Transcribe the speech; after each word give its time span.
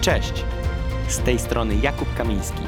Cześć! 0.00 0.32
Z 1.08 1.18
tej 1.18 1.38
strony 1.38 1.76
Jakub 1.76 2.14
Kamiński. 2.14 2.62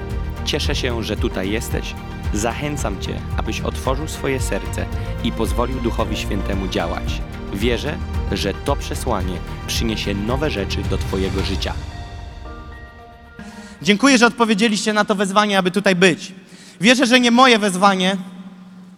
Cieszę 0.45 0.75
się, 0.75 1.03
że 1.03 1.17
tutaj 1.17 1.51
jesteś. 1.51 1.95
Zachęcam 2.35 3.01
Cię, 3.01 3.21
abyś 3.37 3.61
otworzył 3.61 4.09
swoje 4.09 4.41
serce 4.41 4.87
i 5.25 5.33
pozwolił 5.33 5.81
Duchowi 5.81 6.17
Świętemu 6.17 6.69
działać. 6.69 7.21
Wierzę, 7.55 7.97
że 8.33 8.55
to 8.55 8.77
przesłanie 8.77 9.37
przyniesie 9.67 10.15
nowe 10.15 10.51
rzeczy 10.51 10.79
do 10.91 10.99
Twojego 10.99 11.45
życia. 11.45 11.75
Dziękuję, 13.83 14.19
że 14.19 14.27
odpowiedzieliście 14.27 14.93
na 14.93 15.05
to 15.05 15.15
wezwanie, 15.15 15.59
aby 15.59 15.71
tutaj 15.71 15.97
być. 15.97 16.33
Wierzę, 16.81 17.07
że 17.07 17.21
nie 17.21 17.31
moje 17.31 17.59
wezwanie, 17.59 18.17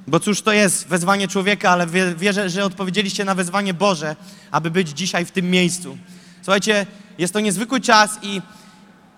bo 0.07 0.21
cóż 0.21 0.43
to 0.43 0.53
jest 0.53 0.89
wezwanie 0.89 1.29
człowieka, 1.29 1.71
ale 1.71 1.87
wie- 1.87 2.15
wierzę, 2.15 2.51
że 2.51 2.65
odpowiedzieliście 2.65 3.25
na 3.25 3.35
wezwanie 3.35 3.75
Boże, 3.75 4.17
aby 4.51 4.71
być 4.71 4.89
dzisiaj 4.89 5.25
w 5.25 5.31
tym 5.31 5.51
miejscu. 5.51 5.99
Słuchajcie, 6.45 6.87
jest 7.19 7.33
to 7.33 7.41
niezwykły 7.41 7.81
czas 7.81 8.19
i, 8.23 8.43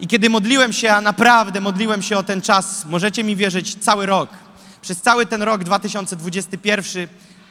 i 0.01 0.07
kiedy 0.07 0.30
modliłem 0.30 0.73
się, 0.73 0.93
a 0.93 1.01
naprawdę 1.01 1.61
modliłem 1.61 2.03
się 2.03 2.19
o 2.19 2.23
ten 2.23 2.43
czas, 2.43 2.84
możecie 2.84 3.25
mi 3.25 3.37
wierzyć, 3.37 3.75
cały 3.75 4.07
rok. 4.07 4.30
Przez 4.83 5.01
cały 5.01 5.27
ten 5.27 5.43
rok 5.43 5.65
2021, 5.65 7.09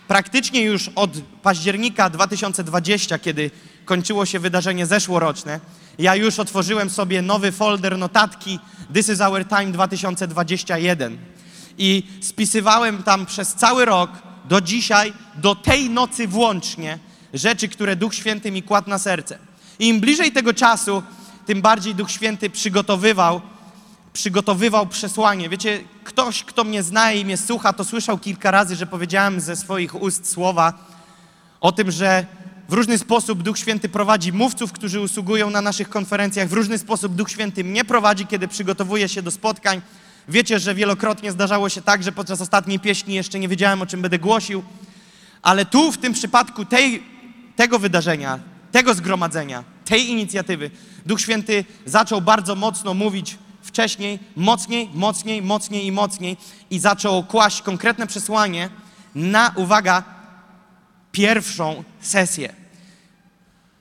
praktycznie 0.07 0.61
już 0.61 0.89
od 0.95 1.11
października 1.41 2.09
2020, 2.09 3.19
kiedy 3.19 3.51
kończyło 3.85 4.25
się 4.25 4.39
wydarzenie 4.39 4.85
zeszłoroczne, 4.85 5.59
ja 5.99 6.15
już 6.15 6.39
otworzyłem 6.39 6.89
sobie 6.89 7.21
nowy 7.21 7.51
folder 7.51 7.97
notatki 7.97 8.59
This 8.93 9.09
is 9.09 9.21
our 9.21 9.47
time 9.47 9.71
2021 9.71 11.17
i 11.77 12.03
spisywałem 12.21 13.03
tam 13.03 13.25
przez 13.25 13.53
cały 13.53 13.85
rok 13.85 14.09
do 14.45 14.61
dzisiaj, 14.61 15.13
do 15.35 15.55
tej 15.55 15.89
nocy 15.89 16.27
włącznie, 16.27 16.99
rzeczy, 17.33 17.67
które 17.69 17.95
Duch 17.95 18.15
Święty 18.15 18.51
mi 18.51 18.63
kładł 18.63 18.89
na 18.89 18.99
serce. 18.99 19.54
Im 19.79 19.99
bliżej 19.99 20.31
tego 20.31 20.53
czasu, 20.53 21.03
tym 21.45 21.61
bardziej 21.61 21.95
Duch 21.95 22.11
Święty 22.11 22.49
przygotowywał, 22.49 23.41
przygotowywał 24.13 24.87
przesłanie. 24.87 25.49
Wiecie, 25.49 25.83
ktoś, 26.03 26.43
kto 26.43 26.63
mnie 26.63 26.83
zna 26.83 27.11
i 27.11 27.25
mnie 27.25 27.37
słucha, 27.37 27.73
to 27.73 27.83
słyszał 27.83 28.17
kilka 28.17 28.51
razy, 28.51 28.75
że 28.75 28.85
powiedziałem 28.85 29.41
ze 29.41 29.55
swoich 29.55 30.01
ust 30.01 30.31
słowa 30.31 30.73
o 31.61 31.71
tym, 31.71 31.91
że 31.91 32.25
w 32.69 32.73
różny 32.73 32.97
sposób 32.97 33.43
Duch 33.43 33.57
Święty 33.57 33.89
prowadzi 33.89 34.33
mówców, 34.33 34.71
którzy 34.71 34.99
usługują 34.99 35.49
na 35.49 35.61
naszych 35.61 35.89
konferencjach. 35.89 36.49
W 36.49 36.53
różny 36.53 36.77
sposób 36.77 37.15
Duch 37.15 37.29
Święty 37.29 37.63
mnie 37.63 37.85
prowadzi, 37.85 38.27
kiedy 38.27 38.47
przygotowuję 38.47 39.09
się 39.09 39.21
do 39.21 39.31
spotkań. 39.31 39.81
Wiecie, 40.27 40.59
że 40.59 40.75
wielokrotnie 40.75 41.31
zdarzało 41.31 41.69
się 41.69 41.81
tak, 41.81 42.03
że 42.03 42.11
podczas 42.11 42.41
ostatniej 42.41 42.79
pieśni 42.79 43.15
jeszcze 43.15 43.39
nie 43.39 43.47
wiedziałem, 43.47 43.81
o 43.81 43.85
czym 43.85 44.01
będę 44.01 44.19
głosił. 44.19 44.63
Ale 45.41 45.65
tu, 45.65 45.91
w 45.91 45.97
tym 45.97 46.13
przypadku 46.13 46.65
tej, 46.65 47.03
tego 47.55 47.79
wydarzenia, 47.79 48.39
tego 48.71 48.93
zgromadzenia, 48.93 49.63
tej 49.85 50.09
inicjatywy, 50.09 50.71
Duch 51.05 51.21
Święty 51.21 51.65
zaczął 51.85 52.21
bardzo 52.21 52.55
mocno 52.55 52.93
mówić 52.93 53.37
wcześniej, 53.61 54.19
mocniej, 54.35 54.89
mocniej, 54.93 55.41
mocniej 55.41 55.85
i 55.85 55.91
mocniej 55.91 56.37
i 56.69 56.79
zaczął 56.79 57.23
kłaść 57.23 57.61
konkretne 57.61 58.07
przesłanie 58.07 58.69
na, 59.15 59.51
uwaga, 59.55 60.03
pierwszą 61.11 61.83
sesję. 62.01 62.53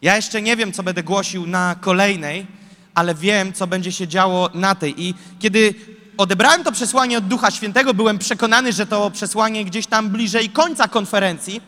Ja 0.03 0.17
jeszcze 0.17 0.43
nie 0.43 0.57
wiem, 0.57 0.73
co 0.73 0.83
będę 0.83 1.03
głosił 1.03 1.47
na 1.47 1.77
kolejnej, 1.81 2.47
ale 2.95 3.15
wiem, 3.15 3.53
co 3.53 3.67
będzie 3.67 3.93
się 3.93 4.09
działo 4.09 4.51
na 4.55 4.75
tej. 4.75 5.03
I 5.03 5.15
kiedy 5.39 5.75
odebrałem 6.17 6.65
to 6.65 6.73
przesłanie 6.73 7.19
od 7.19 7.27
Ducha 7.27 7.51
Świętego, 7.51 7.95
byłem 7.95 8.19
przekonany, 8.19 8.73
że 8.73 8.87
to 8.87 9.11
przesłanie 9.11 9.65
gdzieś 9.65 9.87
tam 9.87 10.11
bliżej 10.11 10.51
końca 10.51 10.89
konferencji. 10.89 11.61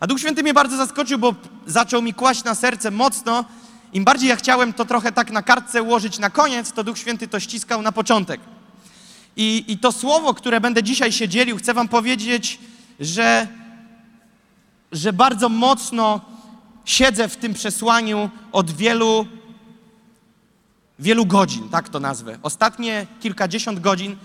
A 0.00 0.06
Duch 0.06 0.20
Święty 0.20 0.42
mnie 0.42 0.54
bardzo 0.54 0.76
zaskoczył, 0.76 1.18
bo 1.18 1.34
zaczął 1.66 2.02
mi 2.02 2.14
kłaść 2.14 2.44
na 2.44 2.54
serce 2.54 2.90
mocno. 2.90 3.44
Im 3.92 4.04
bardziej 4.04 4.28
ja 4.28 4.36
chciałem 4.36 4.72
to 4.72 4.84
trochę 4.84 5.12
tak 5.12 5.30
na 5.30 5.42
kartce 5.42 5.82
ułożyć 5.82 6.18
na 6.18 6.30
koniec, 6.30 6.72
to 6.72 6.84
Duch 6.84 6.98
Święty 6.98 7.28
to 7.28 7.40
ściskał 7.40 7.82
na 7.82 7.92
początek. 7.92 8.40
I, 9.36 9.64
I 9.68 9.78
to 9.78 9.92
słowo, 9.92 10.34
które 10.34 10.60
będę 10.60 10.82
dzisiaj 10.82 11.12
się 11.12 11.28
dzielił, 11.28 11.56
chcę 11.56 11.74
Wam 11.74 11.88
powiedzieć, 11.88 12.58
że 13.00 13.46
że 14.92 15.12
bardzo 15.12 15.48
mocno 15.48 16.20
siedzę 16.84 17.28
w 17.28 17.36
tym 17.36 17.54
przesłaniu 17.54 18.30
od 18.52 18.70
wielu, 18.70 19.26
wielu 20.98 21.26
godzin, 21.26 21.68
tak 21.68 21.88
to 21.88 22.00
nazwę. 22.00 22.38
Ostatnie 22.42 23.06
kilkadziesiąt 23.20 23.80
godzin 23.80 24.16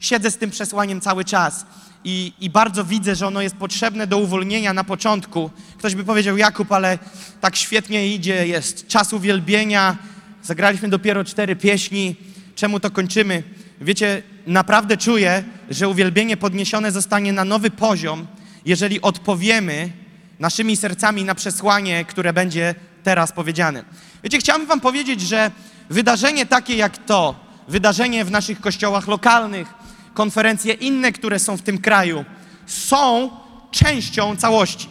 siedzę 0.00 0.30
z 0.30 0.36
tym 0.36 0.50
przesłaniem 0.50 1.00
cały 1.00 1.24
czas 1.24 1.66
i, 2.04 2.32
i 2.40 2.50
bardzo 2.50 2.84
widzę, 2.84 3.14
że 3.14 3.26
ono 3.26 3.42
jest 3.42 3.56
potrzebne 3.56 4.06
do 4.06 4.18
uwolnienia 4.18 4.72
na 4.72 4.84
początku. 4.84 5.50
Ktoś 5.78 5.94
by 5.94 6.04
powiedział, 6.04 6.36
Jakub, 6.36 6.72
ale 6.72 6.98
tak 7.40 7.56
świetnie 7.56 8.08
idzie, 8.08 8.46
jest 8.46 8.86
czas 8.86 9.12
uwielbienia, 9.12 9.96
zagraliśmy 10.42 10.88
dopiero 10.88 11.24
cztery 11.24 11.56
pieśni, 11.56 12.16
czemu 12.54 12.80
to 12.80 12.90
kończymy? 12.90 13.42
Wiecie, 13.80 14.22
naprawdę 14.46 14.96
czuję, 14.96 15.44
że 15.70 15.88
uwielbienie 15.88 16.36
podniesione 16.36 16.92
zostanie 16.92 17.32
na 17.32 17.44
nowy 17.44 17.70
poziom, 17.70 18.26
jeżeli 18.64 19.00
odpowiemy 19.00 19.90
naszymi 20.38 20.76
sercami 20.76 21.24
na 21.24 21.34
przesłanie, 21.34 22.04
które 22.04 22.32
będzie 22.32 22.74
teraz 23.02 23.32
powiedziane. 23.32 23.84
Wiecie, 24.24 24.38
chciałbym 24.38 24.66
Wam 24.66 24.80
powiedzieć, 24.80 25.20
że 25.20 25.50
wydarzenie 25.90 26.46
takie 26.46 26.76
jak 26.76 26.98
to, 26.98 27.34
wydarzenie 27.68 28.24
w 28.24 28.30
naszych 28.30 28.60
kościołach 28.60 29.08
lokalnych, 29.08 29.74
konferencje 30.14 30.74
inne, 30.74 31.12
które 31.12 31.38
są 31.38 31.56
w 31.56 31.62
tym 31.62 31.78
kraju, 31.78 32.24
są 32.66 33.30
częścią 33.70 34.36
całości. 34.36 34.88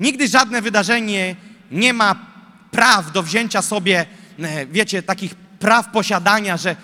Nigdy 0.00 0.28
żadne 0.28 0.62
wydarzenie 0.62 1.36
nie 1.70 1.92
ma 1.92 2.16
praw 2.70 3.12
do 3.12 3.22
wzięcia 3.22 3.62
sobie, 3.62 4.06
e, 4.38 4.66
wiecie, 4.66 5.02
takich 5.02 5.34
praw 5.34 5.90
posiadania, 5.90 6.56
że 6.56 6.76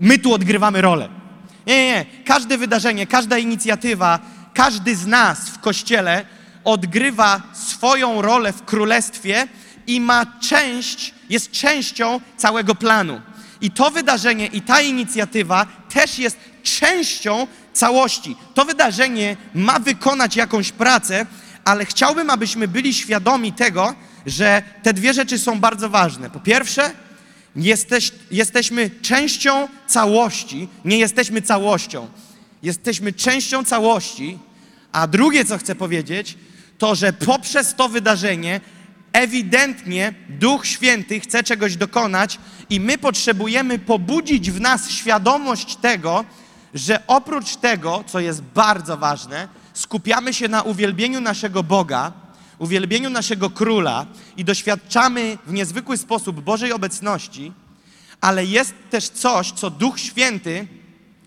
my 0.00 0.18
tu 0.18 0.34
odgrywamy 0.34 0.80
rolę. 0.80 1.08
Nie, 1.66 1.76
nie, 1.76 1.92
nie. 1.92 2.24
Każde 2.24 2.58
wydarzenie, 2.58 3.06
każda 3.06 3.38
inicjatywa, 3.38 4.18
każdy 4.54 4.96
z 4.96 5.06
nas 5.06 5.48
w 5.48 5.58
kościele 5.58 6.24
odgrywa 6.64 7.42
swoją 7.52 8.22
rolę 8.22 8.52
w 8.52 8.64
królestwie 8.64 9.48
i 9.86 10.00
ma 10.00 10.26
część, 10.40 11.14
jest 11.30 11.50
częścią 11.50 12.20
całego 12.36 12.74
planu. 12.74 13.20
I 13.60 13.70
to 13.70 13.90
wydarzenie 13.90 14.46
i 14.46 14.60
ta 14.60 14.80
inicjatywa 14.80 15.66
też 15.94 16.18
jest 16.18 16.36
częścią 16.62 17.46
całości. 17.72 18.36
To 18.54 18.64
wydarzenie 18.64 19.36
ma 19.54 19.78
wykonać 19.78 20.36
jakąś 20.36 20.72
pracę, 20.72 21.26
ale 21.64 21.84
chciałbym, 21.84 22.30
abyśmy 22.30 22.68
byli 22.68 22.94
świadomi 22.94 23.52
tego, 23.52 23.94
że 24.26 24.62
te 24.82 24.92
dwie 24.92 25.14
rzeczy 25.14 25.38
są 25.38 25.60
bardzo 25.60 25.88
ważne. 25.88 26.30
Po 26.30 26.40
pierwsze, 26.40 26.90
Jesteś, 27.56 28.12
jesteśmy 28.30 28.90
częścią 29.02 29.68
całości, 29.86 30.68
nie 30.84 30.98
jesteśmy 30.98 31.42
całością. 31.42 32.08
Jesteśmy 32.62 33.12
częścią 33.12 33.64
całości, 33.64 34.38
a 34.92 35.06
drugie, 35.06 35.44
co 35.44 35.58
chcę 35.58 35.74
powiedzieć, 35.74 36.36
to, 36.78 36.94
że 36.94 37.12
poprzez 37.12 37.74
to 37.74 37.88
wydarzenie 37.88 38.60
ewidentnie 39.12 40.14
Duch 40.28 40.66
Święty 40.66 41.20
chce 41.20 41.42
czegoś 41.42 41.76
dokonać 41.76 42.38
i 42.70 42.80
my 42.80 42.98
potrzebujemy 42.98 43.78
pobudzić 43.78 44.50
w 44.50 44.60
nas 44.60 44.90
świadomość 44.90 45.76
tego, 45.76 46.24
że 46.74 47.06
oprócz 47.06 47.56
tego, 47.56 48.04
co 48.06 48.20
jest 48.20 48.42
bardzo 48.42 48.96
ważne, 48.96 49.48
skupiamy 49.74 50.34
się 50.34 50.48
na 50.48 50.62
uwielbieniu 50.62 51.20
naszego 51.20 51.62
Boga, 51.62 52.12
uwielbieniu 52.58 53.10
naszego 53.10 53.50
króla 53.50 54.06
i 54.36 54.44
doświadczamy 54.44 55.38
w 55.46 55.52
niezwykły 55.52 55.96
sposób 55.96 56.40
Bożej 56.40 56.72
obecności, 56.72 57.52
ale 58.20 58.44
jest 58.44 58.74
też 58.90 59.08
coś, 59.08 59.52
co 59.52 59.70
Duch 59.70 60.00
Święty 60.00 60.66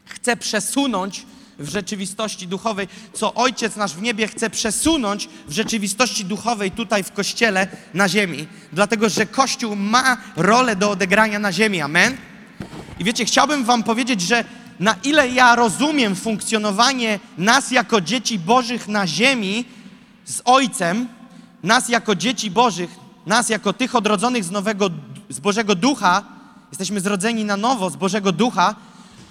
chce 0.06 0.38
przesunąć 0.38 1.26
w 1.60 1.70
rzeczywistości 1.70 2.48
duchowej, 2.48 2.88
co 3.14 3.34
Ojciec 3.34 3.76
nasz 3.76 3.94
w 3.94 4.02
niebie 4.02 4.28
chce 4.28 4.50
przesunąć 4.50 5.30
w 5.48 5.52
rzeczywistości 5.52 6.26
duchowej 6.26 6.72
tutaj 6.72 7.04
w 7.04 7.12
Kościele 7.12 7.68
na 7.94 8.10
ziemi. 8.10 8.48
Dlatego, 8.74 9.10
że 9.10 9.26
Kościół 9.26 9.76
ma 9.76 10.18
rolę 10.36 10.76
do 10.76 10.92
odegrania 10.92 11.40
na 11.40 11.52
ziemi. 11.52 11.82
Amen? 11.82 12.18
I 13.00 13.04
wiecie, 13.04 13.26
chciałbym 13.26 13.66
Wam 13.66 13.84
powiedzieć, 13.84 14.22
że 14.22 14.46
na 14.80 14.96
ile 15.04 15.30
ja 15.30 15.56
rozumiem 15.56 16.16
funkcjonowanie 16.16 17.20
nas 17.38 17.72
jako 17.72 18.02
dzieci 18.02 18.40
Bożych 18.40 18.88
na 18.88 19.08
ziemi 19.08 19.66
z 20.26 20.42
Ojcem, 20.46 21.08
nas 21.64 21.90
jako 21.90 22.16
dzieci 22.16 22.52
Bożych, 22.52 22.90
nas 23.26 23.50
jako 23.50 23.74
tych 23.74 23.96
odrodzonych 23.96 24.44
z 24.44 24.52
nowego, 24.52 24.90
z 25.30 25.40
Bożego 25.40 25.76
Ducha, 25.76 26.24
jesteśmy 26.72 27.00
zrodzeni 27.00 27.46
na 27.46 27.58
nowo 27.58 27.90
z 27.90 27.96
Bożego 27.96 28.32
Ducha, 28.32 28.76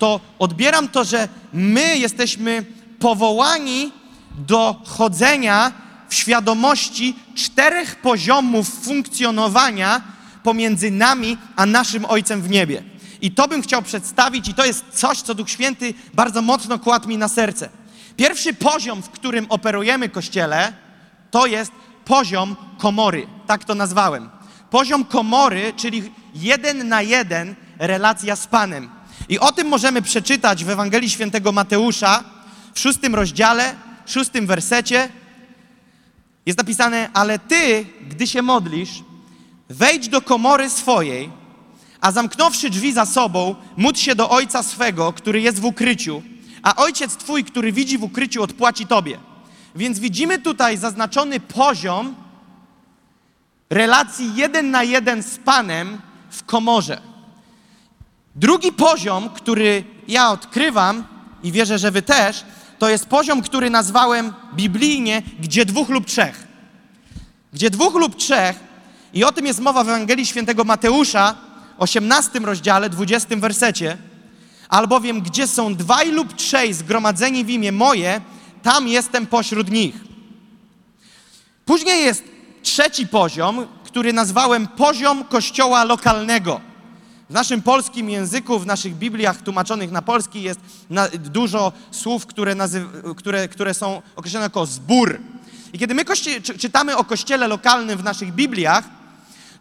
to 0.04 0.20
odbieram 0.38 0.88
to, 0.88 1.04
że 1.04 1.28
my 1.52 1.98
jesteśmy 1.98 2.64
powołani 2.98 3.92
do 4.38 4.82
chodzenia 4.86 5.72
w 6.08 6.14
świadomości 6.14 7.16
czterech 7.34 7.96
poziomów 7.96 8.68
funkcjonowania 8.68 10.00
pomiędzy 10.42 10.90
nami 10.90 11.38
a 11.56 11.66
naszym 11.66 12.04
Ojcem 12.04 12.42
w 12.42 12.50
niebie. 12.50 12.82
I 13.20 13.30
to 13.30 13.48
bym 13.48 13.62
chciał 13.62 13.82
przedstawić, 13.82 14.48
i 14.48 14.54
to 14.54 14.64
jest 14.64 14.84
coś, 14.92 15.22
co 15.22 15.34
Duch 15.34 15.50
Święty 15.50 15.94
bardzo 16.14 16.42
mocno 16.42 16.78
kładł 16.78 17.08
mi 17.08 17.18
na 17.18 17.28
serce. 17.28 17.68
Pierwszy 18.16 18.54
poziom, 18.54 19.02
w 19.02 19.10
którym 19.10 19.46
operujemy 19.48 20.08
Kościele, 20.08 20.72
to 21.30 21.46
jest 21.46 21.72
poziom 22.04 22.56
komory. 22.78 23.26
Tak 23.46 23.64
to 23.64 23.74
nazwałem. 23.74 24.30
poziom 24.70 25.04
komory, 25.04 25.72
czyli 25.76 26.12
jeden 26.34 26.88
na 26.88 27.02
jeden 27.02 27.54
relacja 27.78 28.36
z 28.36 28.46
Panem. 28.46 28.93
I 29.28 29.38
o 29.38 29.52
tym 29.52 29.68
możemy 29.68 30.02
przeczytać 30.02 30.64
w 30.64 30.70
Ewangelii 30.70 31.10
Świętego 31.10 31.52
Mateusza 31.52 32.24
w 32.74 32.80
szóstym 32.80 33.14
rozdziale, 33.14 33.74
szóstym 34.06 34.46
wersecie. 34.46 35.08
Jest 36.46 36.58
napisane, 36.58 37.10
ale 37.14 37.38
ty, 37.38 37.86
gdy 38.08 38.26
się 38.26 38.42
modlisz, 38.42 38.90
wejdź 39.68 40.08
do 40.08 40.22
komory 40.22 40.70
swojej, 40.70 41.30
a 42.00 42.12
zamknąwszy 42.12 42.70
drzwi 42.70 42.92
za 42.92 43.06
sobą, 43.06 43.54
módl 43.76 43.98
się 43.98 44.14
do 44.14 44.30
Ojca 44.30 44.62
swego, 44.62 45.12
który 45.12 45.40
jest 45.40 45.60
w 45.60 45.64
ukryciu, 45.64 46.22
a 46.62 46.76
Ojciec 46.76 47.16
Twój, 47.16 47.44
który 47.44 47.72
widzi 47.72 47.98
w 47.98 48.02
ukryciu, 48.02 48.42
odpłaci 48.42 48.86
Tobie. 48.86 49.18
Więc 49.74 49.98
widzimy 49.98 50.38
tutaj 50.38 50.76
zaznaczony 50.76 51.40
poziom 51.40 52.14
relacji 53.70 54.34
jeden 54.34 54.70
na 54.70 54.82
jeden 54.82 55.22
z 55.22 55.38
Panem 55.38 56.00
w 56.30 56.44
komorze. 56.44 57.13
Drugi 58.36 58.72
poziom, 58.72 59.30
który 59.30 59.84
ja 60.08 60.30
odkrywam 60.30 61.04
i 61.42 61.52
wierzę, 61.52 61.78
że 61.78 61.90
Wy 61.90 62.02
też, 62.02 62.44
to 62.78 62.88
jest 62.88 63.06
poziom, 63.06 63.42
który 63.42 63.70
nazwałem 63.70 64.32
biblijnie, 64.54 65.22
gdzie 65.40 65.64
dwóch 65.64 65.88
lub 65.88 66.06
trzech. 66.06 66.46
Gdzie 67.52 67.70
dwóch 67.70 67.94
lub 67.94 68.16
trzech, 68.16 68.56
i 69.12 69.24
o 69.24 69.32
tym 69.32 69.46
jest 69.46 69.60
mowa 69.60 69.84
w 69.84 69.88
Ewangelii 69.88 70.26
Świętego 70.26 70.64
Mateusza, 70.64 71.34
18 71.78 72.38
rozdziale, 72.38 72.90
20 72.90 73.36
wersecie, 73.36 73.96
albowiem 74.68 75.20
gdzie 75.20 75.46
są 75.46 75.74
dwaj 75.74 76.10
lub 76.10 76.32
trzej 76.32 76.74
zgromadzeni 76.74 77.44
w 77.44 77.50
imię 77.50 77.72
moje, 77.72 78.20
tam 78.62 78.88
jestem 78.88 79.26
pośród 79.26 79.70
nich. 79.70 79.94
Później 81.64 82.04
jest 82.04 82.24
trzeci 82.62 83.06
poziom, 83.06 83.66
który 83.84 84.12
nazwałem 84.12 84.66
poziom 84.66 85.24
kościoła 85.24 85.84
lokalnego. 85.84 86.73
W 87.30 87.32
naszym 87.32 87.62
polskim 87.62 88.10
języku, 88.10 88.58
w 88.58 88.66
naszych 88.66 88.96
Bibliach 88.96 89.42
tłumaczonych 89.42 89.90
na 89.90 90.02
polski 90.02 90.42
jest 90.42 90.60
na, 90.90 91.08
dużo 91.08 91.72
słów, 91.90 92.26
które, 92.26 92.56
które, 93.16 93.48
które 93.48 93.74
są 93.74 94.02
określone 94.16 94.44
jako 94.44 94.66
zbór. 94.66 95.18
I 95.72 95.78
kiedy 95.78 95.94
my 95.94 96.04
czytamy 96.58 96.96
o 96.96 97.04
kościele 97.04 97.48
lokalnym 97.48 97.98
w 97.98 98.04
naszych 98.04 98.32
Bibliach, 98.32 98.84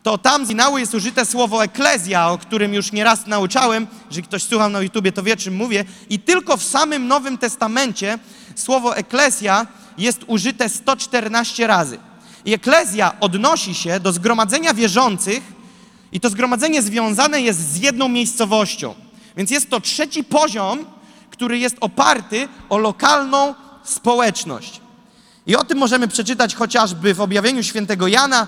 to 0.04 0.18
tam 0.18 0.46
z 0.46 0.50
jest 0.78 0.94
użyte 0.94 1.26
słowo 1.26 1.64
eklezja, 1.64 2.30
o 2.30 2.38
którym 2.38 2.74
już 2.74 2.92
nieraz 2.92 3.28
nauczałem. 3.28 3.88
Jeżeli 4.08 4.24
ktoś 4.24 4.44
słuchał 4.44 4.70
na 4.70 4.82
YouTubie, 4.82 5.12
to 5.12 5.24
wie, 5.24 5.38
czym 5.38 5.56
mówię. 5.56 5.86
I 6.10 6.20
tylko 6.20 6.58
w 6.58 6.64
samym 6.64 7.08
Nowym 7.08 7.38
Testamencie 7.38 8.20
słowo 8.56 8.98
eklezja 8.98 9.68
jest 9.98 10.20
użyte 10.28 10.70
114 10.70 11.68
razy. 11.68 11.98
I 12.46 12.54
eklezja 12.54 13.20
odnosi 13.20 13.76
się 13.76 14.00
do 14.00 14.14
zgromadzenia 14.14 14.74
wierzących, 14.74 15.44
i 16.14 16.20
to 16.20 16.30
zgromadzenie 16.30 16.82
związane 16.82 17.42
jest 17.42 17.72
z 17.72 17.78
jedną 17.78 18.10
miejscowością. 18.10 18.96
Więc 19.38 19.52
jest 19.52 19.70
to 19.70 19.82
trzeci 19.82 20.24
poziom, 20.24 20.86
który 21.30 21.58
jest 21.58 21.76
oparty 21.82 22.48
o 22.70 22.78
lokalną 22.78 23.56
społeczność. 23.84 24.82
I 25.48 25.56
o 25.56 25.64
tym 25.64 25.78
możemy 25.78 26.08
przeczytać 26.08 26.56
chociażby 26.56 27.14
w 27.14 27.22
objawieniu 27.22 27.64
świętego 27.64 28.08
Jana, 28.08 28.48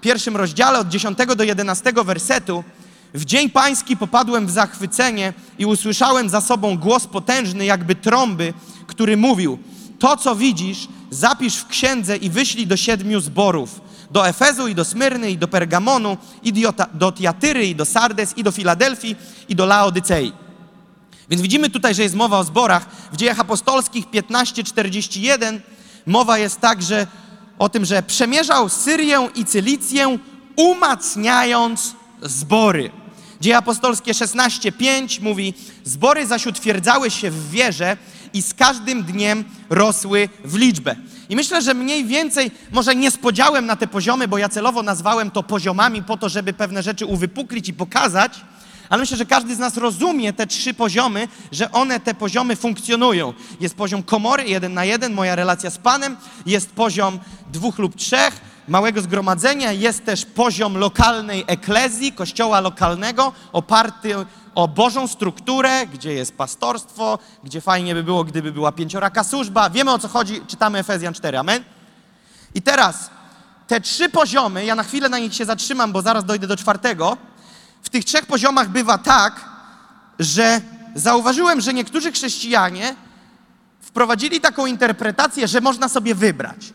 pierwszym 0.00 0.36
rozdziale 0.36 0.78
od 0.78 0.88
10 0.88 1.18
do 1.36 1.44
11 1.44 1.92
wersetu. 2.04 2.64
W 3.14 3.24
dzień 3.24 3.50
pański 3.50 3.96
popadłem 3.96 4.46
w 4.46 4.50
zachwycenie 4.50 5.32
i 5.58 5.66
usłyszałem 5.66 6.28
za 6.28 6.40
sobą 6.40 6.78
głos 6.78 7.06
potężny, 7.06 7.64
jakby 7.64 7.94
trąby, 7.94 8.54
który 8.86 9.16
mówił: 9.16 9.58
To, 9.98 10.16
co 10.16 10.36
widzisz, 10.36 10.88
zapisz 11.14 11.56
w 11.56 11.66
księdze 11.66 12.16
i 12.16 12.30
wyślij 12.30 12.66
do 12.66 12.76
siedmiu 12.76 13.20
zborów: 13.20 13.80
do 14.10 14.28
Efezu 14.28 14.68
i 14.68 14.74
do 14.74 14.84
Smyrny 14.84 15.30
i 15.30 15.38
do 15.38 15.48
Pergamonu, 15.48 16.16
i 16.42 16.52
do, 16.92 17.12
Tiatyry 17.12 17.66
i 17.66 17.74
do 17.74 17.84
Sardes 17.84 18.38
i 18.38 18.42
do 18.42 18.52
Filadelfii 18.52 19.16
i 19.48 19.56
do 19.56 19.66
Laodycei. 19.66 20.32
Więc 21.30 21.42
widzimy 21.42 21.70
tutaj, 21.70 21.94
że 21.94 22.02
jest 22.02 22.14
mowa 22.14 22.38
o 22.38 22.44
zborach. 22.44 22.86
W 23.12 23.16
dziejach 23.16 23.40
apostolskich 23.40 24.06
15:41 24.06 25.60
mowa 26.06 26.38
jest 26.38 26.60
także 26.60 27.06
o 27.58 27.68
tym, 27.68 27.84
że 27.84 28.02
przemierzał 28.02 28.68
Syrię 28.68 29.28
i 29.34 29.44
Cylicję, 29.44 30.18
umacniając 30.56 31.94
zbory. 32.22 32.90
Dzieje 33.40 33.56
apostolskie 33.56 34.12
16:5 34.12 35.22
mówi: 35.22 35.54
Zbory 35.84 36.26
zaś 36.26 36.46
utwierdzały 36.46 37.10
się 37.10 37.30
w 37.30 37.50
wierze 37.50 37.96
i 38.34 38.42
z 38.42 38.54
każdym 38.54 39.02
dniem 39.02 39.44
rosły 39.70 40.28
w 40.44 40.56
liczbę. 40.56 40.96
I 41.28 41.36
myślę, 41.36 41.62
że 41.62 41.74
mniej 41.74 42.04
więcej, 42.04 42.50
może 42.72 42.94
nie 42.94 43.10
spodziałem 43.10 43.66
na 43.66 43.76
te 43.76 43.86
poziomy, 43.86 44.28
bo 44.28 44.38
ja 44.38 44.48
celowo 44.48 44.82
nazwałem 44.82 45.30
to 45.30 45.42
poziomami 45.42 46.02
po 46.02 46.16
to, 46.16 46.28
żeby 46.28 46.52
pewne 46.52 46.82
rzeczy 46.82 47.06
uwypuklić 47.06 47.68
i 47.68 47.74
pokazać, 47.74 48.40
ale 48.88 49.00
myślę, 49.00 49.16
że 49.16 49.26
każdy 49.26 49.54
z 49.54 49.58
nas 49.58 49.76
rozumie 49.76 50.32
te 50.32 50.46
trzy 50.46 50.74
poziomy, 50.74 51.28
że 51.52 51.72
one, 51.72 52.00
te 52.00 52.14
poziomy 52.14 52.56
funkcjonują. 52.56 53.32
Jest 53.60 53.74
poziom 53.74 54.02
komory, 54.02 54.44
jeden 54.44 54.74
na 54.74 54.84
jeden, 54.84 55.12
moja 55.12 55.36
relacja 55.36 55.70
z 55.70 55.78
Panem, 55.78 56.16
jest 56.46 56.70
poziom 56.70 57.18
dwóch 57.52 57.78
lub 57.78 57.96
trzech, 57.96 58.40
małego 58.68 59.02
zgromadzenia, 59.02 59.72
jest 59.72 60.04
też 60.04 60.24
poziom 60.24 60.76
lokalnej 60.76 61.44
eklezji, 61.46 62.12
kościoła 62.12 62.60
lokalnego, 62.60 63.32
oparty 63.52 64.14
o 64.54 64.68
Bożą 64.68 65.06
strukturę, 65.08 65.86
gdzie 65.86 66.12
jest 66.12 66.36
pastorstwo, 66.36 67.18
gdzie 67.44 67.60
fajnie 67.60 67.94
by 67.94 68.02
było, 68.02 68.24
gdyby 68.24 68.52
była 68.52 68.72
pięcioraka 68.72 69.24
służba. 69.24 69.70
Wiemy 69.70 69.92
o 69.92 69.98
co 69.98 70.08
chodzi, 70.08 70.40
czytamy 70.46 70.78
Efezjan 70.78 71.14
4, 71.14 71.38
amen? 71.38 71.64
I 72.54 72.62
teraz 72.62 73.10
te 73.66 73.80
trzy 73.80 74.08
poziomy, 74.08 74.64
ja 74.64 74.74
na 74.74 74.82
chwilę 74.82 75.08
na 75.08 75.18
nich 75.18 75.34
się 75.34 75.44
zatrzymam, 75.44 75.92
bo 75.92 76.02
zaraz 76.02 76.24
dojdę 76.24 76.46
do 76.46 76.56
czwartego. 76.56 77.16
W 77.82 77.88
tych 77.88 78.04
trzech 78.04 78.26
poziomach 78.26 78.68
bywa 78.68 78.98
tak, 78.98 79.44
że 80.18 80.60
zauważyłem, 80.94 81.60
że 81.60 81.74
niektórzy 81.74 82.12
chrześcijanie 82.12 82.94
wprowadzili 83.80 84.40
taką 84.40 84.66
interpretację, 84.66 85.48
że 85.48 85.60
można 85.60 85.88
sobie 85.88 86.14
wybrać. 86.14 86.72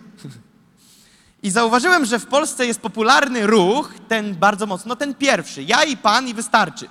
I 1.43 1.51
zauważyłem, 1.51 2.05
że 2.05 2.19
w 2.19 2.25
Polsce 2.25 2.65
jest 2.65 2.79
popularny 2.79 3.47
ruch, 3.47 3.93
ten 4.07 4.35
bardzo 4.35 4.65
mocno, 4.65 4.95
ten 4.95 5.15
pierwszy. 5.15 5.63
Ja 5.63 5.83
i 5.83 5.97
Pan 5.97 6.27
i 6.27 6.33
wystarczy. 6.33 6.89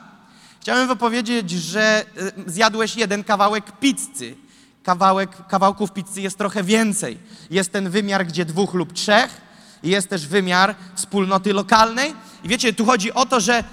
Chciałem 0.60 0.88
wam 0.88 0.98
powiedzieć, 0.98 1.50
że 1.50 2.04
y, 2.46 2.52
zjadłeś 2.52 2.96
jeden 2.96 3.24
kawałek 3.24 3.72
pizzy. 3.80 4.34
Kawałek, 4.82 5.46
kawałków 5.48 5.92
pizzy 5.92 6.20
jest 6.20 6.38
trochę 6.38 6.62
więcej. 6.62 7.18
Jest 7.50 7.72
ten 7.72 7.90
wymiar, 7.90 8.26
gdzie 8.26 8.44
dwóch 8.44 8.74
lub 8.74 8.92
trzech. 8.92 9.40
Jest 9.82 10.08
też 10.08 10.26
wymiar 10.26 10.74
wspólnoty 10.94 11.52
lokalnej. 11.52 12.14
I 12.44 12.48
wiecie, 12.48 12.72
tu 12.72 12.84
chodzi 12.84 13.12
o 13.12 13.26
to, 13.26 13.40
że 13.40 13.64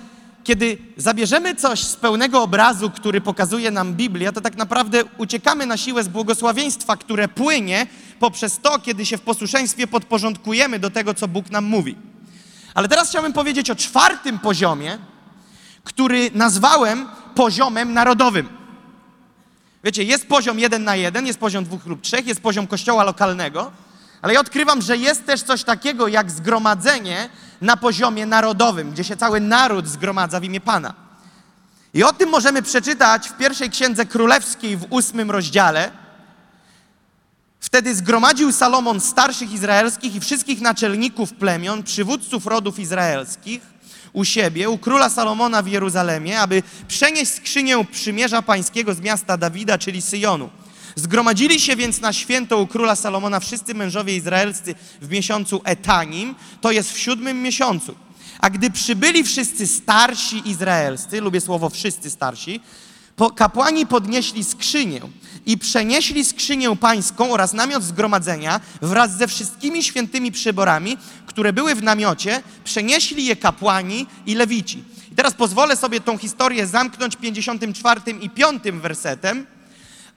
kiedy 0.43 0.77
zabierzemy 0.98 1.55
coś 1.55 1.79
z 1.79 1.95
pełnego 1.95 2.43
obrazu, 2.43 2.89
który 2.89 3.21
pokazuje 3.21 3.71
nam 3.71 3.93
Biblia, 3.93 4.31
to 4.31 4.41
tak 4.41 4.57
naprawdę 4.57 5.03
uciekamy 5.17 5.65
na 5.65 5.77
siłę 5.77 6.03
z 6.03 6.07
błogosławieństwa, 6.07 6.98
które 6.98 7.27
płynie 7.27 7.88
poprzez 8.19 8.60
to, 8.60 8.79
kiedy 8.79 9.05
się 9.05 9.17
w 9.17 9.21
posłuszeństwie 9.21 9.88
podporządkujemy 9.88 10.79
do 10.79 10.89
tego, 10.89 11.13
co 11.13 11.27
Bóg 11.27 11.50
nam 11.51 11.65
mówi. 11.65 11.95
Ale 12.74 12.88
teraz 12.88 13.10
chciałbym 13.10 13.33
powiedzieć 13.33 13.69
o 13.69 13.75
czwartym 13.75 14.39
poziomie, 14.39 14.98
który 15.86 16.32
nazwałem 16.34 17.08
poziomem 17.36 17.94
narodowym. 17.94 18.50
Wiecie, 19.84 20.04
jest 20.04 20.27
poziom 20.27 20.60
jeden 20.60 20.84
na 20.84 20.96
jeden, 20.96 21.27
jest 21.27 21.39
poziom 21.39 21.63
dwóch 21.63 21.86
lub 21.86 22.01
trzech, 22.01 22.27
jest 22.27 22.42
poziom 22.42 22.68
kościoła 22.68 23.04
lokalnego, 23.04 23.72
ale 24.22 24.34
ja 24.34 24.39
odkrywam, 24.39 24.82
że 24.82 24.98
jest 24.98 25.25
też 25.25 25.44
coś 25.44 25.63
takiego 25.63 26.08
jak 26.08 26.32
zgromadzenie 26.32 27.30
na 27.62 27.77
poziomie 27.77 28.25
narodowym, 28.25 28.92
gdzie 28.92 29.04
się 29.04 29.18
cały 29.18 29.39
naród 29.39 29.88
zgromadza 29.88 30.39
w 30.39 30.44
imię 30.44 30.62
Pana. 30.62 30.94
I 31.94 32.04
o 32.04 32.13
tym 32.13 32.30
możemy 32.30 32.62
przeczytać 32.62 33.30
w 33.30 33.38
pierwszej 33.38 33.70
księdze 33.70 34.06
królewskiej 34.06 34.77
w 34.77 34.86
ósmym 34.89 35.32
rozdziale. 35.32 35.92
Wtedy 37.60 37.96
zgromadził 37.96 38.51
Salomon 38.51 39.01
starszych 39.01 39.51
izraelskich 39.51 40.15
i 40.15 40.20
wszystkich 40.20 40.62
naczelników 40.62 41.34
plemion, 41.34 41.84
przywódców 41.84 42.48
rodów 42.48 42.80
izraelskich 42.80 43.75
u 44.15 44.25
siebie, 44.25 44.69
u 44.69 44.77
króla 44.77 45.10
Salomona 45.10 45.62
w 45.62 45.67
Jeruzalemie, 45.67 46.39
aby 46.39 46.63
przenieść 46.88 47.31
skrzynię 47.31 47.86
przymierza 47.91 48.41
pańskiego 48.41 48.93
z 48.93 49.00
miasta 49.00 49.38
Dawida, 49.38 49.77
czyli 49.77 50.01
Syjonu. 50.01 50.50
Zgromadzili 50.95 51.60
się 51.60 51.75
więc 51.75 52.01
na 52.01 52.13
święto 52.13 52.57
u 52.57 52.67
króla 52.67 52.95
Salomona 52.95 53.39
wszyscy 53.39 53.74
mężowie 53.74 54.15
izraelscy 54.15 54.75
w 55.01 55.10
miesiącu 55.10 55.62
Etanim, 55.63 56.36
to 56.62 56.72
jest 56.72 56.91
w 56.91 57.00
siódmym 57.00 57.41
miesiącu. 57.41 57.95
A 58.39 58.50
gdy 58.50 58.72
przybyli 58.72 59.24
wszyscy 59.24 59.67
starsi 59.67 60.50
izraelscy, 60.50 61.22
lubię 61.22 61.41
słowo 61.41 61.69
wszyscy 61.69 62.10
starsi, 62.10 62.62
po, 63.15 63.31
kapłani 63.31 63.88
podnieśli 63.88 64.43
skrzynię 64.43 65.01
i 65.45 65.57
przenieśli 65.57 66.25
skrzynię 66.25 66.75
pańską 66.75 67.31
oraz 67.31 67.53
namiot 67.53 67.84
zgromadzenia 67.84 68.62
wraz 68.81 69.17
ze 69.17 69.27
wszystkimi 69.27 69.84
świętymi 69.84 70.31
przyborami, 70.31 70.98
które 71.36 71.54
były 71.54 71.75
w 71.75 71.84
namiocie, 71.84 72.44
przenieśli 72.63 73.25
je 73.25 73.36
kapłani 73.36 74.08
i 74.25 74.36
lewici. 74.36 74.84
I 75.12 75.15
teraz 75.15 75.34
pozwolę 75.34 75.75
sobie 75.75 76.01
tą 76.01 76.18
historię 76.18 76.68
zamknąć 76.68 77.15
54 77.15 78.01
i 78.22 78.30
5 78.30 78.63
wersetem. 78.63 79.46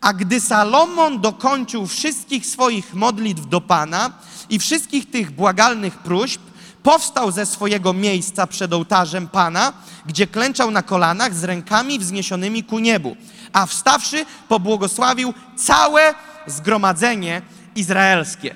A 0.00 0.12
gdy 0.12 0.40
Salomon 0.40 1.20
dokończył 1.20 1.86
wszystkich 1.86 2.46
swoich 2.46 2.94
modlitw 2.94 3.48
do 3.48 3.60
Pana 3.60 4.12
i 4.50 4.58
wszystkich 4.58 5.10
tych 5.10 5.30
błagalnych 5.30 5.98
próśb, 5.98 6.40
powstał 6.82 7.32
ze 7.32 7.46
swojego 7.46 7.92
miejsca 7.92 8.46
przed 8.46 8.72
ołtarzem 8.72 9.28
Pana, 9.28 9.72
gdzie 10.06 10.26
klęczał 10.26 10.70
na 10.70 10.82
kolanach 10.82 11.34
z 11.34 11.44
rękami 11.44 11.98
wzniesionymi 11.98 12.64
ku 12.64 12.78
niebu. 12.78 13.16
A 13.52 13.66
wstawszy, 13.66 14.26
pobłogosławił 14.48 15.34
całe 15.56 16.14
zgromadzenie 16.46 17.42
izraelskie. 17.74 18.54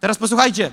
Teraz 0.00 0.18
posłuchajcie. 0.18 0.70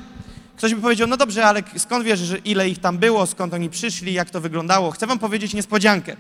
Ktoś 0.58 0.76
by 0.76 0.82
powiedział, 0.82 1.08
no 1.08 1.18
dobrze, 1.18 1.46
ale 1.46 1.64
skąd 1.78 2.06
wiesz, 2.06 2.20
że 2.20 2.38
ile 2.38 2.70
ich 2.70 2.80
tam 2.80 2.98
było, 2.98 3.28
skąd 3.28 3.54
oni 3.54 3.70
przyszli, 3.70 4.14
jak 4.14 4.30
to 4.30 4.42
wyglądało? 4.42 4.92
Chcę 4.92 5.08
wam 5.08 5.20
powiedzieć 5.20 5.54
niespodziankę. 5.54 6.16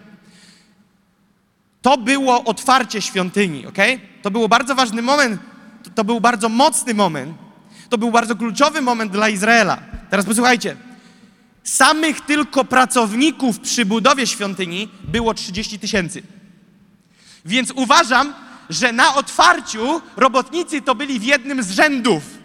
To 1.81 1.97
było 1.97 2.43
otwarcie 2.43 3.01
świątyni, 3.01 3.67
ok? 3.67 3.77
To 4.21 4.31
był 4.31 4.49
bardzo 4.49 4.75
ważny 4.75 5.01
moment, 5.01 5.41
to, 5.83 5.89
to 5.89 6.03
był 6.03 6.21
bardzo 6.21 6.49
mocny 6.49 6.93
moment, 6.93 7.37
to 7.89 7.97
był 7.97 8.11
bardzo 8.11 8.35
kluczowy 8.35 8.81
moment 8.81 9.11
dla 9.11 9.29
Izraela. 9.29 9.77
Teraz 10.09 10.25
posłuchajcie. 10.25 10.77
Samych 11.63 12.21
tylko 12.21 12.65
pracowników 12.65 13.59
przy 13.59 13.85
budowie 13.85 14.27
świątyni 14.27 14.89
było 15.03 15.33
30 15.33 15.79
tysięcy. 15.79 16.23
Więc 17.45 17.71
uważam, 17.71 18.33
że 18.69 18.91
na 18.91 19.15
otwarciu 19.15 20.01
robotnicy 20.15 20.81
to 20.81 20.95
byli 20.95 21.19
w 21.19 21.23
jednym 21.23 21.63
z 21.63 21.71
rzędów. 21.71 22.36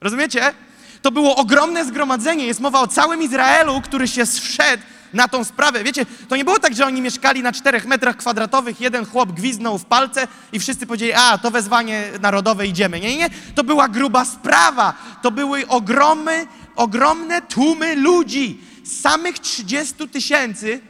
Rozumiecie? 0.00 0.54
To 1.02 1.10
było 1.10 1.36
ogromne 1.36 1.84
zgromadzenie. 1.84 2.46
Jest 2.46 2.60
mowa 2.60 2.80
o 2.80 2.86
całym 2.86 3.22
Izraelu, 3.22 3.80
który 3.80 4.08
się 4.08 4.26
zszedł 4.26 4.82
na 5.12 5.28
tą 5.28 5.44
sprawę. 5.44 5.84
Wiecie, 5.84 6.06
to 6.28 6.36
nie 6.36 6.44
było 6.44 6.58
tak, 6.58 6.74
że 6.74 6.86
oni 6.86 7.02
mieszkali 7.02 7.42
na 7.42 7.52
czterech 7.52 7.86
metrach 7.86 8.16
kwadratowych, 8.16 8.80
jeden 8.80 9.06
chłop 9.06 9.32
gwiznął 9.32 9.78
w 9.78 9.84
palce 9.84 10.28
i 10.52 10.58
wszyscy 10.58 10.86
powiedzieli, 10.86 11.12
a, 11.12 11.38
to 11.38 11.50
wezwanie 11.50 12.04
narodowe, 12.20 12.66
idziemy. 12.66 13.00
Nie, 13.00 13.16
nie. 13.16 13.30
To 13.54 13.64
była 13.64 13.88
gruba 13.88 14.24
sprawa. 14.24 14.94
To 15.22 15.30
były 15.30 15.66
ogromne, 15.66 16.46
ogromne 16.76 17.42
tłumy 17.42 17.96
ludzi. 17.96 18.60
Samych 18.84 19.38
30 19.38 20.08
tysięcy 20.08 20.80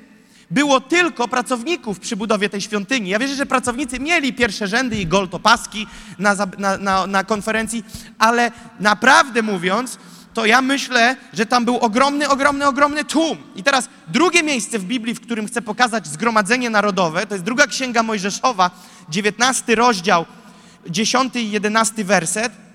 było 0.50 0.80
tylko 0.80 1.28
pracowników 1.28 2.00
przy 2.00 2.16
budowie 2.16 2.48
tej 2.48 2.60
świątyni. 2.60 3.10
Ja 3.10 3.18
wierzę, 3.18 3.34
że 3.34 3.46
pracownicy 3.46 4.00
mieli 4.00 4.32
pierwsze 4.32 4.68
rzędy 4.68 4.96
i 4.96 5.06
gold 5.06 5.34
opaski 5.34 5.86
na, 6.18 6.36
na, 6.58 6.78
na, 6.78 7.06
na 7.06 7.24
konferencji, 7.24 7.84
ale 8.18 8.52
naprawdę 8.80 9.42
mówiąc, 9.42 9.98
to 10.34 10.46
ja 10.46 10.62
myślę, 10.62 11.16
że 11.32 11.46
tam 11.46 11.64
był 11.64 11.76
ogromny, 11.76 12.28
ogromny, 12.28 12.66
ogromny 12.66 13.04
tłum. 13.04 13.38
I 13.56 13.62
teraz 13.62 13.88
drugie 14.08 14.42
miejsce 14.42 14.78
w 14.78 14.84
Biblii, 14.84 15.14
w 15.14 15.20
którym 15.20 15.46
chcę 15.46 15.62
pokazać 15.62 16.06
zgromadzenie 16.06 16.70
narodowe, 16.70 17.26
to 17.26 17.34
jest 17.34 17.44
druga 17.44 17.66
księga 17.66 18.02
Mojżeszowa, 18.02 18.70
19 19.08 19.74
rozdział, 19.74 20.26
10 20.86 21.36
i 21.36 21.50
11 21.50 22.04
werset. 22.04 22.67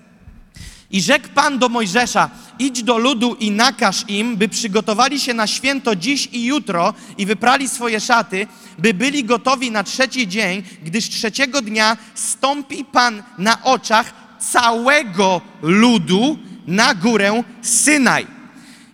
I 0.94 1.02
rzekł 1.02 1.28
Pan 1.34 1.58
do 1.58 1.68
Mojżesza: 1.68 2.30
Idź 2.58 2.82
do 2.82 2.98
ludu 2.98 3.34
i 3.34 3.50
nakaż 3.50 4.04
im, 4.08 4.36
by 4.36 4.48
przygotowali 4.48 5.20
się 5.20 5.34
na 5.34 5.46
święto 5.46 5.96
dziś 5.96 6.28
i 6.32 6.44
jutro 6.44 6.94
i 7.18 7.26
wyprali 7.26 7.68
swoje 7.68 8.00
szaty, 8.00 8.46
by 8.78 8.94
byli 8.94 9.24
gotowi 9.24 9.70
na 9.70 9.84
trzeci 9.84 10.28
dzień, 10.28 10.62
gdyż 10.84 11.08
trzeciego 11.08 11.62
dnia 11.62 11.96
stąpi 12.14 12.84
Pan 12.84 13.22
na 13.38 13.62
oczach 13.62 14.12
całego 14.38 15.40
ludu 15.62 16.38
na 16.66 16.94
górę 16.94 17.42
Synaj. 17.62 18.26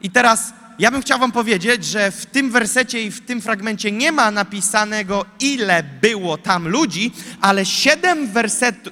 I 0.02 0.10
teraz 0.10 0.52
ja 0.80 0.90
bym 0.90 1.02
chciał 1.02 1.18
Wam 1.18 1.32
powiedzieć, 1.32 1.84
że 1.84 2.10
w 2.10 2.26
tym 2.26 2.50
wersecie 2.50 3.02
i 3.02 3.10
w 3.10 3.20
tym 3.20 3.40
fragmencie 3.40 3.92
nie 3.92 4.12
ma 4.12 4.30
napisanego, 4.30 5.26
ile 5.40 5.82
było 5.82 6.38
tam 6.38 6.68
ludzi, 6.68 7.12
ale 7.40 7.66
siedem, 7.66 8.32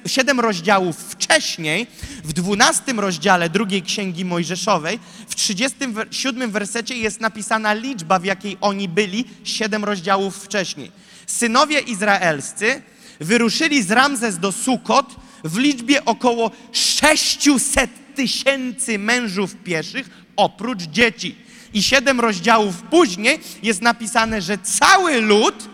siedem 0.05 0.39
rozdziałów 0.39 0.97
wcześniej, 0.97 1.87
w 2.23 2.33
dwunastym 2.33 2.99
rozdziale 2.99 3.49
drugiej 3.49 3.81
księgi 3.81 4.25
Mojżeszowej, 4.25 4.99
w 5.27 5.35
37 5.35 6.51
wersecie 6.51 6.95
jest 6.95 7.21
napisana 7.21 7.73
liczba, 7.73 8.19
w 8.19 8.25
jakiej 8.25 8.57
oni 8.61 8.89
byli, 8.89 9.25
siedem 9.43 9.83
rozdziałów 9.83 10.35
wcześniej. 10.37 10.91
Synowie 11.27 11.79
izraelscy 11.79 12.81
wyruszyli 13.19 13.83
z 13.83 13.91
Ramzes 13.91 14.39
do 14.39 14.51
Sukot 14.51 15.15
w 15.43 15.57
liczbie 15.57 16.05
około 16.05 16.51
600 16.71 17.89
tysięcy 18.15 18.99
mężów 18.99 19.55
pieszych, 19.55 20.09
oprócz 20.35 20.81
dzieci. 20.81 21.48
I 21.73 21.83
siedem 21.83 22.19
rozdziałów 22.19 22.81
później 22.81 23.39
jest 23.63 23.81
napisane, 23.81 24.41
że 24.41 24.57
cały 24.57 25.21
lud 25.21 25.69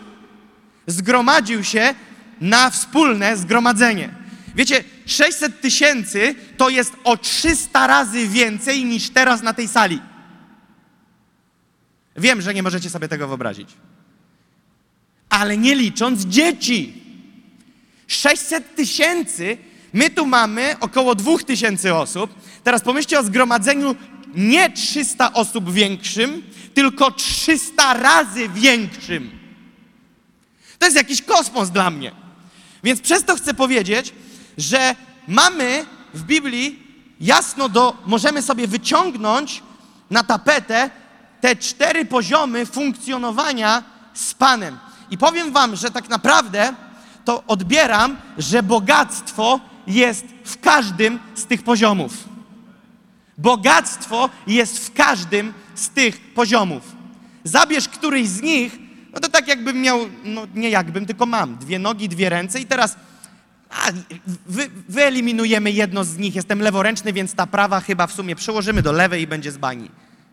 zgromadził 0.86 1.64
się 1.64 1.94
na 2.40 2.70
wspólne 2.70 3.36
zgromadzenie. 3.36 4.14
Wiecie, 4.54 4.84
600 5.06 5.60
tysięcy 5.60 6.34
to 6.56 6.68
jest 6.68 6.92
o 7.04 7.16
300 7.16 7.86
razy 7.86 8.28
więcej 8.28 8.84
niż 8.84 9.10
teraz 9.10 9.42
na 9.42 9.54
tej 9.54 9.68
sali. 9.68 10.00
Wiem, 12.16 12.40
że 12.40 12.54
nie 12.54 12.62
możecie 12.62 12.90
sobie 12.90 13.08
tego 13.08 13.28
wyobrazić. 13.28 13.68
Ale 15.28 15.56
nie 15.56 15.74
licząc 15.74 16.24
dzieci. 16.24 17.02
600 18.06 18.74
tysięcy, 18.74 19.58
my 19.92 20.10
tu 20.10 20.26
mamy 20.26 20.76
około 20.80 21.14
2000 21.14 21.94
osób. 21.94 22.34
Teraz 22.64 22.82
pomyślcie 22.82 23.18
o 23.18 23.22
zgromadzeniu 23.22 23.96
nie 24.34 24.70
300 24.70 25.32
osób 25.32 25.72
większym, 25.72 26.42
tylko 26.74 27.10
300 27.10 27.94
razy 27.94 28.48
większym. 28.48 29.30
To 30.78 30.86
jest 30.86 30.96
jakiś 30.96 31.22
kosmos 31.22 31.70
dla 31.70 31.90
mnie. 31.90 32.12
Więc 32.84 33.00
przez 33.00 33.24
to 33.24 33.36
chcę 33.36 33.54
powiedzieć, 33.54 34.12
że 34.58 34.94
mamy 35.28 35.84
w 36.14 36.22
Biblii 36.22 36.82
jasno 37.20 37.68
do, 37.68 37.96
możemy 38.06 38.42
sobie 38.42 38.66
wyciągnąć 38.66 39.62
na 40.10 40.24
tapetę 40.24 40.90
te 41.40 41.56
cztery 41.56 42.04
poziomy 42.04 42.66
funkcjonowania 42.66 43.82
z 44.14 44.34
Panem. 44.34 44.78
I 45.10 45.18
powiem 45.18 45.52
Wam, 45.52 45.76
że 45.76 45.90
tak 45.90 46.08
naprawdę 46.08 46.72
to 47.24 47.44
odbieram, 47.46 48.16
że 48.38 48.62
bogactwo 48.62 49.60
jest 49.86 50.24
w 50.44 50.60
każdym 50.60 51.18
z 51.34 51.46
tych 51.46 51.62
poziomów. 51.62 52.12
Bogactwo 53.38 54.30
jest 54.46 54.86
w 54.86 54.92
każdym 54.92 55.52
z 55.74 55.88
tych 55.88 56.20
poziomów. 56.20 56.96
Zabierz 57.44 57.88
któryś 57.88 58.28
z 58.28 58.42
nich, 58.42 58.78
no 59.12 59.20
to 59.20 59.28
tak 59.28 59.48
jakbym 59.48 59.80
miał, 59.80 59.98
no 60.24 60.46
nie 60.54 60.70
jakbym, 60.70 61.06
tylko 61.06 61.26
mam 61.26 61.56
dwie 61.56 61.78
nogi, 61.78 62.08
dwie 62.08 62.28
ręce 62.28 62.60
i 62.60 62.66
teraz 62.66 62.96
a, 63.70 63.92
wy, 64.46 64.70
wyeliminujemy 64.88 65.70
jedno 65.70 66.04
z 66.04 66.18
nich. 66.18 66.34
Jestem 66.34 66.60
leworęczny, 66.60 67.12
więc 67.12 67.34
ta 67.34 67.46
prawa 67.46 67.80
chyba 67.80 68.06
w 68.06 68.12
sumie 68.12 68.36
przełożymy 68.36 68.82
do 68.82 68.92
lewej 68.92 69.22
i 69.22 69.26
będzie 69.26 69.52
z 69.52 69.58
bani. 69.58 69.90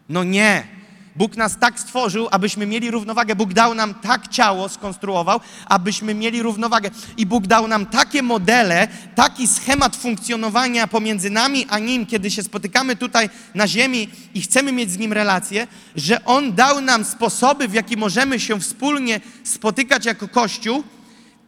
No 0.10 0.24
nie. 0.24 0.68
Bóg 1.16 1.38
nas 1.38 1.58
tak 1.60 1.80
stworzył, 1.80 2.28
abyśmy 2.32 2.66
mieli 2.66 2.92
równowagę. 2.92 3.36
Bóg 3.36 3.54
dał 3.54 3.74
nam 3.74 3.94
tak 3.94 4.28
ciało, 4.28 4.70
skonstruował, 4.70 5.40
abyśmy 5.66 6.14
mieli 6.14 6.42
równowagę. 6.42 6.90
I 7.18 7.26
Bóg 7.26 7.48
dał 7.48 7.68
nam 7.68 7.86
takie 7.86 8.24
modele, 8.24 8.88
taki 9.16 9.48
schemat 9.48 9.96
funkcjonowania 9.96 10.88
pomiędzy 10.88 11.30
nami 11.30 11.66
a 11.70 11.80
Nim, 11.80 12.06
kiedy 12.06 12.32
się 12.32 12.44
spotykamy 12.44 12.96
tutaj 12.96 13.30
na 13.56 13.68
ziemi 13.68 14.10
i 14.34 14.42
chcemy 14.42 14.72
mieć 14.72 14.92
z 14.92 14.98
Nim 14.98 15.14
relacje, 15.14 15.68
że 15.96 16.26
On 16.26 16.54
dał 16.54 16.82
nam 16.82 17.06
sposoby, 17.06 17.68
w 17.68 17.74
jaki 17.74 17.98
możemy 17.98 18.40
się 18.40 18.60
wspólnie 18.60 19.22
spotykać 19.44 20.06
jako 20.06 20.28
Kościół, 20.28 20.84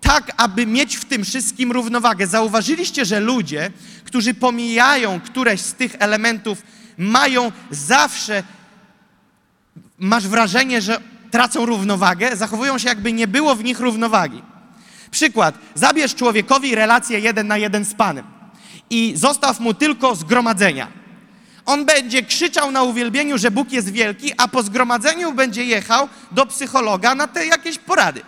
tak, 0.01 0.31
aby 0.37 0.65
mieć 0.65 0.95
w 0.95 1.05
tym 1.05 1.25
wszystkim 1.25 1.71
równowagę. 1.71 2.27
Zauważyliście, 2.27 3.05
że 3.05 3.19
ludzie, 3.19 3.71
którzy 4.03 4.33
pomijają 4.33 5.19
któreś 5.19 5.61
z 5.61 5.73
tych 5.73 5.95
elementów, 5.99 6.63
mają 6.97 7.51
zawsze, 7.71 8.43
masz 9.99 10.27
wrażenie, 10.27 10.81
że 10.81 11.01
tracą 11.31 11.65
równowagę, 11.65 12.37
zachowują 12.37 12.77
się, 12.77 12.87
jakby 12.89 13.13
nie 13.13 13.27
było 13.27 13.55
w 13.55 13.63
nich 13.63 13.79
równowagi. 13.79 14.41
Przykład. 15.11 15.55
Zabierz 15.75 16.15
człowiekowi 16.15 16.75
relację 16.75 17.19
jeden 17.19 17.47
na 17.47 17.57
jeden 17.57 17.85
z 17.85 17.93
Panem 17.93 18.25
i 18.89 19.13
zostaw 19.15 19.59
mu 19.59 19.73
tylko 19.73 20.15
zgromadzenia. 20.15 20.87
On 21.65 21.85
będzie 21.85 22.23
krzyczał 22.23 22.71
na 22.71 22.83
uwielbieniu, 22.83 23.37
że 23.37 23.51
Bóg 23.51 23.71
jest 23.71 23.91
wielki, 23.91 24.33
a 24.37 24.47
po 24.47 24.63
zgromadzeniu 24.63 25.33
będzie 25.33 25.65
jechał 25.65 26.09
do 26.31 26.45
psychologa 26.45 27.15
na 27.15 27.27
te 27.27 27.45
jakieś 27.45 27.77
porady. 27.77 28.21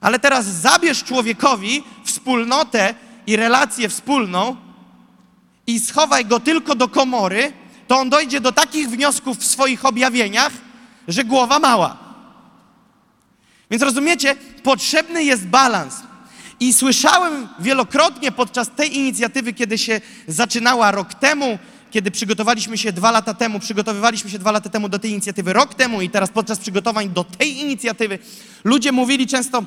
Ale 0.00 0.18
teraz 0.18 0.46
zabierz 0.46 1.04
człowiekowi 1.04 1.84
wspólnotę 2.04 2.94
i 3.26 3.36
relację 3.36 3.88
wspólną 3.88 4.56
i 5.66 5.80
schowaj 5.80 6.24
go 6.24 6.40
tylko 6.40 6.74
do 6.74 6.88
komory, 6.88 7.52
to 7.86 7.98
on 7.98 8.10
dojdzie 8.10 8.40
do 8.40 8.52
takich 8.52 8.88
wniosków 8.88 9.38
w 9.38 9.44
swoich 9.44 9.84
objawieniach, 9.84 10.52
że 11.08 11.24
głowa 11.24 11.58
mała. 11.58 11.98
Więc 13.70 13.82
rozumiecie, 13.82 14.36
potrzebny 14.62 15.24
jest 15.24 15.46
balans. 15.46 15.94
I 16.60 16.72
słyszałem 16.72 17.48
wielokrotnie 17.60 18.32
podczas 18.32 18.70
tej 18.76 18.96
inicjatywy, 18.96 19.52
kiedy 19.52 19.78
się 19.78 20.00
zaczynała 20.28 20.90
rok 20.90 21.14
temu, 21.14 21.58
kiedy 21.90 22.10
przygotowaliśmy 22.10 22.78
się 22.78 22.92
dwa 22.92 23.10
lata 23.10 23.34
temu, 23.34 23.60
przygotowywaliśmy 23.60 24.30
się 24.30 24.38
dwa 24.38 24.52
lata 24.52 24.70
temu 24.70 24.88
do 24.88 24.98
tej 24.98 25.10
inicjatywy 25.10 25.52
rok 25.52 25.74
temu 25.74 26.02
i 26.02 26.10
teraz 26.10 26.30
podczas 26.30 26.58
przygotowań 26.58 27.10
do 27.10 27.24
tej 27.24 27.60
inicjatywy, 27.60 28.18
ludzie 28.64 28.92
mówili 28.92 29.26
często, 29.26 29.64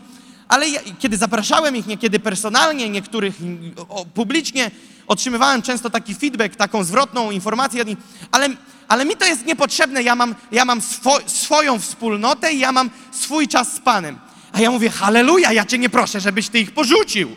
Ale 0.47 0.69
ja, 0.69 0.79
kiedy 0.99 1.17
zapraszałem 1.17 1.75
ich, 1.75 1.87
niekiedy 1.87 2.19
personalnie, 2.19 2.89
niektórych 2.89 3.41
mm, 3.41 3.73
publicznie, 4.13 4.71
otrzymywałem 5.07 5.61
często 5.61 5.89
taki 5.89 6.15
feedback, 6.15 6.55
taką 6.55 6.83
zwrotną 6.83 7.31
informację, 7.31 7.83
ale, 8.31 8.49
ale 8.87 9.05
mi 9.05 9.15
to 9.15 9.25
jest 9.25 9.45
niepotrzebne, 9.45 10.03
ja 10.03 10.15
mam, 10.15 10.35
ja 10.51 10.65
mam 10.65 10.81
swo, 10.81 11.17
swoją 11.25 11.79
wspólnotę 11.79 12.53
i 12.53 12.59
ja 12.59 12.71
mam 12.71 12.89
swój 13.11 13.47
czas 13.47 13.73
z 13.73 13.79
Panem. 13.79 14.19
A 14.51 14.61
ja 14.61 14.71
mówię, 14.71 14.89
halleluja, 14.89 15.53
ja 15.53 15.65
Cię 15.65 15.77
nie 15.77 15.89
proszę, 15.89 16.19
żebyś 16.19 16.49
Ty 16.49 16.59
ich 16.59 16.71
porzucił. 16.71 17.35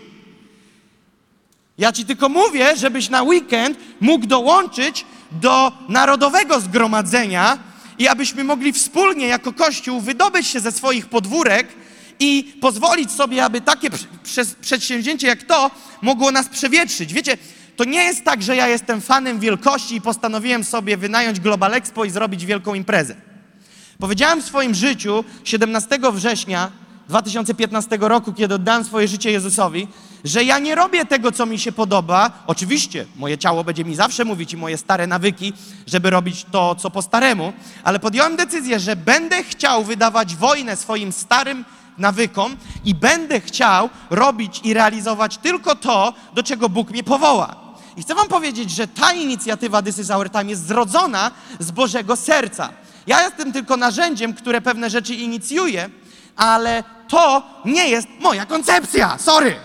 Ja 1.79 1.93
Ci 1.93 2.05
tylko 2.05 2.29
mówię, 2.29 2.77
żebyś 2.77 3.09
na 3.09 3.23
weekend 3.23 3.79
mógł 4.01 4.27
dołączyć 4.27 5.05
do 5.33 5.73
narodowego 5.89 6.61
zgromadzenia 6.61 7.59
i 7.99 8.09
abyśmy 8.09 8.45
mogli 8.45 8.73
wspólnie 8.73 9.27
jako 9.27 9.53
Kościół 9.53 10.01
wydobyć 10.01 10.47
się 10.47 10.61
ze 10.61 10.73
swoich 10.73 11.07
podwórek 11.07 11.80
i 12.21 12.53
pozwolić 12.61 13.11
sobie, 13.11 13.45
aby 13.45 13.61
takie 13.61 13.89
przedsięwzięcie 14.61 15.27
jak 15.27 15.43
to 15.43 15.71
mogło 16.03 16.31
nas 16.31 16.49
przewietrzyć. 16.49 17.13
Wiecie, 17.13 17.39
to 17.77 17.85
nie 17.85 18.05
jest 18.05 18.25
tak, 18.25 18.43
że 18.43 18.57
ja 18.57 18.69
jestem 18.69 19.01
fanem 19.01 19.41
wielkości 19.41 19.95
i 19.95 20.01
postanowiłem 20.01 20.65
sobie 20.65 20.97
wynająć 20.97 21.41
Global 21.41 21.75
Expo 21.75 22.05
i 22.05 22.11
zrobić 22.11 22.47
wielką 22.47 22.75
imprezę. 22.75 23.17
Powiedziałem 23.99 24.43
w 24.43 24.45
swoim 24.45 24.75
życiu 24.75 25.25
17 25.45 25.99
września 26.13 26.71
2015 27.09 27.99
roku, 28.01 28.33
kiedy 28.33 28.55
oddałem 28.55 28.85
swoje 28.85 29.09
życie 29.09 29.31
Jezusowi, 29.31 29.89
że 30.25 30.45
ja 30.45 30.59
nie 30.59 30.75
robię 30.75 31.07
tego, 31.07 31.33
co 31.33 31.47
mi 31.47 31.59
się 31.59 31.73
podoba. 31.73 32.31
Oczywiście, 32.47 33.07
moje 33.17 33.39
ciało 33.39 33.65
będzie 33.65 33.85
mi 33.85 33.95
zawsze 33.95 34.25
mówić 34.25 34.53
i 34.53 34.57
moje 34.57 34.79
stare 34.79 35.07
nawyki, 35.07 35.53
żeby 35.87 36.11
robić 36.11 36.47
to, 36.51 36.75
co 36.75 36.91
po 36.91 37.03
staremu, 37.03 37.53
ale 37.85 37.99
podjąłem 37.99 38.37
decyzję, 38.37 38.81
że 38.81 38.97
będę 38.97 39.45
chciał 39.45 39.85
wydawać 39.85 40.37
wojnę 40.37 40.77
swoim 40.77 41.13
starym 41.13 41.65
nawykom 42.01 42.57
i 42.85 42.95
będę 42.95 43.41
chciał 43.41 43.91
robić 44.11 44.61
i 44.65 44.75
realizować 44.75 45.39
tylko 45.39 45.75
to, 45.75 46.13
do 46.35 46.43
czego 46.43 46.69
Bóg 46.69 46.91
mnie 46.91 47.05
powoła. 47.05 47.57
I 47.97 48.03
chcę 48.03 48.15
wam 48.15 48.29
powiedzieć, 48.29 48.71
że 48.71 48.87
ta 48.89 49.13
inicjatywa 49.13 49.83
This 49.83 49.99
is 49.99 50.11
Our 50.11 50.31
Time 50.31 50.45
jest 50.45 50.67
zrodzona 50.67 51.31
z 51.59 51.71
Bożego 51.71 52.17
serca. 52.17 52.69
Ja 53.07 53.23
jestem 53.23 53.53
tylko 53.53 53.77
narzędziem, 53.77 54.35
które 54.35 54.61
pewne 54.61 54.91
rzeczy 54.91 55.15
inicjuje, 55.15 55.91
ale 56.37 56.85
to 57.09 57.43
nie 57.65 57.89
jest 57.89 58.09
moja 58.21 58.47
koncepcja. 58.47 59.19
Sorry. 59.19 59.57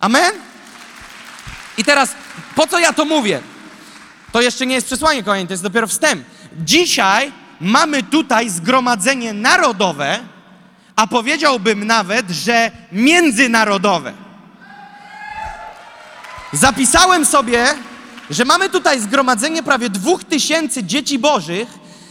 Amen? 0.00 0.32
I 1.78 1.84
teraz, 1.84 2.14
po 2.54 2.66
co 2.66 2.78
ja 2.78 2.92
to 2.92 3.04
mówię? 3.04 3.40
To 4.32 4.40
jeszcze 4.40 4.66
nie 4.66 4.74
jest 4.74 4.86
przesłanie, 4.86 5.22
kochani, 5.22 5.46
to 5.46 5.52
jest 5.52 5.62
dopiero 5.62 5.86
wstęp. 5.86 6.24
Dzisiaj 6.64 7.32
mamy 7.60 8.02
tutaj 8.02 8.50
zgromadzenie 8.50 9.32
narodowe, 9.32 10.20
a 10.96 11.06
powiedziałbym 11.06 11.86
nawet, 11.86 12.30
że 12.30 12.70
międzynarodowe. 12.92 14.12
Zapisałem 16.52 17.26
sobie, 17.26 17.66
że 18.30 18.44
mamy 18.44 18.70
tutaj 18.70 19.00
zgromadzenie 19.00 19.62
prawie 19.62 19.90
dwóch 19.90 20.24
tysięcy 20.24 20.84
dzieci 20.84 21.18
bożych 21.18 21.68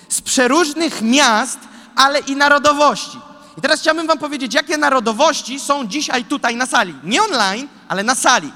z 0.10 0.22
przeróżnych 0.22 1.02
miast, 1.02 1.60
ale 1.96 2.20
i 2.20 2.36
narodowości. 2.36 3.18
I 3.58 3.62
teraz 3.62 3.80
chciałbym 3.80 4.08
wam 4.08 4.18
powiedzieć, 4.18 4.54
jakie 4.54 4.78
narodowości 4.78 5.60
są 5.60 5.88
dzisiaj 5.88 6.26
tutaj 6.26 6.56
na 6.56 6.66
sali. 6.66 6.96
Nie 7.04 7.24
online, 7.24 7.68
ale 7.88 8.04
na 8.04 8.16
sali. 8.16 8.54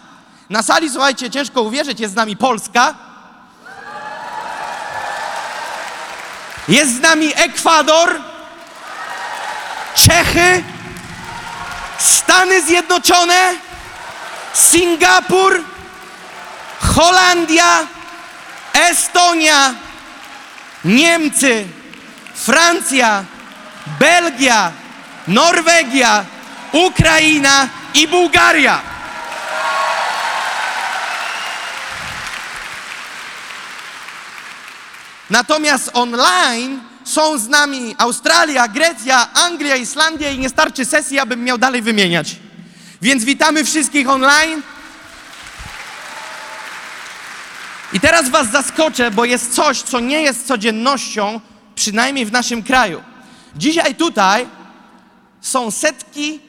Na 0.49 0.63
sali, 0.63 0.89
słuchajcie, 0.89 1.29
ciężko 1.29 1.61
uwierzyć, 1.61 1.99
jest 1.99 2.13
z 2.13 2.17
nami 2.17 2.37
Polska, 2.37 2.95
jest 6.67 6.97
z 6.97 7.01
nami 7.01 7.31
Ekwador, 7.35 8.21
Czechy, 10.05 10.63
Stany 11.97 12.61
Zjednoczone, 12.61 13.55
Singapur, 14.53 15.63
Holandia, 16.79 17.87
Estonia, 18.73 19.73
Niemcy, 20.85 21.67
Francja, 22.35 23.23
Belgia, 23.99 24.71
Norwegia, 25.27 26.25
Ukraina 26.71 27.67
i 27.93 28.07
Bułgaria. 28.07 28.81
Natomiast 35.29 35.89
online 35.93 36.86
są 37.07 37.37
z 37.37 37.47
nami 37.47 37.95
Australia, 37.97 38.67
Grecja, 38.67 39.33
Anglia, 39.33 39.75
Islandia 39.75 40.31
i 40.31 40.39
nie 40.39 40.49
starczy 40.49 40.85
sesji, 40.85 41.19
abym 41.19 41.43
miał 41.43 41.57
dalej 41.57 41.81
wymieniać. 41.81 42.35
Więc 43.01 43.23
witamy 43.23 43.63
wszystkich 43.63 44.09
online. 44.09 44.61
I 47.93 47.99
teraz 47.99 48.29
Was 48.29 48.51
zaskoczę, 48.51 49.11
bo 49.11 49.25
jest 49.25 49.53
coś, 49.53 49.81
co 49.81 49.99
nie 49.99 50.21
jest 50.21 50.47
codziennością, 50.47 51.41
przynajmniej 51.75 52.25
w 52.25 52.31
naszym 52.31 52.63
kraju. 52.63 53.03
Dzisiaj 53.55 53.95
tutaj 53.95 54.47
są 55.41 55.71
setki 55.71 56.39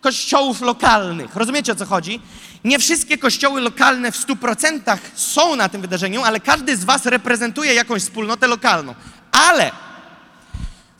kościołów 0.00 0.60
lokalnych. 0.60 1.36
Rozumiecie 1.36 1.72
o 1.72 1.74
co 1.74 1.86
chodzi? 1.86 2.20
Nie 2.64 2.78
wszystkie 2.78 3.18
kościoły 3.18 3.60
lokalne 3.60 4.12
w 4.12 4.26
100% 4.26 4.98
są 5.14 5.56
na 5.56 5.68
tym 5.68 5.80
wydarzeniu, 5.80 6.22
ale 6.22 6.40
każdy 6.40 6.76
z 6.76 6.84
Was 6.84 7.06
reprezentuje 7.06 7.74
jakąś 7.74 8.02
wspólnotę 8.02 8.46
lokalną. 8.46 8.94
Ale 9.32 9.72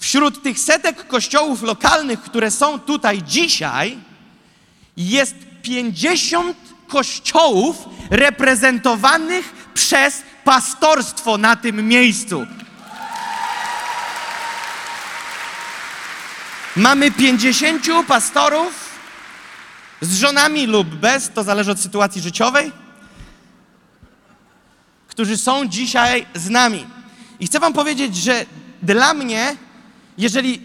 wśród 0.06 0.42
tych 0.42 0.58
setek 0.58 1.06
kościołów 1.06 1.62
lokalnych, 1.62 2.22
które 2.22 2.50
są 2.50 2.80
tutaj 2.80 3.22
dzisiaj, 3.22 3.98
jest 4.96 5.34
50 5.62 6.56
kościołów 6.88 7.76
reprezentowanych 8.10 9.52
przez 9.74 10.22
pastorstwo 10.44 11.38
na 11.38 11.56
tym 11.56 11.88
miejscu. 11.88 12.46
Mamy 16.76 17.10
50 17.10 17.86
pastorów 18.08 18.72
z 20.00 20.18
żonami 20.18 20.66
lub 20.66 20.88
bez, 20.88 21.30
to 21.34 21.44
zależy 21.44 21.70
od 21.70 21.80
sytuacji 21.80 22.22
życiowej, 22.22 22.72
którzy 25.08 25.36
są 25.36 25.66
dzisiaj 25.66 26.26
z 26.34 26.50
nami. 26.50 26.86
I 27.40 27.46
chcę 27.46 27.60
Wam 27.60 27.72
powiedzieć, 27.72 28.16
że 28.16 28.46
dla 28.82 29.14
mnie, 29.14 29.65
jeżeli. 30.18 30.60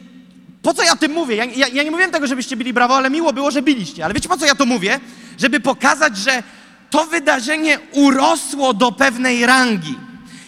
Po 0.61 0.73
co 0.73 0.83
ja 0.83 0.95
tym 0.95 1.11
mówię? 1.11 1.35
Ja, 1.35 1.45
ja, 1.45 1.67
ja 1.67 1.83
nie 1.83 1.91
mówiłem 1.91 2.11
tego, 2.11 2.27
żebyście 2.27 2.55
byli 2.55 2.73
brawo, 2.73 2.97
ale 2.97 3.09
miło 3.09 3.33
było, 3.33 3.51
że 3.51 3.61
byliście. 3.61 4.05
Ale 4.05 4.13
wiecie, 4.13 4.29
po 4.29 4.37
co 4.37 4.45
ja 4.45 4.55
to 4.55 4.65
mówię? 4.65 4.99
Żeby 5.37 5.59
pokazać, 5.59 6.17
że 6.17 6.43
to 6.89 7.05
wydarzenie 7.05 7.79
urosło 7.91 8.73
do 8.73 8.91
pewnej 8.91 9.45
rangi. 9.45 9.95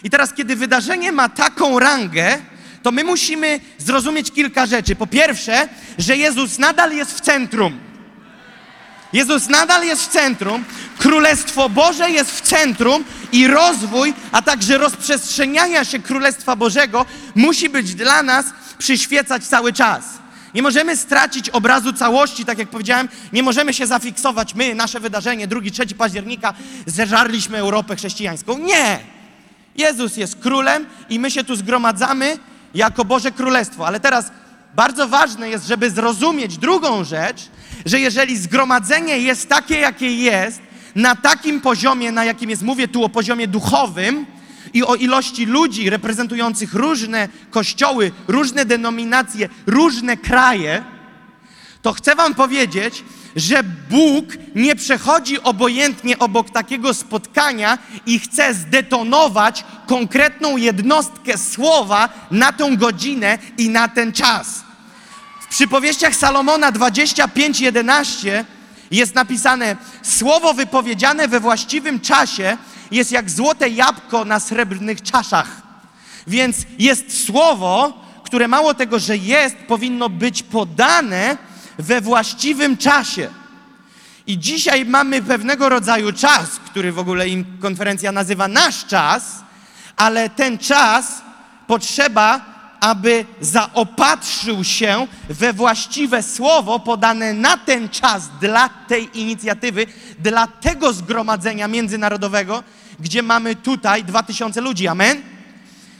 I 0.04 0.10
teraz, 0.10 0.34
kiedy 0.34 0.56
wydarzenie 0.56 1.12
ma 1.12 1.28
taką 1.28 1.78
rangę, 1.78 2.38
to 2.82 2.92
my 2.92 3.04
musimy 3.04 3.60
zrozumieć 3.78 4.30
kilka 4.30 4.66
rzeczy. 4.66 4.96
Po 4.96 5.06
pierwsze, 5.06 5.68
że 5.98 6.16
Jezus 6.16 6.58
nadal 6.58 6.92
jest 6.92 7.18
w 7.18 7.20
centrum. 7.20 7.78
Jezus 9.14 9.48
nadal 9.48 9.84
jest 9.84 10.02
w 10.02 10.08
centrum, 10.08 10.64
Królestwo 10.98 11.68
Boże 11.68 12.10
jest 12.10 12.30
w 12.30 12.40
centrum 12.40 13.04
i 13.32 13.46
rozwój, 13.46 14.14
a 14.32 14.42
także 14.42 14.78
rozprzestrzeniania 14.78 15.84
się 15.84 15.98
Królestwa 15.98 16.56
Bożego 16.56 17.06
musi 17.34 17.68
być 17.68 17.94
dla 17.94 18.22
nas 18.22 18.46
przyświecać 18.78 19.44
cały 19.44 19.72
czas. 19.72 20.04
Nie 20.54 20.62
możemy 20.62 20.96
stracić 20.96 21.50
obrazu 21.50 21.92
całości, 21.92 22.44
tak 22.44 22.58
jak 22.58 22.68
powiedziałem, 22.68 23.08
nie 23.32 23.42
możemy 23.42 23.74
się 23.74 23.86
zafiksować, 23.86 24.54
my, 24.54 24.74
nasze 24.74 25.00
wydarzenie, 25.00 25.48
2-3 25.48 25.94
października, 25.94 26.54
zeżarliśmy 26.86 27.58
Europę 27.58 27.96
chrześcijańską. 27.96 28.58
Nie! 28.58 28.98
Jezus 29.76 30.16
jest 30.16 30.36
królem 30.36 30.86
i 31.08 31.18
my 31.18 31.30
się 31.30 31.44
tu 31.44 31.56
zgromadzamy 31.56 32.38
jako 32.74 33.04
Boże 33.04 33.32
Królestwo. 33.32 33.86
Ale 33.86 34.00
teraz 34.00 34.30
bardzo 34.74 35.08
ważne 35.08 35.48
jest, 35.50 35.66
żeby 35.66 35.90
zrozumieć 35.90 36.58
drugą 36.58 37.04
rzecz, 37.04 37.48
że 37.84 38.00
jeżeli 38.00 38.38
zgromadzenie 38.38 39.18
jest 39.18 39.48
takie, 39.48 39.78
jakie 39.78 40.16
jest, 40.16 40.60
na 40.94 41.16
takim 41.16 41.60
poziomie, 41.60 42.12
na 42.12 42.24
jakim 42.24 42.50
jest, 42.50 42.62
mówię 42.62 42.88
tu 42.88 43.04
o 43.04 43.08
poziomie 43.08 43.48
duchowym 43.48 44.26
i 44.74 44.82
o 44.82 44.94
ilości 44.94 45.46
ludzi 45.46 45.90
reprezentujących 45.90 46.74
różne 46.74 47.28
kościoły, 47.50 48.12
różne 48.28 48.64
denominacje, 48.64 49.48
różne 49.66 50.16
kraje, 50.16 50.84
to 51.84 51.92
chcę 51.92 52.14
Wam 52.14 52.34
powiedzieć, 52.34 53.04
że 53.36 53.62
Bóg 53.90 54.24
nie 54.54 54.76
przechodzi 54.76 55.42
obojętnie 55.42 56.18
obok 56.18 56.50
takiego 56.50 56.94
spotkania 56.94 57.78
i 58.06 58.18
chce 58.18 58.54
zdetonować 58.54 59.64
konkretną 59.86 60.56
jednostkę 60.56 61.38
słowa 61.38 62.08
na 62.30 62.52
tą 62.52 62.76
godzinę 62.76 63.38
i 63.58 63.68
na 63.68 63.88
ten 63.88 64.12
czas. 64.12 64.63
Przypowieściach 65.54 66.14
Salomona 66.14 66.72
25:11 66.72 68.44
jest 68.90 69.14
napisane: 69.14 69.76
Słowo 70.02 70.54
wypowiedziane 70.54 71.28
we 71.28 71.40
właściwym 71.40 72.00
czasie 72.00 72.56
jest 72.90 73.12
jak 73.12 73.30
złote 73.30 73.68
jabłko 73.68 74.24
na 74.24 74.40
srebrnych 74.40 75.02
czaszach. 75.02 75.62
Więc 76.26 76.56
jest 76.78 77.26
słowo, 77.26 78.00
które 78.24 78.48
mało 78.48 78.74
tego, 78.74 78.98
że 78.98 79.16
jest, 79.16 79.56
powinno 79.56 80.08
być 80.08 80.42
podane 80.42 81.36
we 81.78 82.00
właściwym 82.00 82.76
czasie. 82.76 83.30
I 84.26 84.38
dzisiaj 84.38 84.84
mamy 84.84 85.22
pewnego 85.22 85.68
rodzaju 85.68 86.12
czas, 86.12 86.50
który 86.66 86.92
w 86.92 86.98
ogóle 86.98 87.28
im 87.28 87.58
konferencja 87.60 88.12
nazywa 88.12 88.48
nasz 88.48 88.86
czas, 88.86 89.42
ale 89.96 90.30
ten 90.30 90.58
czas 90.58 91.22
potrzeba, 91.66 92.53
aby 92.84 93.24
zaopatrzył 93.40 94.64
się 94.64 95.06
we 95.28 95.52
właściwe 95.52 96.22
słowo 96.22 96.80
podane 96.80 97.32
na 97.32 97.56
ten 97.56 97.88
czas 97.88 98.30
dla 98.40 98.68
tej 98.68 99.20
inicjatywy, 99.20 99.86
dla 100.18 100.46
tego 100.46 100.92
zgromadzenia 100.92 101.68
międzynarodowego, 101.68 102.62
gdzie 103.00 103.22
mamy 103.22 103.56
tutaj 103.56 104.04
2000 104.04 104.60
ludzi. 104.60 104.88
Amen? 104.88 105.22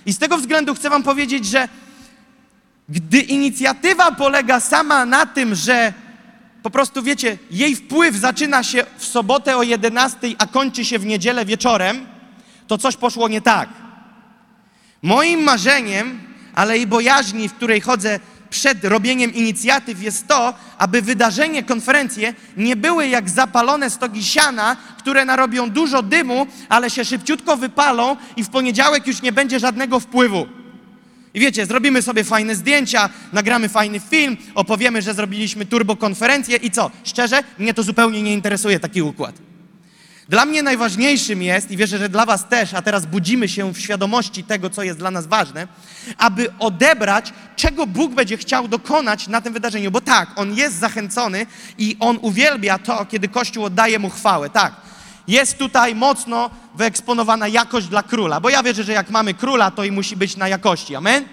I 0.06 0.12
z 0.12 0.18
tego 0.18 0.38
względu 0.38 0.74
chcę 0.74 0.90
Wam 0.90 1.02
powiedzieć, 1.02 1.46
że 1.46 1.68
gdy 2.88 3.20
inicjatywa 3.20 4.12
polega 4.12 4.60
sama 4.60 5.06
na 5.06 5.26
tym, 5.26 5.54
że 5.54 5.92
po 6.62 6.70
prostu 6.70 7.02
wiecie, 7.02 7.38
jej 7.50 7.76
wpływ 7.76 8.16
zaczyna 8.16 8.62
się 8.62 8.86
w 8.98 9.04
sobotę 9.04 9.56
o 9.56 9.62
11, 9.62 10.18
a 10.38 10.46
kończy 10.46 10.84
się 10.84 10.98
w 10.98 11.06
niedzielę 11.06 11.44
wieczorem, 11.44 12.06
to 12.66 12.78
coś 12.78 12.96
poszło 12.96 13.28
nie 13.28 13.40
tak. 13.40 13.68
Moim 15.02 15.42
marzeniem, 15.42 16.33
ale 16.54 16.78
i 16.78 16.86
bojaźni, 16.86 17.48
w 17.48 17.54
której 17.54 17.80
chodzę 17.80 18.20
przed 18.50 18.84
robieniem 18.84 19.34
inicjatyw, 19.34 20.02
jest 20.02 20.26
to, 20.26 20.54
aby 20.78 21.02
wydarzenie, 21.02 21.62
konferencje 21.62 22.34
nie 22.56 22.76
były 22.76 23.08
jak 23.08 23.30
zapalone 23.30 23.90
stogi 23.90 24.24
siana, 24.24 24.76
które 24.98 25.24
narobią 25.24 25.70
dużo 25.70 26.02
dymu, 26.02 26.46
ale 26.68 26.90
się 26.90 27.04
szybciutko 27.04 27.56
wypalą 27.56 28.16
i 28.36 28.44
w 28.44 28.48
poniedziałek 28.48 29.06
już 29.06 29.22
nie 29.22 29.32
będzie 29.32 29.60
żadnego 29.60 30.00
wpływu. 30.00 30.46
I 31.34 31.40
wiecie, 31.40 31.66
zrobimy 31.66 32.02
sobie 32.02 32.24
fajne 32.24 32.54
zdjęcia, 32.54 33.08
nagramy 33.32 33.68
fajny 33.68 34.00
film, 34.00 34.36
opowiemy, 34.54 35.02
że 35.02 35.14
zrobiliśmy 35.14 35.66
turbokonferencję 35.66 36.56
i 36.56 36.70
co? 36.70 36.90
Szczerze, 37.04 37.42
mnie 37.58 37.74
to 37.74 37.82
zupełnie 37.82 38.22
nie 38.22 38.32
interesuje 38.32 38.80
taki 38.80 39.02
układ. 39.02 39.53
Dla 40.28 40.44
mnie 40.44 40.62
najważniejszym 40.62 41.42
jest, 41.42 41.70
i 41.70 41.76
wierzę, 41.76 41.98
że 41.98 42.08
dla 42.08 42.26
Was 42.26 42.48
też, 42.48 42.74
a 42.74 42.82
teraz 42.82 43.06
budzimy 43.06 43.48
się 43.48 43.72
w 43.72 43.78
świadomości 43.78 44.44
tego, 44.44 44.70
co 44.70 44.82
jest 44.82 44.98
dla 44.98 45.10
nas 45.10 45.26
ważne, 45.26 45.68
aby 46.18 46.52
odebrać, 46.58 47.32
czego 47.56 47.87
Bóg 47.87 48.14
będzie 48.14 48.37
chciał 48.37 48.68
dokonać 48.68 49.28
na 49.28 49.40
tym 49.40 49.52
wydarzeniu. 49.52 49.90
Bo 49.90 50.00
tak, 50.00 50.28
On 50.37 50.54
jest 50.54 50.78
zachęcony 50.78 51.46
i 51.78 51.96
On 52.00 52.18
uwielbia 52.22 52.78
to, 52.78 53.06
kiedy 53.06 53.28
Kościół 53.28 53.64
oddaje 53.64 53.98
Mu 53.98 54.10
chwałę. 54.10 54.50
Tak, 54.50 54.74
jest 55.28 55.58
tutaj 55.58 55.94
mocno 55.94 56.50
wyeksponowana 56.74 57.48
jakość 57.48 57.87
dla 57.87 58.02
króla, 58.02 58.40
bo 58.40 58.50
ja 58.50 58.62
wierzę, 58.62 58.84
że 58.84 58.92
jak 58.92 59.10
mamy 59.10 59.34
króla, 59.34 59.70
to 59.70 59.84
i 59.84 59.92
musi 59.92 60.16
być 60.16 60.37
na 60.37 60.48
jakości. 60.48 60.96
Amen? 60.96 61.24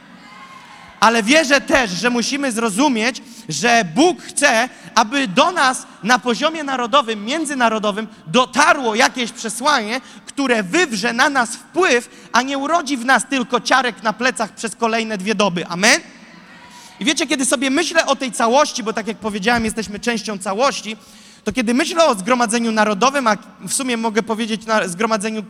Ale 1.01 1.23
wierzę 1.23 1.61
też, 1.61 1.91
że 1.91 2.09
musimy 2.09 2.51
zrozumieć, 2.51 3.21
że 3.49 3.85
Bóg 3.95 4.21
chce, 4.21 4.69
aby 4.95 5.27
do 5.27 5.51
nas 5.51 5.87
na 6.03 6.19
poziomie 6.19 6.63
narodowym, 6.63 7.25
międzynarodowym 7.25 8.07
dotarło 8.27 8.95
jakieś 8.95 9.31
przesłanie, 9.31 10.01
które 10.25 10.63
wywrze 10.63 11.13
na 11.13 11.29
nas 11.29 11.55
wpływ, 11.55 12.29
a 12.31 12.41
nie 12.41 12.57
urodzi 12.57 12.97
w 12.97 13.05
nas 13.05 13.23
tylko 13.29 13.61
ciarek 13.61 14.03
na 14.03 14.13
plecach 14.13 14.55
przez 14.55 14.75
kolejne 14.75 15.17
dwie 15.17 15.35
doby. 15.35 15.67
Amen? 15.67 16.01
I 16.99 17.05
wiecie, 17.05 17.27
kiedy 17.27 17.45
sobie 17.45 17.69
myślę 17.69 18.05
o 18.05 18.15
tej 18.15 18.31
całości, 18.31 18.83
bo 18.83 18.93
tak 18.93 19.07
jak 19.07 19.17
powiedziałem, 19.17 19.65
jesteśmy 19.65 19.99
częścią 19.99 20.37
całości, 20.37 20.97
to 21.43 21.51
kiedy 21.51 21.73
myślę 21.73 22.05
o 22.05 22.15
zgromadzeniu 22.15 22.71
narodowym, 22.71 23.27
a 23.27 23.37
w 23.59 23.73
sumie 23.73 23.97
mogę 23.97 24.23
powiedzieć 24.23 24.65
na 24.65 24.87
zgromadzeniu 24.87 25.43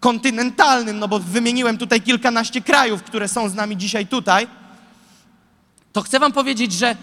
kontynentalnym, 0.00 0.98
no 0.98 1.08
bo 1.08 1.18
wymieniłem 1.18 1.78
tutaj 1.78 2.00
kilkanaście 2.00 2.60
krajów, 2.60 3.02
które 3.02 3.28
są 3.28 3.48
z 3.48 3.54
nami 3.54 3.76
dzisiaj 3.76 4.06
tutaj, 4.06 4.46
to 5.92 6.02
chcę 6.02 6.18
wam 6.18 6.32
powiedzieć, 6.32 6.72
że, 6.72 6.96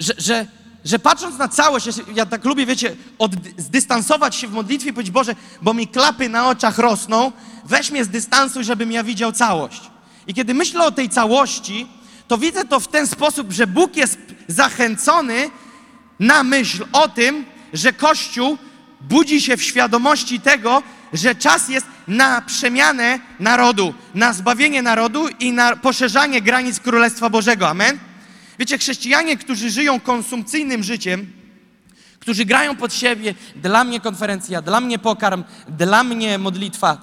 że, 0.00 0.12
że, 0.18 0.46
że 0.84 0.98
patrząc 0.98 1.38
na 1.38 1.48
całość, 1.48 1.86
ja, 2.14 2.26
tak 2.26 2.44
lubię, 2.44 2.66
wiecie, 2.66 2.96
od, 3.18 3.32
zdystansować 3.58 4.36
się 4.36 4.48
w 4.48 4.52
modlitwie 4.52 4.90
i 4.90 4.92
powiedzieć, 4.92 5.12
Boże, 5.12 5.34
bo 5.62 5.74
mi 5.74 5.88
klapy 5.88 6.28
na 6.28 6.48
oczach 6.48 6.78
rosną, 6.78 7.32
weź 7.64 7.90
mnie 7.90 8.04
z 8.04 8.08
dystansu, 8.08 8.64
żebym 8.64 8.92
ja 8.92 9.04
widział 9.04 9.32
całość. 9.32 9.82
I 10.26 10.34
kiedy 10.34 10.54
myślę 10.54 10.84
o 10.84 10.90
tej 10.90 11.08
całości, 11.08 11.86
to 12.28 12.38
widzę 12.38 12.64
to 12.64 12.80
w 12.80 12.88
ten 12.88 13.06
sposób, 13.06 13.52
że 13.52 13.66
Bóg 13.66 13.96
jest 13.96 14.18
zachęcony 14.48 15.50
na 16.20 16.42
myśl 16.42 16.84
o 16.92 17.08
tym, 17.08 17.44
że 17.72 17.92
Kościół 17.92 18.58
budzi 19.00 19.40
się 19.40 19.56
w 19.56 19.62
świadomości 19.62 20.40
tego, 20.40 20.82
że 21.12 21.34
czas 21.34 21.68
jest 21.68 21.86
na 22.08 22.40
przemianę 22.40 23.18
narodu, 23.40 23.94
na 24.14 24.32
zbawienie 24.32 24.82
narodu 24.82 25.28
i 25.28 25.52
na 25.52 25.76
poszerzanie 25.76 26.42
granic 26.42 26.80
Królestwa 26.80 27.30
Bożego. 27.30 27.68
Amen? 27.68 27.98
Wiecie, 28.58 28.78
chrześcijanie, 28.78 29.36
którzy 29.36 29.70
żyją 29.70 30.00
konsumpcyjnym 30.00 30.82
życiem, 30.82 31.32
którzy 32.20 32.44
grają 32.44 32.76
pod 32.76 32.94
siebie, 32.94 33.34
dla 33.56 33.84
mnie 33.84 34.00
konferencja, 34.00 34.62
dla 34.62 34.80
mnie 34.80 34.98
pokarm, 34.98 35.44
dla 35.68 36.04
mnie 36.04 36.38
modlitwa, 36.38 36.98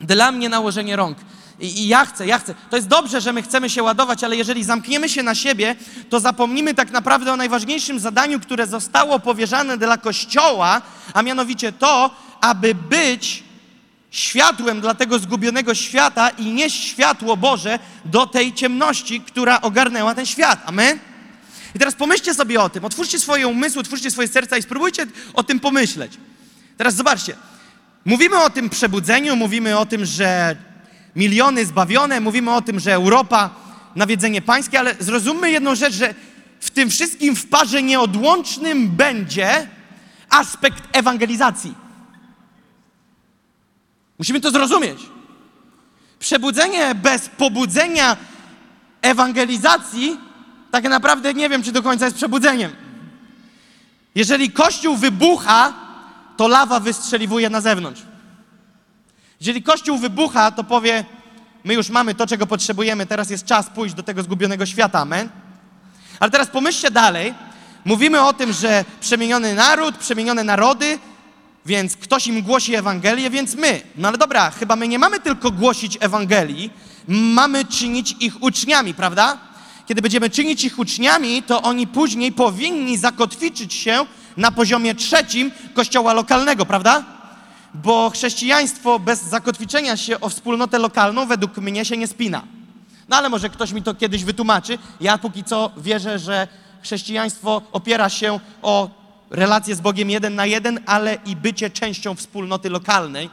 dla 0.00 0.32
mnie 0.32 0.48
nałożenie 0.48 0.96
rąk. 0.96 1.18
I, 1.60 1.82
I, 1.82 1.88
ja 1.88 2.04
chcę, 2.04 2.26
ja 2.26 2.38
chcę. 2.38 2.54
To 2.70 2.76
jest 2.76 2.88
dobrze, 2.88 3.20
że 3.20 3.32
my 3.32 3.42
chcemy 3.42 3.70
się 3.70 3.82
ładować, 3.82 4.24
ale 4.24 4.36
jeżeli 4.36 4.64
zamkniemy 4.64 5.08
się 5.08 5.22
na 5.22 5.34
siebie, 5.34 5.76
to 6.10 6.20
zapomnimy 6.20 6.74
tak 6.74 6.90
naprawdę 6.90 7.32
o 7.32 7.36
najważniejszym 7.36 8.00
zadaniu, 8.00 8.40
które 8.40 8.66
zostało 8.66 9.18
powierzane 9.18 9.78
dla 9.78 9.98
Kościoła, 9.98 10.82
a 11.14 11.22
mianowicie 11.22 11.72
to, 11.72 12.10
aby 12.40 12.74
być 12.74 13.44
światłem 14.12 14.80
dla 14.80 14.94
tego 14.94 15.18
zgubionego 15.18 15.74
świata 15.74 16.30
i 16.30 16.52
nieść 16.52 16.84
światło 16.84 17.36
Boże 17.36 17.78
do 18.04 18.26
tej 18.26 18.52
ciemności, 18.52 19.20
która 19.20 19.60
ogarnęła 19.60 20.14
ten 20.14 20.26
świat. 20.26 20.62
Amen? 20.66 20.98
I 21.74 21.78
teraz 21.78 21.94
pomyślcie 21.94 22.34
sobie 22.34 22.60
o 22.60 22.68
tym. 22.68 22.84
Otwórzcie 22.84 23.18
swoje 23.18 23.48
umysły, 23.48 23.80
otwórzcie 23.80 24.10
swoje 24.10 24.28
serca 24.28 24.56
i 24.56 24.62
spróbujcie 24.62 25.06
o 25.34 25.42
tym 25.42 25.60
pomyśleć. 25.60 26.12
Teraz 26.76 26.94
zobaczcie. 26.94 27.36
Mówimy 28.04 28.38
o 28.38 28.50
tym 28.50 28.70
przebudzeniu, 28.70 29.36
mówimy 29.36 29.78
o 29.78 29.86
tym, 29.86 30.04
że 30.04 30.56
miliony 31.16 31.66
zbawione, 31.66 32.20
mówimy 32.20 32.54
o 32.54 32.62
tym, 32.62 32.80
że 32.80 32.94
Europa, 32.94 33.50
nawiedzenie 33.96 34.42
pańskie, 34.42 34.78
ale 34.78 34.94
zrozummy 35.00 35.50
jedną 35.50 35.74
rzecz, 35.74 35.94
że 35.94 36.14
w 36.60 36.70
tym 36.70 36.90
wszystkim 36.90 37.36
w 37.36 37.46
parze 37.48 37.82
nieodłącznym 37.82 38.88
będzie 38.88 39.68
aspekt 40.28 40.82
ewangelizacji. 40.92 41.81
Musimy 44.22 44.40
to 44.40 44.50
zrozumieć. 44.50 44.98
Przebudzenie 46.18 46.94
bez 46.94 47.28
pobudzenia 47.28 48.16
ewangelizacji 49.02 50.18
tak 50.70 50.84
naprawdę 50.84 51.34
nie 51.34 51.48
wiem, 51.48 51.62
czy 51.62 51.72
do 51.72 51.82
końca 51.82 52.04
jest 52.04 52.16
przebudzeniem. 52.16 52.72
Jeżeli 54.14 54.50
kościół 54.50 54.96
wybucha, 54.96 55.72
to 56.36 56.48
lawa 56.48 56.80
wystrzeliwuje 56.80 57.50
na 57.50 57.60
zewnątrz. 57.60 58.02
Jeżeli 59.40 59.62
Kościół 59.62 59.98
wybucha, 59.98 60.50
to 60.50 60.64
powie, 60.64 61.04
my 61.64 61.74
już 61.74 61.90
mamy 61.90 62.14
to, 62.14 62.26
czego 62.26 62.46
potrzebujemy, 62.46 63.06
teraz 63.06 63.30
jest 63.30 63.44
czas 63.44 63.70
pójść 63.70 63.94
do 63.94 64.02
tego 64.02 64.22
zgubionego 64.22 64.66
świata, 64.66 64.98
amen? 64.98 65.28
Ale 66.20 66.30
teraz 66.30 66.48
pomyślcie 66.48 66.90
dalej. 66.90 67.34
Mówimy 67.84 68.20
o 68.20 68.32
tym, 68.32 68.52
że 68.52 68.84
przemieniony 69.00 69.54
naród, 69.54 69.96
przemienione 69.96 70.44
narody, 70.44 70.98
więc 71.66 71.96
ktoś 71.96 72.26
im 72.26 72.42
głosi 72.42 72.74
Ewangelię, 72.74 73.30
więc 73.30 73.54
my. 73.54 73.80
No 73.96 74.08
ale 74.08 74.18
dobra, 74.18 74.50
chyba 74.50 74.76
my 74.76 74.88
nie 74.88 74.98
mamy 74.98 75.20
tylko 75.20 75.50
głosić 75.50 75.98
Ewangelii, 76.00 76.70
mamy 77.08 77.64
czynić 77.64 78.16
ich 78.20 78.42
uczniami, 78.42 78.94
prawda? 78.94 79.38
Kiedy 79.86 80.02
będziemy 80.02 80.30
czynić 80.30 80.64
ich 80.64 80.78
uczniami, 80.78 81.42
to 81.42 81.62
oni 81.62 81.86
później 81.86 82.32
powinni 82.32 82.96
zakotwiczyć 82.96 83.74
się 83.74 84.06
na 84.36 84.52
poziomie 84.52 84.94
trzecim 84.94 85.50
kościoła 85.74 86.12
lokalnego, 86.12 86.66
prawda? 86.66 87.04
bo 87.74 88.10
chrześcijaństwo 88.10 88.98
bez 88.98 89.22
zakotwiczenia 89.22 89.96
się 89.96 90.20
o 90.20 90.28
wspólnotę 90.28 90.78
lokalną 90.78 91.26
według 91.26 91.56
mnie 91.56 91.84
się 91.84 91.96
nie 91.96 92.06
spina. 92.06 92.42
No 93.08 93.16
ale 93.16 93.28
może 93.28 93.50
ktoś 93.50 93.72
mi 93.72 93.82
to 93.82 93.94
kiedyś 93.94 94.24
wytłumaczy. 94.24 94.78
Ja 95.00 95.18
póki 95.18 95.44
co 95.44 95.70
wierzę, 95.76 96.18
że 96.18 96.48
chrześcijaństwo 96.82 97.62
opiera 97.72 98.08
się 98.08 98.40
o 98.62 98.90
relacje 99.32 99.74
z 99.74 99.80
Bogiem 99.80 100.10
jeden 100.10 100.34
na 100.34 100.46
jeden, 100.46 100.80
ale 100.86 101.18
i 101.26 101.36
bycie 101.36 101.70
częścią 101.70 102.14
wspólnoty 102.14 102.70
lokalnej, 102.70 103.30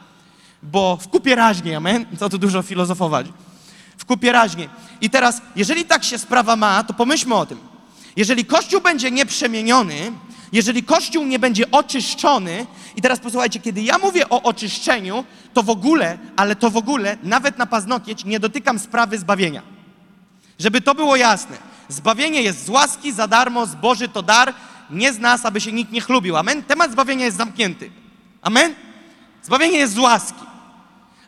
bo 0.62 0.96
w 0.96 1.08
kupie 1.08 1.34
raźnie, 1.34 1.76
amen? 1.76 2.06
Co 2.18 2.28
tu 2.28 2.38
dużo 2.38 2.62
filozofować. 2.62 3.26
W 3.98 4.04
kupie 4.04 4.32
raźnie. 4.32 4.68
I 5.00 5.10
teraz, 5.10 5.42
jeżeli 5.56 5.84
tak 5.84 6.04
się 6.04 6.18
sprawa 6.18 6.56
ma, 6.56 6.84
to 6.84 6.94
pomyślmy 6.94 7.34
o 7.34 7.46
tym. 7.46 7.58
Jeżeli 8.16 8.44
Kościół 8.44 8.80
będzie 8.80 9.10
nieprzemieniony, 9.10 10.12
jeżeli 10.52 10.82
Kościół 10.82 11.24
nie 11.24 11.38
będzie 11.38 11.70
oczyszczony, 11.70 12.66
i 12.96 13.02
teraz 13.02 13.20
posłuchajcie, 13.20 13.60
kiedy 13.60 13.82
ja 13.82 13.98
mówię 13.98 14.28
o 14.28 14.42
oczyszczeniu, 14.42 15.24
to 15.54 15.62
w 15.62 15.70
ogóle, 15.70 16.18
ale 16.36 16.56
to 16.56 16.70
w 16.70 16.76
ogóle, 16.76 17.16
nawet 17.22 17.58
na 17.58 17.66
paznokieć, 17.66 18.24
nie 18.24 18.40
dotykam 18.40 18.78
sprawy 18.78 19.18
zbawienia. 19.18 19.62
Żeby 20.58 20.80
to 20.80 20.94
było 20.94 21.16
jasne. 21.16 21.56
Zbawienie 21.88 22.42
jest 22.42 22.64
z 22.64 22.68
łaski, 22.68 23.12
za 23.12 23.28
darmo, 23.28 23.66
z 23.66 23.74
Boży 23.74 24.08
to 24.08 24.22
dar, 24.22 24.54
nie 24.90 25.12
z 25.12 25.18
nas, 25.18 25.44
aby 25.44 25.60
się 25.60 25.72
nikt 25.72 25.92
nie 25.92 26.00
chlubił. 26.00 26.36
Amen? 26.36 26.62
Temat 26.62 26.92
zbawienia 26.92 27.24
jest 27.24 27.36
zamknięty. 27.36 27.90
Amen? 28.42 28.74
Zbawienie 29.42 29.78
jest 29.78 29.94
z 29.94 29.98
łaski. 29.98 30.44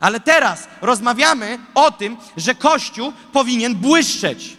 Ale 0.01 0.21
teraz 0.21 0.69
rozmawiamy 0.81 1.59
o 1.75 1.91
tym, 1.91 2.17
że 2.37 2.55
Kościół 2.55 3.13
powinien 3.33 3.75
błyszczeć. 3.75 4.57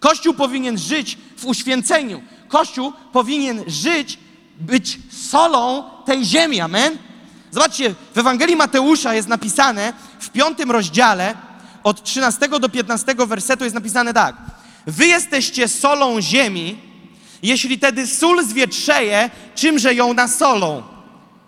Kościół 0.00 0.34
powinien 0.34 0.78
żyć 0.78 1.18
w 1.36 1.46
uświęceniu. 1.46 2.22
Kościół 2.48 2.92
powinien 3.12 3.64
żyć, 3.66 4.18
być 4.60 4.98
solą 5.30 5.90
tej 6.04 6.24
ziemi, 6.24 6.60
amen? 6.60 6.98
Zobaczcie, 7.50 7.94
w 8.14 8.18
Ewangelii 8.18 8.56
Mateusza 8.56 9.14
jest 9.14 9.28
napisane 9.28 9.92
w 10.20 10.30
piątym 10.30 10.70
rozdziale, 10.70 11.34
od 11.84 12.02
13 12.02 12.48
do 12.48 12.68
15 12.68 13.14
wersetu 13.14 13.64
jest 13.64 13.74
napisane 13.74 14.14
tak. 14.14 14.36
Wy 14.86 15.06
jesteście 15.06 15.68
solą 15.68 16.20
ziemi, 16.20 16.78
jeśli 17.42 17.78
tedy 17.78 18.06
sól 18.06 18.44
zwietrzeje, 18.44 19.30
czymże 19.54 19.94
ją 19.94 20.14
nasolą? 20.14 20.82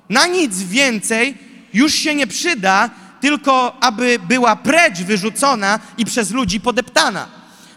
Na 0.09 0.27
nic 0.27 0.63
więcej 0.63 1.35
już 1.75 1.95
się 1.95 2.15
nie 2.15 2.27
przyda, 2.27 2.91
tylko 3.21 3.77
aby 3.81 4.19
była 4.29 4.57
precz 4.57 4.99
wyrzucona 4.99 5.81
i 5.99 6.05
przez 6.05 6.31
ludzi 6.31 6.61
podeptana. 6.61 7.29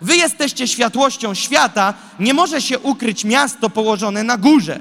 Wy 0.02 0.16
jesteście 0.16 0.68
światłością 0.68 1.34
świata, 1.34 1.94
nie 2.20 2.34
może 2.34 2.62
się 2.62 2.80
ukryć 2.80 3.26
miasto 3.26 3.70
położone 3.70 4.24
na 4.24 4.38
górze. 4.38 4.80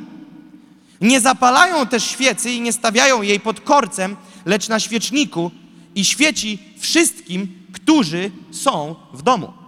Nie 1.01 1.21
zapalają 1.21 1.87
też 1.87 2.05
świecy 2.05 2.51
i 2.51 2.61
nie 2.61 2.73
stawiają 2.73 3.23
jej 3.23 3.41
pod 3.41 3.61
korcem, 3.61 4.17
lecz 4.45 4.69
na 4.69 4.81
świeczniku 4.81 5.51
i 5.95 6.05
świeci 6.05 6.59
wszystkim, 6.79 7.49
którzy 7.73 8.31
są 8.51 8.97
w 9.13 9.23
domu. 9.23 9.66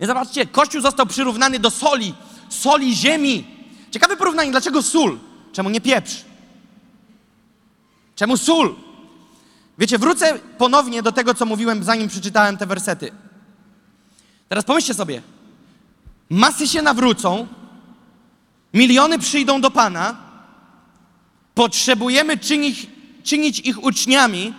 Więc 0.00 0.08
zobaczcie, 0.08 0.46
Kościół 0.46 0.80
został 0.80 1.06
przyrównany 1.06 1.58
do 1.58 1.70
soli, 1.70 2.14
soli 2.48 2.96
ziemi. 2.96 3.44
Ciekawe 3.90 4.16
porównanie, 4.16 4.50
dlaczego 4.50 4.82
sól? 4.82 5.18
Czemu 5.52 5.70
nie 5.70 5.80
pieprz? 5.80 6.24
Czemu 8.14 8.36
sól? 8.36 8.74
Wiecie, 9.78 9.98
wrócę 9.98 10.38
ponownie 10.58 11.02
do 11.02 11.12
tego, 11.12 11.34
co 11.34 11.46
mówiłem, 11.46 11.84
zanim 11.84 12.08
przeczytałem 12.08 12.56
te 12.56 12.66
wersety. 12.66 13.12
Teraz 14.48 14.64
pomyślcie 14.64 14.94
sobie, 14.94 15.22
masy 16.30 16.68
się 16.68 16.82
nawrócą, 16.82 17.46
miliony 18.74 19.18
przyjdą 19.18 19.60
do 19.60 19.70
Pana, 19.70 20.16
potrzebujemy 21.54 22.38
czynić, 22.38 22.86
czynić 23.22 23.58
ich 23.60 23.84
uczniami, 23.84 24.54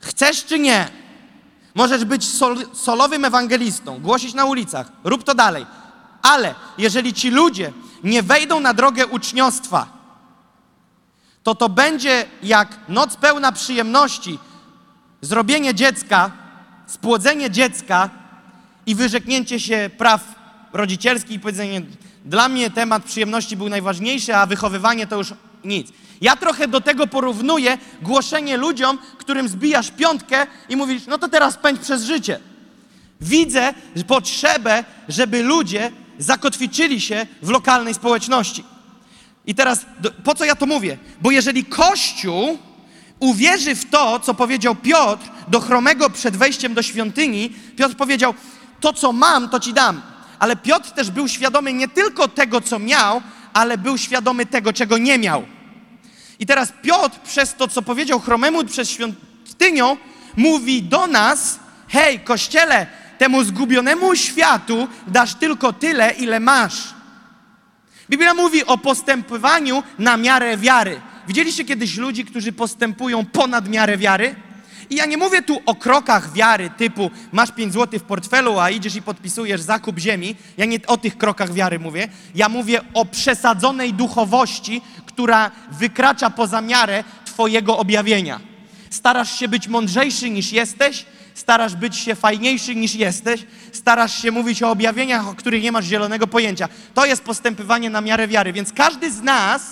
chcesz 0.00 0.44
czy 0.44 0.58
nie, 0.58 0.88
możesz 1.74 2.04
być 2.04 2.28
sol, 2.28 2.56
solowym 2.72 3.24
ewangelistą, 3.24 3.98
głosić 4.00 4.34
na 4.34 4.44
ulicach, 4.44 4.92
rób 5.04 5.24
to 5.24 5.34
dalej. 5.34 5.66
Ale 6.22 6.54
jeżeli 6.78 7.14
ci 7.14 7.30
ludzie 7.30 7.72
nie 8.04 8.22
wejdą 8.22 8.60
na 8.60 8.74
drogę 8.74 9.06
uczniostwa, 9.06 9.86
to 11.42 11.54
to 11.54 11.68
będzie 11.68 12.26
jak 12.42 12.78
noc 12.88 13.16
pełna 13.16 13.52
przyjemności, 13.52 14.38
zrobienie 15.20 15.74
dziecka, 15.74 16.30
spłodzenie 16.86 17.50
dziecka 17.50 18.10
i 18.86 18.94
wyrzeknięcie 18.94 19.60
się 19.60 19.90
praw 19.98 20.34
rodzicielskich 20.72 21.32
i 21.32 21.40
powiedzenie, 21.40 21.82
dla 22.24 22.48
mnie 22.48 22.70
temat 22.70 23.04
przyjemności 23.04 23.56
był 23.56 23.68
najważniejszy, 23.68 24.36
a 24.36 24.46
wychowywanie 24.46 25.06
to 25.06 25.16
już 25.16 25.34
nic. 25.68 25.88
Ja 26.20 26.36
trochę 26.36 26.68
do 26.68 26.80
tego 26.80 27.06
porównuję 27.06 27.78
głoszenie 28.02 28.56
ludziom, 28.56 28.98
którym 29.18 29.48
zbijasz 29.48 29.90
piątkę 29.90 30.46
i 30.68 30.76
mówisz, 30.76 31.06
no 31.06 31.18
to 31.18 31.28
teraz 31.28 31.56
pędź 31.56 31.80
przez 31.80 32.04
życie. 32.04 32.40
Widzę 33.20 33.74
potrzebę, 34.06 34.84
żeby 35.08 35.42
ludzie 35.42 35.92
zakotwiczyli 36.18 37.00
się 37.00 37.26
w 37.42 37.48
lokalnej 37.48 37.94
społeczności. 37.94 38.64
I 39.46 39.54
teraz, 39.54 39.86
po 40.24 40.34
co 40.34 40.44
ja 40.44 40.54
to 40.54 40.66
mówię? 40.66 40.98
Bo 41.20 41.30
jeżeli 41.30 41.64
Kościół 41.64 42.58
uwierzy 43.18 43.74
w 43.74 43.90
to, 43.90 44.20
co 44.20 44.34
powiedział 44.34 44.74
Piotr 44.74 45.24
do 45.48 45.60
chromego 45.60 46.10
przed 46.10 46.36
wejściem 46.36 46.74
do 46.74 46.82
świątyni, 46.82 47.50
Piotr 47.76 47.96
powiedział: 47.96 48.34
To, 48.80 48.92
co 48.92 49.12
mam, 49.12 49.48
to 49.48 49.60
ci 49.60 49.72
dam. 49.72 50.02
Ale 50.38 50.56
Piotr 50.56 50.90
też 50.90 51.10
był 51.10 51.28
świadomy 51.28 51.72
nie 51.72 51.88
tylko 51.88 52.28
tego, 52.28 52.60
co 52.60 52.78
miał, 52.78 53.22
ale 53.52 53.78
był 53.78 53.98
świadomy 53.98 54.46
tego, 54.46 54.72
czego 54.72 54.98
nie 54.98 55.18
miał. 55.18 55.46
I 56.38 56.46
teraz 56.46 56.72
Piotr, 56.82 57.18
przez 57.20 57.54
to, 57.54 57.68
co 57.68 57.82
powiedział 57.82 58.20
chromemu 58.20 58.64
przed 58.64 58.88
świątynią, 58.88 59.96
mówi 60.36 60.82
do 60.82 61.06
nas: 61.06 61.58
Hej, 61.88 62.20
kościele, 62.20 62.86
temu 63.18 63.44
zgubionemu 63.44 64.16
światu 64.16 64.88
dasz 65.06 65.34
tylko 65.34 65.72
tyle, 65.72 66.10
ile 66.10 66.40
masz. 66.40 66.94
Biblia 68.10 68.34
mówi 68.34 68.64
o 68.64 68.78
postępowaniu 68.78 69.82
na 69.98 70.16
miarę 70.16 70.56
wiary. 70.56 71.00
Widzieliście 71.28 71.64
kiedyś 71.64 71.96
ludzi, 71.96 72.24
którzy 72.24 72.52
postępują 72.52 73.26
ponad 73.26 73.68
miarę 73.68 73.96
wiary? 73.96 74.34
I 74.90 74.96
ja 74.96 75.06
nie 75.06 75.16
mówię 75.16 75.42
tu 75.42 75.60
o 75.66 75.74
krokach 75.74 76.32
wiary 76.32 76.70
typu 76.70 77.10
masz 77.32 77.52
5 77.52 77.72
zł 77.72 78.00
w 78.00 78.02
portfelu, 78.02 78.58
a 78.58 78.70
idziesz 78.70 78.96
i 78.96 79.02
podpisujesz 79.02 79.60
zakup 79.60 79.98
ziemi. 79.98 80.36
Ja 80.56 80.64
nie 80.64 80.78
o 80.86 80.96
tych 80.96 81.18
krokach 81.18 81.52
wiary 81.52 81.78
mówię. 81.78 82.08
Ja 82.34 82.48
mówię 82.48 82.80
o 82.94 83.04
przesadzonej 83.04 83.94
duchowości, 83.94 84.82
która 85.18 85.50
wykracza 85.70 86.30
poza 86.30 86.60
miarę 86.60 87.04
Twojego 87.24 87.78
objawienia. 87.78 88.40
Starasz 88.90 89.38
się 89.38 89.48
być 89.48 89.68
mądrzejszy 89.68 90.30
niż 90.30 90.52
jesteś, 90.52 91.06
starasz 91.34 91.74
być 91.74 91.96
się 91.96 92.14
fajniejszy 92.14 92.76
niż 92.76 92.94
jesteś, 92.94 93.46
starasz 93.72 94.22
się 94.22 94.30
mówić 94.30 94.62
o 94.62 94.70
objawieniach, 94.70 95.28
o 95.28 95.34
których 95.34 95.62
nie 95.62 95.72
masz 95.72 95.84
zielonego 95.84 96.26
pojęcia. 96.26 96.68
To 96.94 97.06
jest 97.06 97.22
postępowanie 97.22 97.90
na 97.90 98.00
miarę 98.00 98.28
wiary. 98.28 98.52
Więc 98.52 98.72
każdy 98.72 99.12
z 99.12 99.22
nas 99.22 99.62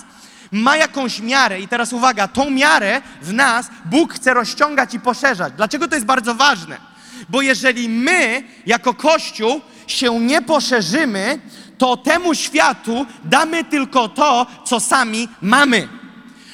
ma 0.51 0.77
jakąś 0.77 1.19
miarę 1.19 1.59
i 1.61 1.67
teraz 1.67 1.93
uwaga, 1.93 2.27
tą 2.27 2.49
miarę 2.49 3.01
w 3.21 3.33
nas 3.33 3.67
Bóg 3.85 4.13
chce 4.13 4.33
rozciągać 4.33 4.93
i 4.93 4.99
poszerzać. 4.99 5.53
Dlaczego 5.57 5.87
to 5.87 5.95
jest 5.95 6.07
bardzo 6.07 6.35
ważne? 6.35 6.77
Bo 7.29 7.41
jeżeli 7.41 7.89
my 7.89 8.43
jako 8.65 8.93
Kościół 8.93 9.61
się 9.87 10.19
nie 10.19 10.41
poszerzymy, 10.41 11.39
to 11.77 11.97
temu 11.97 12.35
światu 12.35 13.05
damy 13.23 13.63
tylko 13.63 14.09
to, 14.09 14.45
co 14.65 14.79
sami 14.79 15.27
mamy. 15.41 15.87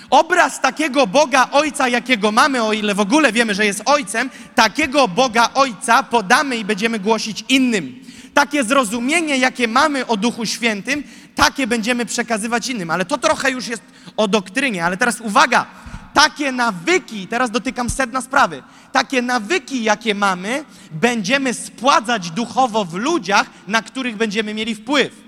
Obraz 0.10 0.62
takiego 0.62 1.08
Boga 1.08 1.50
Ojca, 1.52 1.88
jakiego 1.88 2.32
mamy, 2.32 2.64
o 2.64 2.74
ile 2.74 2.96
w 2.96 3.00
ogóle 3.00 3.32
wiemy, 3.32 3.56
że 3.56 3.66
jest 3.66 3.82
Ojcem, 3.86 4.30
takiego 4.56 5.08
Boga 5.08 5.50
Ojca 5.54 6.04
podamy 6.04 6.58
i 6.58 6.66
będziemy 6.66 7.00
głosić 7.00 7.46
innym. 7.50 8.00
Takie 8.34 8.64
zrozumienie, 8.64 9.38
jakie 9.38 9.68
mamy 9.68 10.08
o 10.08 10.18
Duchu 10.18 10.46
Świętym, 10.46 11.04
takie 11.36 11.68
będziemy 11.68 12.06
przekazywać 12.06 12.68
innym. 12.68 12.92
Ale 12.92 13.06
to 13.06 13.18
trochę 13.18 13.52
już 13.52 13.68
jest 13.68 13.84
o 14.18 14.28
doktrynie. 14.28 14.86
Ale 14.86 14.98
teraz 14.98 15.22
uwaga, 15.22 15.66
takie 16.14 16.52
nawyki, 16.52 17.28
teraz 17.28 17.52
dotykam 17.52 17.90
sedna 17.90 18.22
sprawy, 18.22 18.64
takie 18.92 19.22
nawyki, 19.22 19.84
jakie 19.84 20.16
mamy, 20.16 20.66
będziemy 20.92 21.54
spładzać 21.54 22.32
duchowo 22.32 22.86
w 22.86 22.94
ludziach, 22.94 23.50
na 23.68 23.82
których 23.82 24.18
będziemy 24.18 24.54
mieli 24.54 24.76
wpływ. 24.76 25.24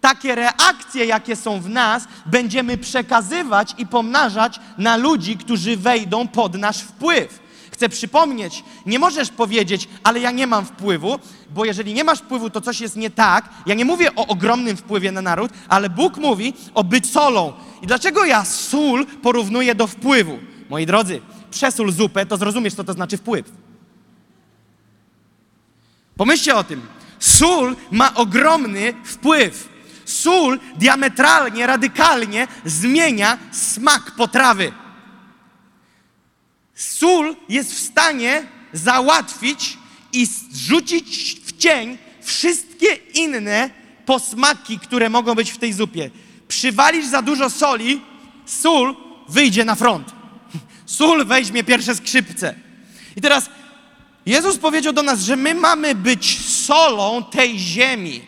Takie 0.00 0.34
reakcje, 0.34 1.04
jakie 1.06 1.36
są 1.36 1.60
w 1.60 1.68
nas, 1.68 2.04
będziemy 2.26 2.78
przekazywać 2.78 3.74
i 3.78 3.86
pomnażać 3.86 4.60
na 4.78 4.96
ludzi, 4.96 5.36
którzy 5.36 5.76
wejdą 5.76 6.28
pod 6.28 6.54
nasz 6.54 6.78
wpływ. 6.80 7.39
Chcę 7.80 7.88
przypomnieć, 7.88 8.64
nie 8.86 8.98
możesz 8.98 9.30
powiedzieć, 9.30 9.88
ale 10.02 10.20
ja 10.20 10.30
nie 10.30 10.46
mam 10.46 10.66
wpływu, 10.66 11.18
bo 11.54 11.64
jeżeli 11.64 11.94
nie 11.94 12.04
masz 12.04 12.18
wpływu, 12.18 12.50
to 12.50 12.60
coś 12.60 12.80
jest 12.80 12.96
nie 12.96 13.10
tak. 13.10 13.48
Ja 13.66 13.74
nie 13.74 13.84
mówię 13.84 14.14
o 14.14 14.26
ogromnym 14.26 14.76
wpływie 14.76 15.12
na 15.12 15.22
naród, 15.22 15.52
ale 15.68 15.90
Bóg 15.90 16.16
mówi 16.16 16.54
o 16.74 16.84
być 16.84 17.10
solą. 17.10 17.52
I 17.82 17.86
dlaczego 17.86 18.24
ja 18.24 18.44
sól 18.44 19.06
porównuję 19.06 19.74
do 19.74 19.86
wpływu? 19.86 20.38
Moi 20.70 20.86
drodzy, 20.86 21.20
przesól 21.50 21.92
zupę, 21.92 22.26
to 22.26 22.36
zrozumiesz, 22.36 22.74
co 22.74 22.84
to 22.84 22.92
znaczy 22.92 23.16
wpływ. 23.16 23.52
Pomyślcie 26.16 26.54
o 26.56 26.64
tym. 26.64 26.82
Sól 27.18 27.76
ma 27.90 28.14
ogromny 28.14 28.94
wpływ. 29.04 29.68
Sól 30.04 30.58
diametralnie, 30.76 31.66
radykalnie 31.66 32.46
zmienia 32.64 33.38
smak 33.52 34.10
potrawy. 34.10 34.72
Sól 36.80 37.36
jest 37.48 37.74
w 37.74 37.78
stanie 37.78 38.42
załatwić 38.72 39.78
i 40.12 40.26
zrzucić 40.26 41.40
w 41.44 41.56
cień 41.56 41.98
wszystkie 42.22 42.94
inne 43.14 43.70
posmaki, 44.06 44.78
które 44.78 45.10
mogą 45.10 45.34
być 45.34 45.50
w 45.50 45.58
tej 45.58 45.72
zupie. 45.72 46.10
Przywalisz 46.48 47.06
za 47.06 47.22
dużo 47.22 47.50
soli, 47.50 48.00
sól 48.46 48.96
wyjdzie 49.28 49.64
na 49.64 49.74
front. 49.74 50.08
Sól 50.86 51.26
weźmie 51.26 51.64
pierwsze 51.64 51.94
skrzypce. 51.94 52.54
I 53.16 53.20
teraz 53.20 53.50
Jezus 54.26 54.58
powiedział 54.58 54.92
do 54.92 55.02
nas, 55.02 55.20
że 55.20 55.36
my 55.36 55.54
mamy 55.54 55.94
być 55.94 56.40
solą 56.46 57.24
tej 57.24 57.58
ziemi. 57.58 58.22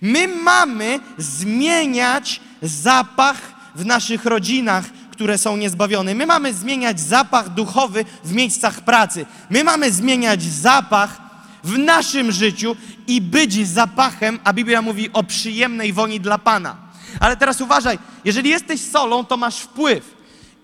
My 0.00 0.28
mamy 0.28 1.00
zmieniać 1.18 2.40
zapach 2.62 3.52
w 3.74 3.84
naszych 3.84 4.24
rodzinach, 4.24 4.84
które 5.20 5.38
są 5.38 5.56
niezbawione. 5.56 6.14
My 6.14 6.26
mamy 6.26 6.54
zmieniać 6.54 7.00
zapach 7.00 7.48
duchowy 7.48 8.04
w 8.24 8.32
miejscach 8.32 8.80
pracy. 8.80 9.26
My 9.50 9.64
mamy 9.64 9.92
zmieniać 9.92 10.42
zapach 10.42 11.20
w 11.64 11.78
naszym 11.78 12.32
życiu 12.32 12.76
i 13.06 13.20
być 13.20 13.68
zapachem, 13.68 14.38
a 14.44 14.52
Biblia 14.52 14.82
mówi 14.82 15.12
o 15.12 15.22
przyjemnej 15.22 15.92
woni 15.92 16.20
dla 16.20 16.38
Pana. 16.38 16.76
Ale 17.20 17.36
teraz 17.36 17.60
uważaj, 17.60 17.98
jeżeli 18.24 18.50
jesteś 18.50 18.80
solą, 18.80 19.24
to 19.24 19.36
masz 19.36 19.60
wpływ. 19.60 20.14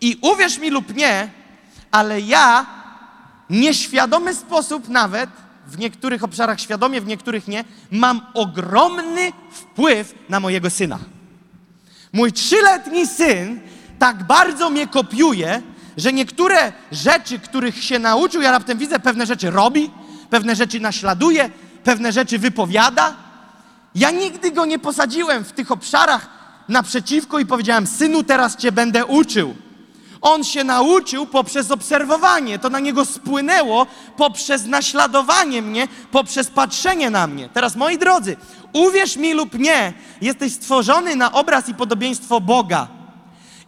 I 0.00 0.18
uwierz 0.22 0.58
mi 0.58 0.70
lub 0.70 0.94
nie, 0.94 1.30
ale 1.90 2.20
ja 2.20 2.66
nieświadomy 3.50 4.34
sposób 4.34 4.88
nawet 4.88 5.30
w 5.66 5.78
niektórych 5.78 6.24
obszarach 6.24 6.60
świadomie, 6.60 7.00
w 7.00 7.06
niektórych 7.06 7.48
nie, 7.48 7.64
mam 7.90 8.20
ogromny 8.34 9.32
wpływ 9.50 10.14
na 10.28 10.40
mojego 10.40 10.70
syna. 10.70 10.98
Mój 12.12 12.32
trzyletni 12.32 13.06
syn 13.06 13.60
tak 13.98 14.24
bardzo 14.24 14.70
mnie 14.70 14.86
kopiuje, 14.86 15.62
że 15.96 16.12
niektóre 16.12 16.72
rzeczy, 16.92 17.38
których 17.38 17.84
się 17.84 17.98
nauczył, 17.98 18.42
ja 18.42 18.50
raptem 18.50 18.78
widzę, 18.78 18.98
pewne 18.98 19.26
rzeczy 19.26 19.50
robi, 19.50 19.90
pewne 20.30 20.56
rzeczy 20.56 20.80
naśladuje, 20.80 21.50
pewne 21.84 22.12
rzeczy 22.12 22.38
wypowiada. 22.38 23.14
Ja 23.94 24.10
nigdy 24.10 24.50
go 24.50 24.66
nie 24.66 24.78
posadziłem 24.78 25.44
w 25.44 25.52
tych 25.52 25.70
obszarach 25.70 26.28
naprzeciwko 26.68 27.38
i 27.38 27.46
powiedziałem: 27.46 27.86
Synu, 27.86 28.22
teraz 28.22 28.56
cię 28.56 28.72
będę 28.72 29.06
uczył. 29.06 29.54
On 30.20 30.44
się 30.44 30.64
nauczył 30.64 31.26
poprzez 31.26 31.70
obserwowanie, 31.70 32.58
to 32.58 32.70
na 32.70 32.80
niego 32.80 33.04
spłynęło 33.04 33.86
poprzez 34.16 34.66
naśladowanie 34.66 35.62
mnie, 35.62 35.88
poprzez 36.10 36.50
patrzenie 36.50 37.10
na 37.10 37.26
mnie. 37.26 37.48
Teraz, 37.48 37.76
moi 37.76 37.98
drodzy, 37.98 38.36
uwierz 38.72 39.16
mi 39.16 39.34
lub 39.34 39.58
nie, 39.58 39.92
jesteś 40.20 40.52
stworzony 40.52 41.16
na 41.16 41.32
obraz 41.32 41.68
i 41.68 41.74
podobieństwo 41.74 42.40
Boga. 42.40 42.95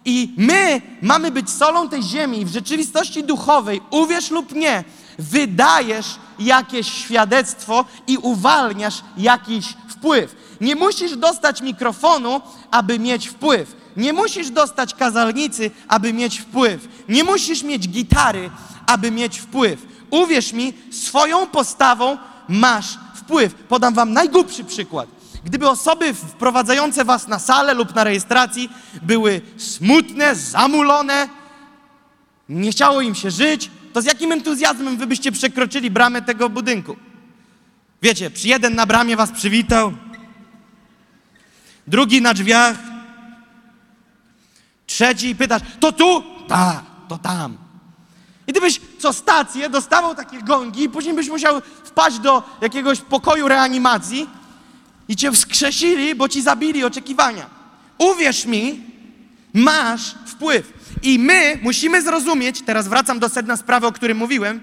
I 0.08 0.32
my 0.36 0.82
mamy 1.02 1.30
być 1.30 1.50
solą 1.50 1.88
tej 1.88 2.02
ziemi. 2.02 2.44
W 2.44 2.48
rzeczywistości 2.48 3.24
duchowej, 3.24 3.80
uwierz 3.90 4.30
lub 4.30 4.54
nie, 4.54 4.84
wydajesz 5.18 6.06
jakieś 6.38 6.92
świadectwo 6.92 7.84
i 8.06 8.18
uwalniasz 8.18 9.02
jakiś 9.16 9.66
wpływ. 9.88 10.36
Nie 10.60 10.76
musisz 10.76 11.16
dostać 11.16 11.62
mikrofonu, 11.62 12.40
aby 12.70 12.98
mieć 12.98 13.28
wpływ. 13.28 13.76
Nie 13.96 14.12
musisz 14.12 14.50
dostać 14.50 14.94
kazalnicy, 14.94 15.70
aby 15.88 16.12
mieć 16.12 16.38
wpływ. 16.38 16.88
Nie 17.08 17.24
musisz 17.24 17.62
mieć 17.62 17.88
gitary, 17.88 18.50
aby 18.86 19.10
mieć 19.10 19.38
wpływ. 19.38 19.86
Uwierz 20.10 20.52
mi, 20.52 20.72
swoją 20.90 21.46
postawą 21.46 22.18
masz 22.48 22.98
wpływ. 23.14 23.54
Podam 23.54 23.94
wam 23.94 24.12
najgłupszy 24.12 24.64
przykład. 24.64 25.17
Gdyby 25.44 25.68
osoby 25.68 26.14
wprowadzające 26.14 27.04
was 27.04 27.28
na 27.28 27.38
salę 27.38 27.74
lub 27.74 27.94
na 27.94 28.04
rejestracji 28.04 28.70
były 29.02 29.40
smutne, 29.56 30.34
zamulone, 30.34 31.28
nie 32.48 32.70
chciało 32.70 33.00
im 33.00 33.14
się 33.14 33.30
żyć, 33.30 33.70
to 33.92 34.02
z 34.02 34.04
jakim 34.04 34.32
entuzjazmem 34.32 34.96
wy 34.96 35.06
byście 35.06 35.32
przekroczyli 35.32 35.90
bramę 35.90 36.22
tego 36.22 36.48
budynku? 36.50 36.96
Wiecie, 38.02 38.30
przy 38.30 38.48
jeden 38.48 38.74
na 38.74 38.86
bramie 38.86 39.16
was 39.16 39.30
przywitał, 39.30 39.92
drugi 41.86 42.22
na 42.22 42.34
drzwiach, 42.34 42.76
trzeci 44.86 45.36
pytasz, 45.36 45.62
to 45.80 45.92
tu? 45.92 46.22
Tak, 46.48 46.82
to 47.08 47.18
tam. 47.18 47.56
I 48.46 48.52
ty 48.52 48.60
byś 48.60 48.80
co 48.98 49.12
stację 49.12 49.70
dostawał 49.70 50.14
takie 50.14 50.42
gongi 50.42 50.82
i 50.82 50.88
później 50.88 51.14
byś 51.14 51.28
musiał 51.28 51.62
wpaść 51.84 52.18
do 52.18 52.42
jakiegoś 52.60 53.00
pokoju 53.00 53.48
reanimacji 53.48 54.28
i 55.08 55.16
cię 55.16 55.32
wskrzesili, 55.32 56.14
bo 56.14 56.28
ci 56.28 56.42
zabili 56.42 56.84
oczekiwania. 56.84 57.46
Uwierz 57.98 58.46
mi, 58.46 58.80
masz 59.54 60.14
wpływ. 60.26 60.72
I 61.02 61.18
my 61.18 61.58
musimy 61.62 62.02
zrozumieć, 62.02 62.62
teraz 62.62 62.88
wracam 62.88 63.18
do 63.18 63.28
sedna 63.28 63.56
sprawy, 63.56 63.86
o 63.86 63.92
którym 63.92 64.18
mówiłem, 64.18 64.60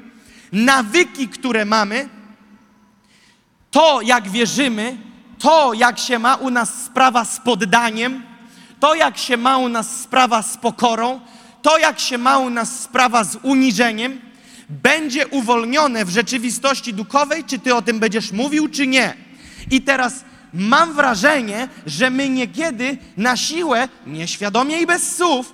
nawyki, 0.52 1.28
które 1.28 1.66
mamy, 1.66 2.10
to 3.72 4.02
jak 4.02 4.30
wierzymy, 4.30 4.98
to 5.40 5.74
jak 5.74 6.00
się 6.00 6.20
ma 6.20 6.36
u 6.36 6.50
nas 6.50 6.84
sprawa 6.86 7.26
z 7.26 7.40
poddaniem, 7.40 8.24
to 8.80 8.96
jak 8.96 9.18
się 9.18 9.38
ma 9.38 9.58
u 9.58 9.70
nas 9.70 10.00
sprawa 10.02 10.42
z 10.42 10.58
pokorą, 10.58 11.22
to 11.62 11.78
jak 11.78 12.00
się 12.00 12.18
ma 12.18 12.38
u 12.38 12.50
nas 12.50 12.80
sprawa 12.80 13.24
z 13.24 13.38
uniżeniem, 13.44 14.22
będzie 14.70 15.28
uwolnione 15.28 16.06
w 16.06 16.10
rzeczywistości 16.10 16.94
duchowej, 16.94 17.44
czy 17.44 17.60
ty 17.60 17.76
o 17.76 17.82
tym 17.82 18.00
będziesz 18.00 18.32
mówił, 18.32 18.70
czy 18.70 18.88
nie. 18.88 19.14
I 19.72 19.82
teraz 19.82 20.24
mam 20.56 20.94
wrażenie, 20.94 21.68
że 21.86 22.10
my 22.10 22.30
niekiedy 22.30 22.98
na 23.18 23.38
siłę, 23.38 23.90
nieświadomie 24.08 24.82
i 24.82 24.86
bez 24.86 25.16
słów, 25.16 25.54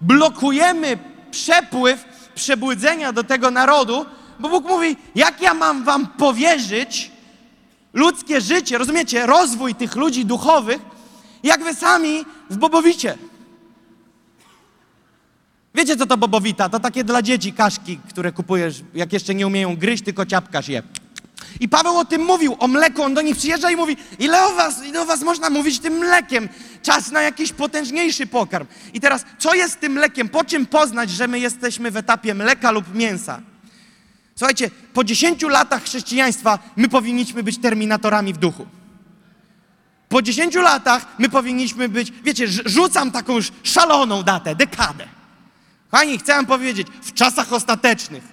blokujemy 0.00 0.98
przepływ 1.30 2.04
przebudzenia 2.34 3.12
do 3.12 3.24
tego 3.24 3.50
narodu, 3.50 4.06
bo 4.40 4.48
Bóg 4.48 4.64
mówi, 4.64 4.96
jak 5.14 5.40
ja 5.40 5.54
mam 5.54 5.84
wam 5.84 6.06
powierzyć 6.06 7.10
ludzkie 7.92 8.40
życie, 8.40 8.78
rozumiecie, 8.78 9.26
rozwój 9.26 9.74
tych 9.74 9.96
ludzi 9.96 10.24
duchowych, 10.24 10.78
jak 11.42 11.64
wy 11.64 11.74
sami 11.74 12.24
w 12.50 12.56
Bobowicie. 12.56 13.18
Wiecie, 15.74 15.96
co 15.96 16.06
to 16.06 16.16
bobowita? 16.16 16.68
To 16.68 16.80
takie 16.80 17.04
dla 17.04 17.22
dzieci 17.22 17.52
kaszki, 17.52 17.98
które 18.08 18.32
kupujesz, 18.32 18.82
jak 18.94 19.12
jeszcze 19.12 19.34
nie 19.34 19.46
umieją 19.46 19.76
gryźć, 19.76 20.04
tylko 20.04 20.26
ciapkasz 20.26 20.68
je. 20.68 20.82
I 21.60 21.68
Paweł 21.68 21.98
o 21.98 22.04
tym 22.04 22.24
mówił, 22.24 22.56
o 22.58 22.68
mleku. 22.68 23.02
On 23.02 23.14
do 23.14 23.22
nich 23.22 23.36
przyjeżdża 23.36 23.70
i 23.70 23.76
mówi, 23.76 23.96
ile 24.18 24.46
o 24.46 24.54
was, 24.54 24.84
ile 24.84 25.02
o 25.02 25.04
was 25.04 25.22
można 25.22 25.50
mówić 25.50 25.78
tym 25.78 25.92
mlekiem? 25.98 26.48
Czas 26.82 27.10
na 27.12 27.22
jakiś 27.22 27.52
potężniejszy 27.52 28.26
pokarm. 28.26 28.66
I 28.94 29.00
teraz, 29.00 29.24
co 29.38 29.54
jest 29.54 29.80
tym 29.80 29.92
mlekiem? 29.92 30.28
Po 30.28 30.44
czym 30.44 30.66
poznać, 30.66 31.10
że 31.10 31.28
my 31.28 31.38
jesteśmy 31.38 31.90
w 31.90 31.96
etapie 31.96 32.34
mleka 32.34 32.70
lub 32.70 32.94
mięsa? 32.94 33.40
Słuchajcie, 34.36 34.70
po 34.94 35.04
10 35.04 35.42
latach 35.42 35.82
chrześcijaństwa 35.84 36.58
my 36.76 36.88
powinniśmy 36.88 37.42
być 37.42 37.58
terminatorami 37.58 38.32
w 38.32 38.36
duchu. 38.36 38.66
Po 40.08 40.22
10 40.22 40.54
latach 40.54 41.06
my 41.18 41.28
powinniśmy 41.28 41.88
być, 41.88 42.12
wiecie, 42.24 42.48
rz- 42.48 42.68
rzucam 42.68 43.10
taką 43.10 43.36
już 43.36 43.52
szaloną 43.62 44.22
datę, 44.22 44.54
dekadę. 44.54 45.04
Kochani, 45.90 46.18
chcę 46.18 46.32
wam 46.34 46.46
powiedzieć, 46.46 46.86
w 47.02 47.12
czasach 47.12 47.52
ostatecznych, 47.52 48.24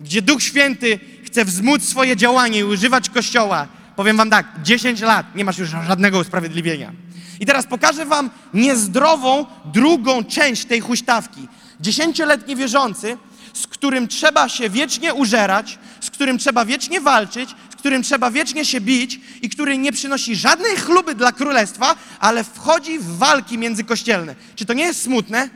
gdzie 0.00 0.22
Duch 0.22 0.42
Święty 0.42 1.00
chce 1.24 1.44
wzmóc 1.44 1.82
swoje 1.82 2.16
działanie 2.16 2.58
i 2.58 2.64
używać 2.64 3.10
Kościoła, 3.10 3.66
powiem 3.96 4.16
wam 4.16 4.30
tak, 4.30 4.46
10 4.62 5.00
lat, 5.00 5.34
nie 5.34 5.44
masz 5.44 5.58
już 5.58 5.68
żadnego 5.68 6.18
usprawiedliwienia. 6.18 6.92
I 7.40 7.46
teraz 7.46 7.66
pokażę 7.66 8.06
wam 8.06 8.30
niezdrową 8.54 9.46
drugą 9.64 10.24
część 10.24 10.64
tej 10.64 10.80
huśtawki. 10.80 11.48
Dziesięcioletni 11.80 12.56
wierzący, 12.56 13.16
z 13.52 13.66
którym 13.66 14.08
trzeba 14.08 14.48
się 14.48 14.70
wiecznie 14.70 15.14
użerać, 15.14 15.78
z 16.00 16.10
którym 16.10 16.38
trzeba 16.38 16.64
wiecznie 16.64 17.00
walczyć, 17.00 17.50
z 17.72 17.76
którym 17.76 18.02
trzeba 18.02 18.30
wiecznie 18.30 18.64
się 18.64 18.80
bić 18.80 19.20
i 19.42 19.48
który 19.48 19.78
nie 19.78 19.92
przynosi 19.92 20.36
żadnej 20.36 20.76
chluby 20.76 21.14
dla 21.14 21.32
królestwa, 21.32 21.96
ale 22.20 22.44
wchodzi 22.44 22.98
w 22.98 23.16
walki 23.16 23.58
międzykościelne. 23.58 24.34
Czy 24.54 24.66
to 24.66 24.72
nie 24.72 24.84
jest 24.84 25.02
smutne? 25.02 25.50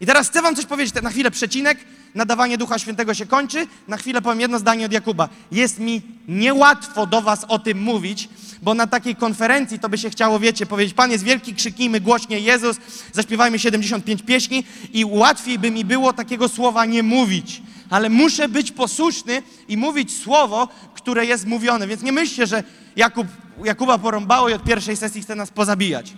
I 0.00 0.06
teraz 0.06 0.28
chcę 0.28 0.42
wam 0.42 0.56
coś 0.56 0.64
powiedzieć, 0.64 0.94
na 1.02 1.10
chwilę 1.10 1.30
przecinek, 1.30 1.78
nadawanie 2.16 2.58
Ducha 2.58 2.78
Świętego 2.78 3.14
się 3.14 3.26
kończy, 3.26 3.66
na 3.88 3.96
chwilę 3.96 4.22
powiem 4.22 4.40
jedno 4.40 4.58
zdanie 4.58 4.86
od 4.86 4.92
Jakuba. 4.92 5.28
Jest 5.52 5.78
mi 5.78 6.02
niełatwo 6.28 7.06
do 7.06 7.22
was 7.22 7.44
o 7.48 7.58
tym 7.58 7.82
mówić, 7.82 8.28
bo 8.62 8.74
na 8.74 8.86
takiej 8.86 9.16
konferencji 9.16 9.78
to 9.78 9.88
by 9.88 9.98
się 9.98 10.10
chciało, 10.10 10.38
wiecie, 10.38 10.66
powiedzieć, 10.66 10.94
Pan 10.94 11.10
jest 11.10 11.24
wielki, 11.24 11.54
krzyknijmy 11.54 12.00
głośnie 12.00 12.40
Jezus, 12.40 12.76
zaśpiewajmy 13.12 13.58
75 13.58 14.22
pieśni 14.22 14.64
i 14.92 15.04
łatwiej 15.04 15.58
by 15.58 15.70
mi 15.70 15.84
było 15.84 16.12
takiego 16.12 16.48
słowa 16.48 16.84
nie 16.84 17.02
mówić. 17.02 17.62
Ale 17.90 18.08
muszę 18.08 18.48
być 18.48 18.72
posłuszny 18.72 19.42
i 19.68 19.76
mówić 19.76 20.18
słowo, 20.18 20.68
które 20.94 21.26
jest 21.26 21.46
mówione. 21.46 21.86
Więc 21.86 22.02
nie 22.02 22.12
myślcie, 22.12 22.46
że 22.46 22.62
Jakub, 22.96 23.26
Jakuba 23.64 23.98
porąbało 23.98 24.48
i 24.48 24.52
od 24.52 24.64
pierwszej 24.64 24.96
sesji 24.96 25.22
chce 25.22 25.34
nas 25.34 25.50
pozabijać. 25.50 26.12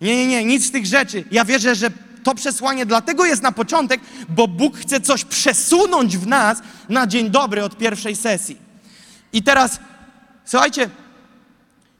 Nie, 0.00 0.16
nie, 0.16 0.26
nie, 0.26 0.44
nic 0.44 0.66
z 0.66 0.70
tych 0.70 0.86
rzeczy. 0.86 1.24
Ja 1.30 1.44
wierzę, 1.44 1.74
że 1.74 1.90
to 2.22 2.34
przesłanie 2.34 2.86
dlatego 2.86 3.24
jest 3.24 3.42
na 3.42 3.52
początek, 3.52 4.00
bo 4.28 4.48
Bóg 4.48 4.78
chce 4.78 5.00
coś 5.00 5.24
przesunąć 5.24 6.16
w 6.16 6.26
nas 6.26 6.62
na 6.88 7.06
dzień 7.06 7.30
dobry 7.30 7.64
od 7.64 7.78
pierwszej 7.78 8.16
sesji. 8.16 8.56
I 9.32 9.42
teraz, 9.42 9.80
słuchajcie, 10.44 10.90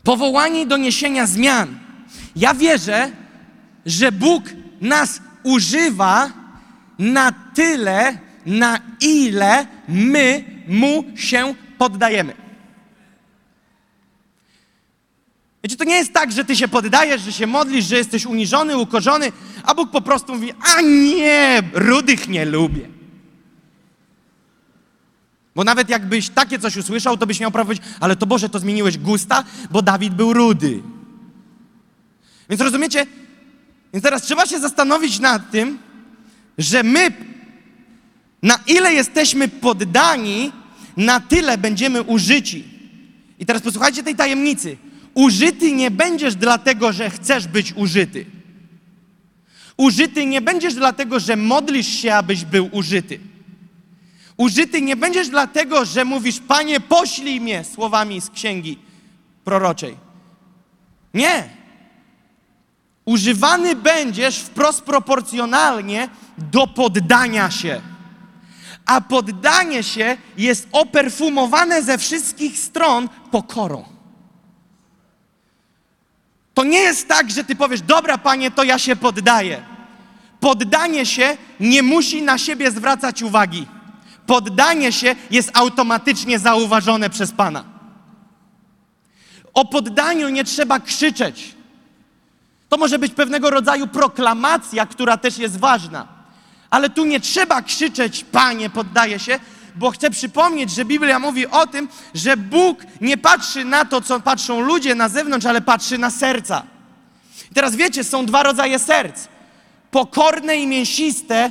powołanie 0.05 0.67
do 0.67 0.77
niesienia 0.77 1.27
zmian. 1.27 1.79
Ja 2.37 2.55
wierzę, 2.55 3.11
że 3.87 4.13
Bóg 4.13 4.45
nas 4.81 5.21
używa 5.43 6.31
na 6.99 7.33
tyle, 7.55 8.19
na 8.47 8.79
ile 9.01 9.67
my 9.89 10.45
Mu 10.69 11.05
się 11.17 11.55
poddajemy. 11.79 12.35
Wiecie, 15.63 15.77
to 15.77 15.85
nie 15.85 15.95
jest 15.95 16.13
tak, 16.13 16.33
że 16.33 16.45
ty 16.45 16.57
się 16.57 16.69
poddajesz, 16.69 17.23
że 17.23 17.33
się 17.33 17.47
modlisz, 17.47 17.85
że 17.85 17.97
jesteś 17.97 18.27
uniżony, 18.27 18.79
ukorzony, 18.79 19.33
a 19.63 19.75
Bóg 19.75 19.91
po 19.91 20.01
prostu 20.01 20.35
mówi, 20.35 20.53
a 20.77 20.81
nie, 20.81 21.63
rudych 21.73 22.29
nie 22.29 22.45
lubię. 22.45 22.89
Bo 25.55 25.65
nawet 25.65 25.89
jakbyś 25.89 26.29
takie 26.29 26.59
coś 26.59 26.77
usłyszał, 26.77 27.17
to 27.17 27.27
byś 27.27 27.41
miał 27.41 27.51
prawo 27.51 27.67
powiedzieć, 27.67 27.87
ale 28.01 28.17
to 28.17 28.27
Boże, 28.27 28.49
to 28.49 28.59
zmieniłeś 28.59 28.99
gusta, 28.99 29.45
bo 29.71 29.83
Dawid 29.83 30.15
był 30.15 30.33
rudy. 30.33 30.83
Więc 32.51 32.61
rozumiecie? 32.61 33.07
Więc 33.93 34.03
teraz 34.05 34.23
trzeba 34.23 34.47
się 34.47 34.61
zastanowić 34.61 35.19
nad 35.19 35.51
tym, 35.51 35.79
że 36.59 36.83
my, 36.83 37.13
na 38.43 38.59
ile 38.67 38.93
jesteśmy 38.93 39.49
poddani, 39.49 40.53
na 40.97 41.21
tyle 41.21 41.59
będziemy 41.59 42.03
użyci. 42.03 42.65
I 43.39 43.47
teraz 43.47 43.63
posłuchajcie 43.63 44.03
tej 44.03 44.17
tajemnicy. 44.17 44.77
Użyty 45.15 45.73
nie 45.73 45.91
będziesz 45.91 46.35
dlatego, 46.35 46.93
że 46.93 47.11
chcesz 47.11 47.47
być 47.47 47.73
użyty. 47.73 48.27
Użyty 49.77 50.27
nie 50.27 50.41
będziesz 50.41 50.75
dlatego, 50.75 51.21
że 51.21 51.37
modlisz 51.37 51.89
się, 51.89 52.15
abyś 52.15 52.45
był 52.45 52.69
użyty. 52.73 53.21
Użyty 54.37 54.83
nie 54.83 54.97
będziesz 54.97 55.29
dlatego, 55.29 55.85
że 55.85 56.05
mówisz, 56.05 56.41
Panie, 56.49 56.81
poślij 56.81 57.41
mnie 57.41 57.65
słowami 57.65 58.21
z 58.21 58.31
księgi 58.31 58.79
proroczej. 59.45 59.97
Nie. 61.15 61.49
Używany 63.05 63.77
będziesz 63.77 64.39
wprost 64.39 64.83
proporcjonalnie 64.83 66.09
do 66.39 66.67
poddania 66.67 67.51
się. 67.51 67.81
A 68.87 69.01
poddanie 69.01 69.83
się 69.83 70.17
jest 70.39 70.69
operfumowane 70.73 71.83
ze 71.83 71.99
wszystkich 71.99 72.59
stron 72.59 73.09
pokorą. 73.31 74.00
To 76.61 76.65
nie 76.65 76.79
jest 76.79 77.09
tak, 77.09 77.31
że 77.31 77.45
ty 77.45 77.57
powiesz, 77.57 77.81
dobra 77.83 78.19
panie, 78.19 78.51
to 78.51 78.65
ja 78.65 78.79
się 78.79 78.97
poddaję. 78.97 79.63
Poddanie 80.41 81.07
się 81.07 81.37
nie 81.61 81.83
musi 81.83 82.23
na 82.23 82.39
siebie 82.39 82.71
zwracać 82.71 83.23
uwagi. 83.23 83.67
Poddanie 84.27 84.93
się 84.93 85.17
jest 85.31 85.51
automatycznie 85.55 86.39
zauważone 86.39 87.11
przez 87.11 87.33
Pana. 87.33 87.65
O 89.55 89.65
poddaniu 89.65 90.29
nie 90.29 90.45
trzeba 90.45 90.81
krzyczeć. 90.81 91.55
To 92.69 92.77
może 92.77 92.99
być 92.99 93.15
pewnego 93.15 93.51
rodzaju 93.51 93.87
proklamacja, 93.87 94.87
która 94.87 95.17
też 95.17 95.39
jest 95.39 95.59
ważna. 95.59 96.09
Ale 96.71 96.91
tu 96.91 97.05
nie 97.05 97.21
trzeba 97.21 97.63
krzyczeć, 97.63 98.25
Panie, 98.25 98.71
poddaję 98.71 99.19
się, 99.19 99.41
bo 99.77 99.91
chcę 99.91 100.11
przypomnieć, 100.11 100.71
że 100.71 100.85
Biblia 100.85 101.19
mówi 101.19 101.47
o 101.47 101.67
tym, 101.67 101.89
że 102.15 102.37
Bóg 102.37 102.85
nie 103.01 103.17
patrzy 103.17 103.65
na 103.65 103.85
to, 103.85 104.01
co 104.01 104.21
patrzą 104.21 104.61
ludzie 104.61 104.95
na 104.95 105.09
zewnątrz, 105.09 105.47
ale 105.47 105.61
patrzy 105.61 105.99
na 105.99 106.11
serca. 106.11 106.63
I 107.51 107.55
teraz 107.55 107.77
wiecie, 107.77 108.05
są 108.05 108.27
dwa 108.27 108.43
rodzaje 108.43 108.79
serc: 108.79 109.29
pokorne 109.91 110.57
i 110.57 110.67
mięsiste, 110.67 111.51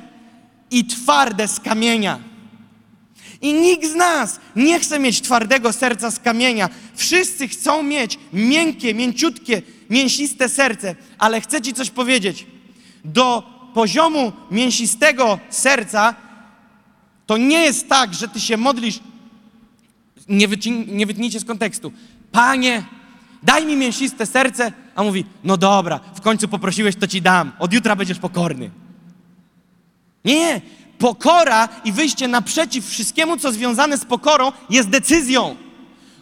i 0.72 0.86
twarde 0.86 1.48
z 1.48 1.60
kamienia. 1.60 2.20
I 3.42 3.54
nikt 3.54 3.92
z 3.92 3.96
nas 3.96 4.40
nie 4.56 4.80
chce 4.80 5.00
mieć 5.00 5.22
twardego 5.22 5.74
serca 5.74 6.12
z 6.12 6.20
kamienia. 6.20 6.70
Wszyscy 6.96 7.48
chcą 7.48 7.84
mieć 7.84 8.20
miękkie, 8.34 8.94
mięciutkie, 8.94 9.62
mięsiste 9.90 10.50
serce, 10.50 10.96
ale 11.18 11.42
chcę 11.42 11.62
Ci 11.62 11.74
coś 11.74 11.90
powiedzieć. 11.90 12.46
Do 13.06 13.44
poziomu 13.74 14.32
mięsistego 14.52 15.40
serca 15.50 16.16
to 17.30 17.38
nie 17.38 17.60
jest 17.60 17.90
tak, 17.90 18.14
że 18.14 18.28
Ty 18.28 18.40
się 18.40 18.58
modlisz, 18.58 19.00
nie, 20.30 20.48
wycin, 20.48 20.86
nie 20.88 21.06
wytnijcie 21.06 21.40
z 21.40 21.46
kontekstu. 21.46 21.92
Panie, 22.32 22.86
daj 23.44 23.66
mi 23.66 23.76
mięsiste 23.76 24.26
serce, 24.26 24.74
a 24.96 25.04
mówi, 25.04 25.26
no 25.44 25.58
dobra, 25.58 26.00
w 26.16 26.22
końcu 26.22 26.48
poprosiłeś, 26.48 26.96
to 26.96 27.08
Ci 27.08 27.22
dam. 27.22 27.52
Od 27.60 27.74
jutra 27.74 27.96
będziesz 27.96 28.20
pokorny. 28.20 28.70
Nie, 30.26 30.62
pokora 30.98 31.70
i 31.84 31.92
wyjście 31.92 32.28
naprzeciw 32.28 32.90
wszystkiemu, 32.90 33.38
co 33.38 33.52
związane 33.52 33.98
z 33.98 34.06
pokorą, 34.06 34.52
jest 34.70 34.90
decyzją, 34.90 35.56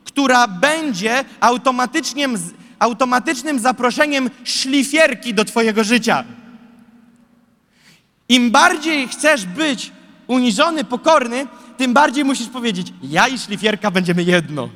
która 0.04 0.48
będzie 0.48 1.26
automatycznym, 1.40 2.38
automatycznym 2.80 3.60
zaproszeniem 3.60 4.30
szlifierki 4.44 5.34
do 5.34 5.46
Twojego 5.46 5.84
życia. 5.84 6.24
Im 8.30 8.52
bardziej 8.52 9.08
chcesz 9.08 9.46
być 9.46 9.97
uniżony, 10.28 10.84
pokorny, 10.84 11.48
tym 11.78 11.94
bardziej 11.94 12.26
musisz 12.26 12.48
powiedzieć: 12.48 12.94
Ja 13.04 13.28
i 13.28 13.40
szlifierka 13.40 13.92
będziemy 13.92 14.24
jedno. 14.24 14.70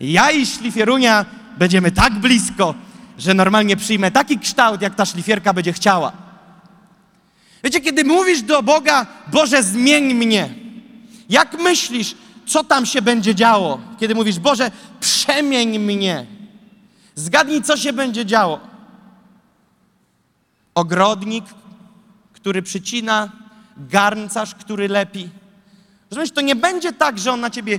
Ja 0.00 0.30
i 0.30 0.46
szlifierunia 0.46 1.24
będziemy 1.58 1.90
tak 1.90 2.14
blisko, 2.14 2.74
że 3.18 3.34
normalnie 3.34 3.76
przyjmę 3.76 4.10
taki 4.10 4.38
kształt, 4.38 4.82
jak 4.82 4.94
ta 4.94 5.04
szlifierka 5.04 5.52
będzie 5.52 5.72
chciała. 5.72 6.12
Wiecie, 7.64 7.80
kiedy 7.80 8.04
mówisz 8.04 8.42
do 8.42 8.62
Boga, 8.62 9.06
Boże, 9.32 9.62
zmień 9.62 10.14
mnie, 10.14 10.54
jak 11.28 11.62
myślisz, 11.62 12.14
co 12.46 12.64
tam 12.64 12.86
się 12.86 13.02
będzie 13.02 13.34
działo? 13.34 13.80
Kiedy 14.00 14.14
mówisz, 14.14 14.38
Boże, 14.38 14.70
przemień 15.00 15.78
mnie, 15.78 16.26
zgadnij, 17.14 17.62
co 17.62 17.76
się 17.76 17.92
będzie 17.92 18.26
działo. 18.26 18.60
Ogrodnik, 20.74 21.44
który 22.32 22.62
przycina, 22.62 23.32
garncarz, 23.76 24.54
który 24.54 24.88
lepi. 24.88 25.28
Rozumiesz, 26.10 26.30
to 26.30 26.40
nie 26.40 26.56
będzie 26.56 26.92
tak, 26.92 27.18
że 27.18 27.32
on 27.32 27.40
na 27.40 27.50
ciebie 27.50 27.78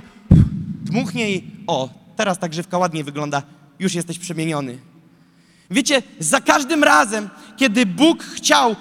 dmuchnie 0.84 1.30
i 1.30 1.50
o, 1.66 1.88
teraz 2.16 2.38
ta 2.38 2.48
grzywka 2.48 2.78
ładniej 2.78 3.04
wygląda, 3.04 3.42
już 3.78 3.94
jesteś 3.94 4.18
przemieniony. 4.18 4.78
Wiecie, 5.70 6.02
za 6.18 6.40
każdym 6.40 6.84
razem, 6.84 7.30
kiedy 7.56 7.86
Bóg 7.86 8.22
chciał 8.22 8.76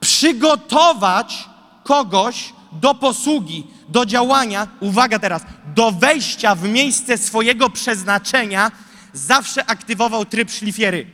przygotować 0.00 1.48
kogoś 1.84 2.52
do 2.72 2.94
posługi, 2.94 3.66
do 3.88 4.06
działania, 4.06 4.66
uwaga 4.80 5.18
teraz, 5.18 5.42
do 5.74 5.92
wejścia 5.92 6.54
w 6.54 6.68
miejsce 6.68 7.18
swojego 7.18 7.70
przeznaczenia, 7.70 8.72
zawsze 9.12 9.70
aktywował 9.70 10.24
tryb 10.24 10.50
szlifiery. 10.50 11.06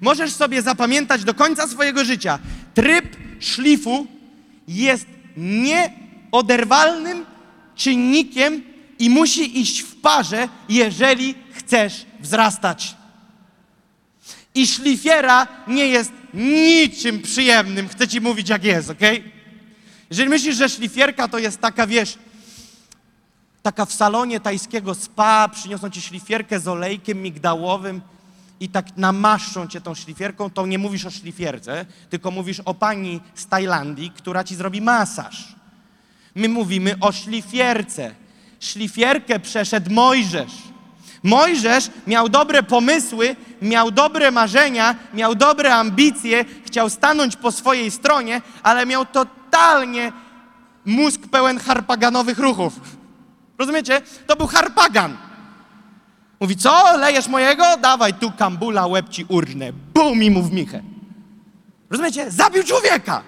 Możesz 0.00 0.32
sobie 0.32 0.62
zapamiętać 0.62 1.24
do 1.24 1.34
końca 1.34 1.68
swojego 1.68 2.04
życia, 2.04 2.38
tryb 2.74 3.16
szlifu 3.40 4.06
jest 4.68 5.06
nieoderwalnym 5.36 7.26
czynnikiem 7.76 8.62
i 8.98 9.10
musi 9.10 9.60
iść 9.60 9.80
w 9.80 10.00
parze, 10.00 10.48
jeżeli 10.68 11.34
chcesz 11.52 12.06
wzrastać. 12.20 12.96
I 14.54 14.66
szlifiera 14.66 15.46
nie 15.68 15.86
jest 15.86 16.12
niczym 16.34 17.22
przyjemnym. 17.22 17.88
Chcę 17.88 18.08
ci 18.08 18.20
mówić, 18.20 18.48
jak 18.48 18.64
jest, 18.64 18.90
ok? 18.90 19.00
Jeżeli 20.10 20.28
myślisz, 20.28 20.56
że 20.56 20.68
szlifierka 20.68 21.28
to 21.28 21.38
jest 21.38 21.60
taka, 21.60 21.86
wiesz, 21.86 22.18
taka 23.62 23.84
w 23.84 23.92
salonie 23.92 24.40
tajskiego 24.40 24.94
spa, 24.94 25.48
przyniosą 25.48 25.90
ci 25.90 26.02
szlifierkę 26.02 26.60
z 26.60 26.68
olejkiem 26.68 27.22
migdałowym 27.22 28.00
i 28.62 28.68
tak 28.68 28.96
namaszczą 28.96 29.66
cię 29.66 29.80
tą 29.80 29.94
szlifierką, 29.94 30.50
to 30.50 30.66
nie 30.66 30.78
mówisz 30.78 31.06
o 31.06 31.10
szlifierce, 31.10 31.86
tylko 32.10 32.30
mówisz 32.30 32.60
o 32.60 32.74
pani 32.74 33.20
z 33.34 33.46
Tajlandii, 33.46 34.10
która 34.10 34.44
ci 34.44 34.56
zrobi 34.56 34.80
masaż. 34.80 35.54
My 36.34 36.48
mówimy 36.48 36.94
o 37.00 37.12
szlifierce. 37.12 38.14
Szlifierkę 38.60 39.40
przeszedł 39.40 39.90
Mojżesz. 39.90 40.52
Mojżesz 41.22 41.90
miał 42.06 42.28
dobre 42.28 42.62
pomysły, 42.62 43.36
miał 43.62 43.90
dobre 43.90 44.30
marzenia, 44.30 44.94
miał 45.14 45.34
dobre 45.34 45.74
ambicje, 45.74 46.44
chciał 46.66 46.90
stanąć 46.90 47.36
po 47.36 47.52
swojej 47.52 47.90
stronie, 47.90 48.42
ale 48.62 48.86
miał 48.86 49.06
totalnie 49.06 50.12
mózg 50.84 51.20
pełen 51.30 51.58
harpaganowych 51.58 52.38
ruchów. 52.38 52.80
Rozumiecie? 53.58 54.02
To 54.26 54.36
był 54.36 54.46
harpagan. 54.46 55.16
Mówi, 56.42 56.56
co? 56.56 56.96
Lejesz 56.98 57.28
mojego? 57.28 57.64
Dawaj 57.76 58.14
tu 58.14 58.32
kambula, 58.32 58.86
łeb 58.86 59.08
ci 59.08 59.24
urżnę. 59.28 59.72
Bum 59.72 60.22
i 60.22 60.30
mu 60.30 60.42
w 60.42 60.52
michę. 60.52 60.82
Rozumiecie? 61.90 62.30
Zabił 62.30 62.64
człowieka. 62.64 63.22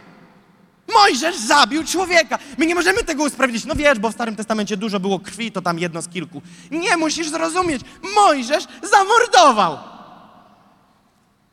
Mojżesz 0.94 1.36
zabił 1.36 1.84
człowieka. 1.84 2.38
My 2.58 2.66
nie 2.66 2.74
możemy 2.74 3.04
tego 3.04 3.24
usprawiedliwić. 3.24 3.66
No 3.66 3.74
wiesz, 3.74 3.98
bo 3.98 4.10
w 4.10 4.14
Starym 4.14 4.36
Testamencie 4.36 4.76
dużo 4.76 5.00
było 5.00 5.18
krwi, 5.18 5.52
to 5.52 5.62
tam 5.62 5.78
jedno 5.78 6.02
z 6.02 6.08
kilku. 6.08 6.42
Nie 6.70 6.96
musisz 6.96 7.28
zrozumieć. 7.28 7.82
Mojżesz 8.14 8.64
zamordował. 8.82 9.78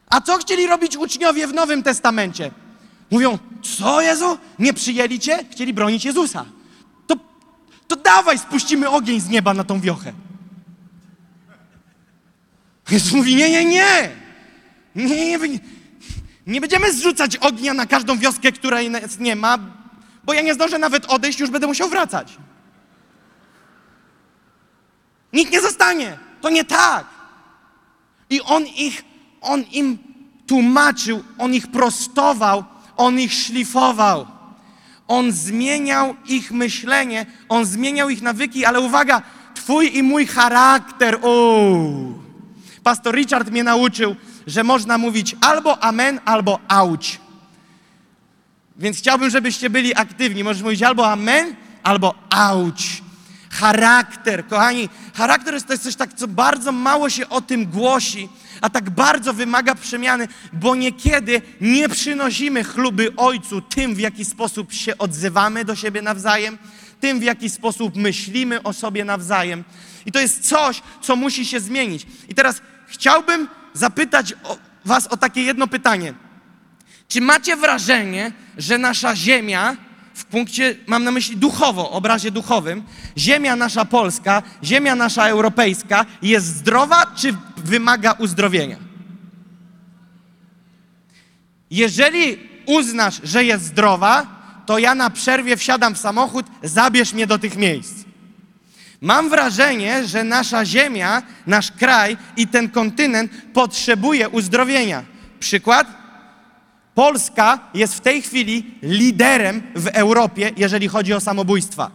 A 0.09 0.21
co 0.21 0.37
chcieli 0.37 0.67
robić 0.67 0.97
uczniowie 0.97 1.47
w 1.47 1.53
Nowym 1.53 1.83
Testamencie? 1.83 2.51
Mówią, 3.11 3.37
co 3.77 4.01
Jezu? 4.01 4.37
Nie 4.59 4.73
przyjęli 4.73 5.19
cię? 5.19 5.39
Chcieli 5.51 5.73
bronić 5.73 6.05
Jezusa. 6.05 6.45
To, 7.07 7.15
to 7.87 7.95
dawaj, 7.95 8.39
spuścimy 8.39 8.89
ogień 8.89 9.19
z 9.19 9.29
nieba 9.29 9.53
na 9.53 9.63
tą 9.63 9.79
wiochę. 9.79 10.13
Jezus 12.91 13.11
mówi, 13.13 13.35
nie, 13.35 13.49
nie, 13.49 13.65
nie. 13.65 14.09
Nie, 14.95 15.37
nie, 15.37 15.59
nie. 16.47 16.61
Będziemy 16.61 16.93
zrzucać 16.93 17.37
ognia 17.37 17.73
na 17.73 17.85
każdą 17.85 18.17
wioskę, 18.17 18.51
której 18.51 18.91
nie 19.19 19.35
ma, 19.35 19.57
bo 20.23 20.33
ja 20.33 20.41
nie 20.41 20.53
zdążę 20.53 20.79
nawet 20.79 21.05
odejść, 21.05 21.39
już 21.39 21.49
będę 21.49 21.67
musiał 21.67 21.89
wracać. 21.89 22.37
Nikt 25.33 25.51
nie 25.51 25.61
zostanie. 25.61 26.17
To 26.41 26.49
nie 26.49 26.65
tak. 26.65 27.05
I 28.29 28.41
on 28.41 28.65
ich, 28.67 29.03
on 29.41 29.63
im 29.63 29.97
tłumaczył, 30.47 31.23
on 31.37 31.53
ich 31.53 31.67
prostował, 31.67 32.63
on 32.97 33.19
ich 33.19 33.33
szlifował. 33.33 34.27
On 35.07 35.31
zmieniał 35.31 36.15
ich 36.25 36.51
myślenie, 36.51 37.25
on 37.49 37.65
zmieniał 37.65 38.09
ich 38.09 38.21
nawyki, 38.21 38.65
ale 38.65 38.79
uwaga, 38.79 39.21
twój 39.55 39.97
i 39.97 40.03
mój 40.03 40.27
charakter. 40.27 41.25
Uuu. 41.25 42.20
Pastor 42.83 43.15
Richard 43.15 43.51
mnie 43.51 43.63
nauczył, 43.63 44.15
że 44.47 44.63
można 44.63 44.97
mówić 44.97 45.35
albo 45.41 45.83
amen, 45.83 46.19
albo 46.25 46.59
auć. 46.67 47.19
Więc 48.77 48.97
chciałbym, 48.97 49.29
żebyście 49.29 49.69
byli 49.69 49.95
aktywni. 49.95 50.43
Możesz 50.43 50.63
mówić 50.63 50.83
albo 50.83 51.11
amen, 51.11 51.55
albo 51.83 52.15
auć. 52.29 53.03
charakter. 53.51 54.47
Kochani, 54.47 54.89
charakter 55.13 55.53
jest 55.53 55.67
to 55.67 55.73
jest 55.73 55.83
coś 55.83 55.95
tak, 55.95 56.13
co 56.13 56.27
bardzo 56.27 56.71
mało 56.71 57.09
się 57.09 57.29
o 57.29 57.41
tym 57.41 57.65
głosi, 57.65 58.29
a 58.61 58.69
tak 58.69 58.89
bardzo 58.89 59.33
wymaga 59.33 59.75
przemiany, 59.75 60.27
bo 60.53 60.75
niekiedy 60.75 61.41
nie 61.61 61.89
przynosimy 61.89 62.63
chluby 62.63 63.15
Ojcu 63.17 63.61
tym, 63.61 63.95
w 63.95 63.99
jaki 63.99 64.25
sposób 64.25 64.73
się 64.73 64.97
odzywamy 64.97 65.65
do 65.65 65.75
siebie 65.75 66.01
nawzajem, 66.01 66.57
tym, 66.99 67.19
w 67.19 67.23
jaki 67.23 67.49
sposób 67.49 67.95
myślimy 67.95 68.63
o 68.63 68.73
sobie 68.73 69.05
nawzajem. 69.05 69.63
I 70.05 70.11
to 70.11 70.19
jest 70.19 70.49
coś, 70.49 70.81
co 71.01 71.15
musi 71.15 71.45
się 71.45 71.59
zmienić. 71.59 72.07
I 72.29 72.35
teraz 72.35 72.61
chciałbym 72.91 73.47
zapytać 73.73 74.33
o, 74.43 74.57
Was 74.85 75.07
o 75.07 75.17
takie 75.17 75.43
jedno 75.43 75.67
pytanie. 75.67 76.13
Czy 77.07 77.21
macie 77.21 77.55
wrażenie, 77.55 78.31
że 78.57 78.77
nasza 78.77 79.15
ziemia, 79.15 79.77
w 80.13 80.25
punkcie, 80.25 80.75
mam 80.87 81.03
na 81.03 81.11
myśli 81.11 81.37
duchowo, 81.37 81.91
obrazie 81.91 82.31
duchowym, 82.31 82.83
ziemia 83.17 83.55
nasza 83.55 83.85
polska, 83.85 84.43
ziemia 84.63 84.95
nasza 84.95 85.27
europejska 85.27 86.05
jest 86.21 86.45
zdrowa, 86.45 87.05
czy 87.15 87.35
wymaga 87.57 88.11
uzdrowienia? 88.11 88.77
Jeżeli 91.71 92.39
uznasz, 92.65 93.21
że 93.23 93.43
jest 93.43 93.63
zdrowa, 93.63 94.41
to 94.65 94.79
ja 94.79 94.95
na 94.95 95.09
przerwie 95.09 95.57
wsiadam 95.57 95.95
w 95.95 95.97
samochód, 95.97 96.45
zabierz 96.63 97.13
mnie 97.13 97.27
do 97.27 97.39
tych 97.39 97.55
miejsc. 97.55 98.00
Mam 99.01 99.29
wrażenie, 99.29 100.07
że 100.07 100.23
nasza 100.23 100.65
ziemia, 100.65 101.21
nasz 101.47 101.71
kraj 101.71 102.17
i 102.37 102.47
ten 102.47 102.69
kontynent 102.69 103.31
potrzebuje 103.53 104.29
uzdrowienia. 104.29 105.03
Przykład? 105.39 105.87
Polska 106.95 107.59
jest 107.73 107.95
w 107.95 107.99
tej 107.99 108.21
chwili 108.21 108.75
liderem 108.81 109.61
w 109.75 109.87
Europie, 109.87 110.51
jeżeli 110.57 110.87
chodzi 110.87 111.13
o 111.13 111.19
samobójstwa. 111.19 111.91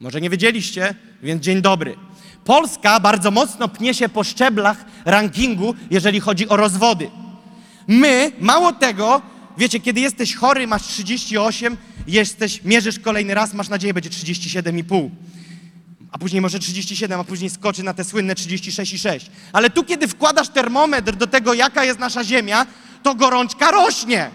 Może 0.00 0.20
nie 0.20 0.30
wiedzieliście, 0.30 0.94
więc 1.22 1.42
dzień 1.42 1.62
dobry. 1.62 1.96
Polska 2.44 3.00
bardzo 3.00 3.30
mocno 3.30 3.68
pnie 3.68 3.94
się 3.94 4.08
po 4.08 4.24
szczeblach 4.24 4.84
rankingu, 5.04 5.74
jeżeli 5.90 6.20
chodzi 6.20 6.48
o 6.48 6.56
rozwody. 6.56 7.10
My, 7.88 8.32
mało 8.40 8.72
tego, 8.72 9.22
wiecie, 9.58 9.80
kiedy 9.80 10.00
jesteś 10.00 10.34
chory, 10.34 10.66
masz 10.66 10.82
38, 10.82 11.76
jesteś, 12.06 12.62
mierzysz 12.64 12.98
kolejny 12.98 13.34
raz, 13.34 13.54
masz 13.54 13.68
nadzieję, 13.68 13.94
będzie 13.94 14.10
37,5. 14.10 15.10
A 16.12 16.18
później 16.18 16.42
może 16.42 16.58
37, 16.58 17.20
a 17.20 17.24
później 17.24 17.50
skoczy 17.50 17.82
na 17.82 17.94
te 17.94 18.04
słynne 18.04 18.34
36,6. 18.34 19.20
Ale 19.52 19.70
tu, 19.70 19.84
kiedy 19.84 20.08
wkładasz 20.08 20.48
termometr 20.48 21.16
do 21.16 21.26
tego, 21.26 21.54
jaka 21.54 21.84
jest 21.84 21.98
nasza 21.98 22.24
ziemia, 22.24 22.66
to 23.02 23.14
gorączka 23.14 23.70
rośnie. 23.70 24.30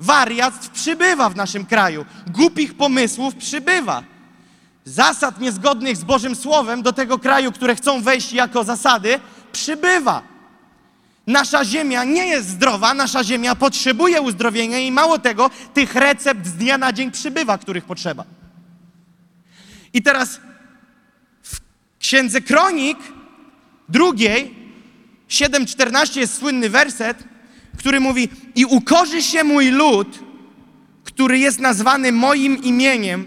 Wariat 0.00 0.68
przybywa 0.68 1.28
w 1.28 1.36
naszym 1.36 1.66
kraju. 1.66 2.04
Głupich 2.26 2.74
pomysłów 2.74 3.34
przybywa. 3.34 4.02
Zasad 4.84 5.40
niezgodnych 5.40 5.96
z 5.96 6.04
Bożym 6.04 6.36
Słowem 6.36 6.82
do 6.82 6.92
tego 6.92 7.18
kraju, 7.18 7.52
które 7.52 7.74
chcą 7.74 8.02
wejść 8.02 8.32
jako 8.32 8.64
zasady, 8.64 9.20
przybywa. 9.52 10.31
Nasza 11.26 11.64
ziemia 11.64 12.04
nie 12.04 12.26
jest 12.26 12.48
zdrowa, 12.48 12.94
nasza 12.94 13.24
ziemia 13.24 13.54
potrzebuje 13.54 14.20
uzdrowienia 14.20 14.78
i 14.78 14.92
mało 14.92 15.18
tego, 15.18 15.50
tych 15.74 15.94
recept 15.94 16.46
z 16.46 16.52
dnia 16.52 16.78
na 16.78 16.92
dzień 16.92 17.10
przybywa, 17.10 17.58
których 17.58 17.84
potrzeba. 17.84 18.24
I 19.92 20.02
teraz 20.02 20.40
w 21.42 21.60
Księdze 21.98 22.40
Kronik 22.40 22.98
drugiej, 23.88 24.54
7,14 25.28 26.18
jest 26.18 26.38
słynny 26.38 26.70
werset, 26.70 27.24
który 27.78 28.00
mówi 28.00 28.28
i 28.54 28.64
ukorzy 28.64 29.22
się 29.22 29.44
mój 29.44 29.70
lud, 29.70 30.18
który 31.04 31.38
jest 31.38 31.60
nazwany 31.60 32.12
moim 32.12 32.62
imieniem 32.62 33.26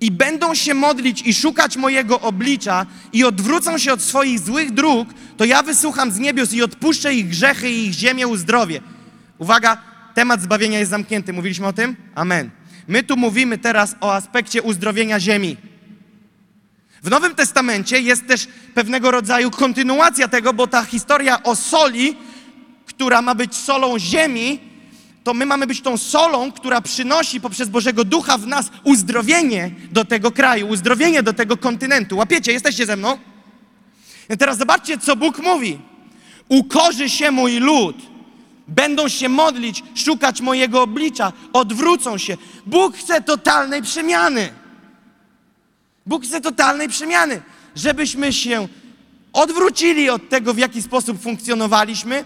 i 0.00 0.10
będą 0.10 0.54
się 0.54 0.74
modlić 0.74 1.22
i 1.22 1.34
szukać 1.34 1.76
mojego 1.76 2.20
oblicza 2.20 2.86
i 3.12 3.24
odwrócą 3.24 3.78
się 3.78 3.92
od 3.92 4.02
swoich 4.02 4.38
złych 4.38 4.74
dróg, 4.74 5.08
to 5.40 5.44
ja 5.44 5.62
wysłucham 5.62 6.10
z 6.10 6.18
niebios 6.18 6.52
i 6.52 6.62
odpuszczę 6.62 7.14
ich 7.14 7.28
grzechy 7.28 7.70
i 7.70 7.86
ich 7.86 7.92
ziemię 7.92 8.28
uzdrowię. 8.28 8.80
Uwaga, 9.38 9.82
temat 10.14 10.42
zbawienia 10.42 10.78
jest 10.78 10.90
zamknięty. 10.90 11.32
Mówiliśmy 11.32 11.66
o 11.66 11.72
tym? 11.72 11.96
Amen. 12.14 12.50
My 12.88 13.02
tu 13.02 13.16
mówimy 13.16 13.58
teraz 13.58 13.96
o 14.00 14.14
aspekcie 14.14 14.62
uzdrowienia 14.62 15.20
ziemi. 15.20 15.56
W 17.02 17.10
Nowym 17.10 17.34
Testamencie 17.34 18.00
jest 18.00 18.26
też 18.26 18.48
pewnego 18.74 19.10
rodzaju 19.10 19.50
kontynuacja 19.50 20.28
tego, 20.28 20.52
bo 20.52 20.66
ta 20.66 20.84
historia 20.84 21.42
o 21.42 21.56
soli, 21.56 22.16
która 22.86 23.22
ma 23.22 23.34
być 23.34 23.54
solą 23.54 23.98
ziemi, 23.98 24.60
to 25.24 25.34
my 25.34 25.46
mamy 25.46 25.66
być 25.66 25.80
tą 25.80 25.98
solą, 25.98 26.52
która 26.52 26.80
przynosi 26.80 27.40
poprzez 27.40 27.68
Bożego 27.68 28.04
Ducha 28.04 28.38
w 28.38 28.46
nas 28.46 28.70
uzdrowienie 28.84 29.70
do 29.90 30.04
tego 30.04 30.30
kraju, 30.30 30.68
uzdrowienie 30.68 31.22
do 31.22 31.32
tego 31.32 31.56
kontynentu. 31.56 32.16
Łapiecie? 32.16 32.52
Jesteście 32.52 32.86
ze 32.86 32.96
mną? 32.96 33.18
I 34.30 34.36
teraz 34.36 34.58
zobaczcie, 34.58 34.98
co 34.98 35.16
Bóg 35.16 35.38
mówi. 35.38 35.78
Ukorzy 36.48 37.10
się 37.10 37.30
mój 37.30 37.58
lud, 37.58 37.96
będą 38.68 39.08
się 39.08 39.28
modlić, 39.28 39.82
szukać 39.94 40.40
mojego 40.40 40.82
oblicza, 40.82 41.32
odwrócą 41.52 42.18
się. 42.18 42.36
Bóg 42.66 42.96
chce 42.96 43.22
totalnej 43.22 43.82
przemiany. 43.82 44.52
Bóg 46.06 46.24
chce 46.24 46.40
totalnej 46.40 46.88
przemiany, 46.88 47.42
żebyśmy 47.76 48.32
się 48.32 48.68
odwrócili 49.32 50.10
od 50.10 50.28
tego, 50.28 50.54
w 50.54 50.58
jaki 50.58 50.82
sposób 50.82 51.22
funkcjonowaliśmy, 51.22 52.24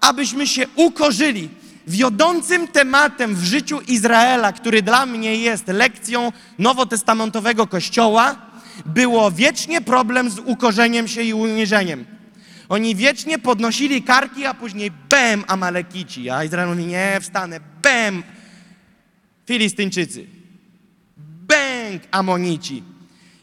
abyśmy 0.00 0.46
się 0.46 0.66
ukorzyli. 0.76 1.48
Wiodącym 1.86 2.68
tematem 2.68 3.34
w 3.34 3.44
życiu 3.44 3.80
Izraela, 3.88 4.52
który 4.52 4.82
dla 4.82 5.06
mnie 5.06 5.36
jest 5.36 5.68
lekcją 5.68 6.32
nowotestamentowego 6.58 7.66
Kościoła, 7.66 8.49
było 8.86 9.30
wiecznie 9.30 9.80
problem 9.80 10.30
z 10.30 10.38
ukorzeniem 10.38 11.08
się 11.08 11.22
i 11.22 11.34
uniżeniem. 11.34 12.04
Oni 12.68 12.96
wiecznie 12.96 13.38
podnosili 13.38 14.02
karki, 14.02 14.46
a 14.46 14.54
później 14.54 14.90
bem 14.90 15.44
Amalekici. 15.46 16.30
A 16.30 16.44
Izrael 16.44 16.68
mówi, 16.68 16.86
nie, 16.86 17.18
wstanę, 17.20 17.60
bem 17.82 18.22
Filistyńczycy, 19.46 20.26
bęk 21.16 22.02
Amonici. 22.10 22.82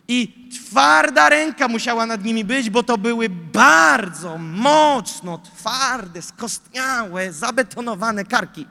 I 0.08 0.50
twarda 0.54 1.30
ręka 1.30 1.68
musiała 1.68 2.06
nad 2.06 2.24
nimi 2.24 2.46
być, 2.46 2.70
bo 2.70 2.84
to 2.84 2.98
były 2.98 3.30
bardzo 3.54 4.38
mocno 4.38 5.38
twarde, 5.38 6.22
skostniałe, 6.22 7.34
zabetonowane 7.34 8.26
karki. 8.26 8.66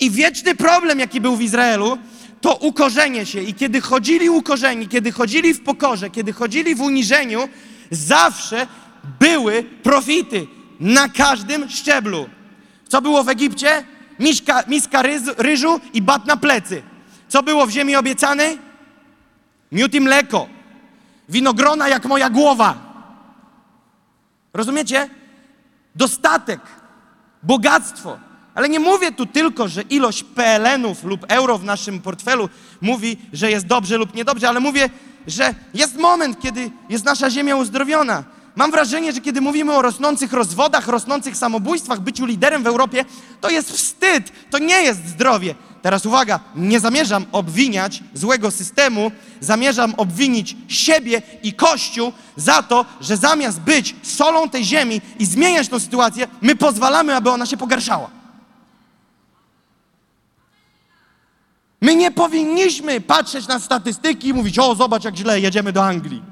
I 0.00 0.10
wieczny 0.10 0.54
problem, 0.54 0.98
jaki 0.98 1.20
był 1.20 1.36
w 1.36 1.42
Izraelu, 1.42 1.98
to 2.40 2.54
ukorzenie 2.54 3.26
się. 3.26 3.40
I 3.40 3.54
kiedy 3.54 3.80
chodzili 3.80 4.30
ukorzeni, 4.30 4.88
kiedy 4.88 5.12
chodzili 5.12 5.54
w 5.54 5.64
pokorze, 5.64 6.10
kiedy 6.10 6.32
chodzili 6.32 6.74
w 6.74 6.80
uniżeniu, 6.80 7.48
zawsze 7.90 8.66
były 9.20 9.62
profity 9.62 10.46
na 10.80 11.08
każdym 11.08 11.70
szczeblu. 11.70 12.28
Co 12.88 13.02
było 13.02 13.24
w 13.24 13.28
Egipcie? 13.28 13.84
Miska, 14.18 14.62
miska 14.68 15.02
ryzu, 15.02 15.30
ryżu 15.38 15.80
i 15.92 16.02
bat 16.02 16.26
na 16.26 16.36
plecy. 16.36 16.82
Co 17.28 17.42
było 17.42 17.66
w 17.66 17.70
ziemi 17.70 17.96
obiecanej? 17.96 18.58
Miód 19.72 19.94
i 19.94 20.00
mleko. 20.00 20.48
Winogrona 21.28 21.88
jak 21.88 22.04
moja 22.04 22.30
głowa. 22.30 22.74
Rozumiecie? 24.54 25.10
Dostatek, 25.94 26.60
bogactwo. 27.42 28.18
Ale 28.54 28.68
nie 28.68 28.80
mówię 28.80 29.12
tu 29.12 29.26
tylko, 29.26 29.68
że 29.68 29.82
ilość 29.82 30.22
PLN-ów 30.22 31.04
lub 31.04 31.26
euro 31.28 31.58
w 31.58 31.64
naszym 31.64 32.00
portfelu 32.00 32.48
mówi, 32.80 33.16
że 33.32 33.50
jest 33.50 33.66
dobrze 33.66 33.96
lub 33.96 34.14
niedobrze, 34.14 34.48
ale 34.48 34.60
mówię, 34.60 34.90
że 35.26 35.54
jest 35.74 35.96
moment, 35.96 36.40
kiedy 36.40 36.70
jest 36.88 37.04
nasza 37.04 37.30
ziemia 37.30 37.56
uzdrowiona. 37.56 38.24
Mam 38.56 38.70
wrażenie, 38.70 39.12
że 39.12 39.20
kiedy 39.20 39.40
mówimy 39.40 39.72
o 39.72 39.82
rosnących 39.82 40.32
rozwodach, 40.32 40.88
rosnących 40.88 41.36
samobójstwach, 41.36 42.00
byciu 42.00 42.26
liderem 42.26 42.62
w 42.62 42.66
Europie, 42.66 43.04
to 43.40 43.50
jest 43.50 43.72
wstyd, 43.72 44.32
to 44.50 44.58
nie 44.58 44.82
jest 44.82 45.06
zdrowie. 45.06 45.54
Teraz 45.82 46.06
uwaga, 46.06 46.40
nie 46.56 46.80
zamierzam 46.80 47.26
obwiniać 47.32 48.02
złego 48.14 48.50
systemu, 48.50 49.10
zamierzam 49.40 49.94
obwinić 49.96 50.56
siebie 50.68 51.22
i 51.42 51.52
Kościół 51.52 52.12
za 52.36 52.62
to, 52.62 52.84
że 53.00 53.16
zamiast 53.16 53.60
być 53.60 53.96
solą 54.02 54.48
tej 54.48 54.64
ziemi 54.64 55.00
i 55.18 55.26
zmieniać 55.26 55.68
tą 55.68 55.80
sytuację, 55.80 56.28
my 56.42 56.56
pozwalamy, 56.56 57.16
aby 57.16 57.30
ona 57.30 57.46
się 57.46 57.56
pogarszała. 57.56 58.19
My 61.80 61.96
nie 61.96 62.10
powinniśmy 62.10 63.00
patrzeć 63.00 63.48
na 63.48 63.60
statystyki 63.60 64.28
i 64.28 64.34
mówić, 64.34 64.58
o 64.58 64.74
zobacz 64.74 65.04
jak 65.04 65.16
źle, 65.16 65.40
jedziemy 65.40 65.72
do 65.72 65.84
Anglii. 65.84 66.22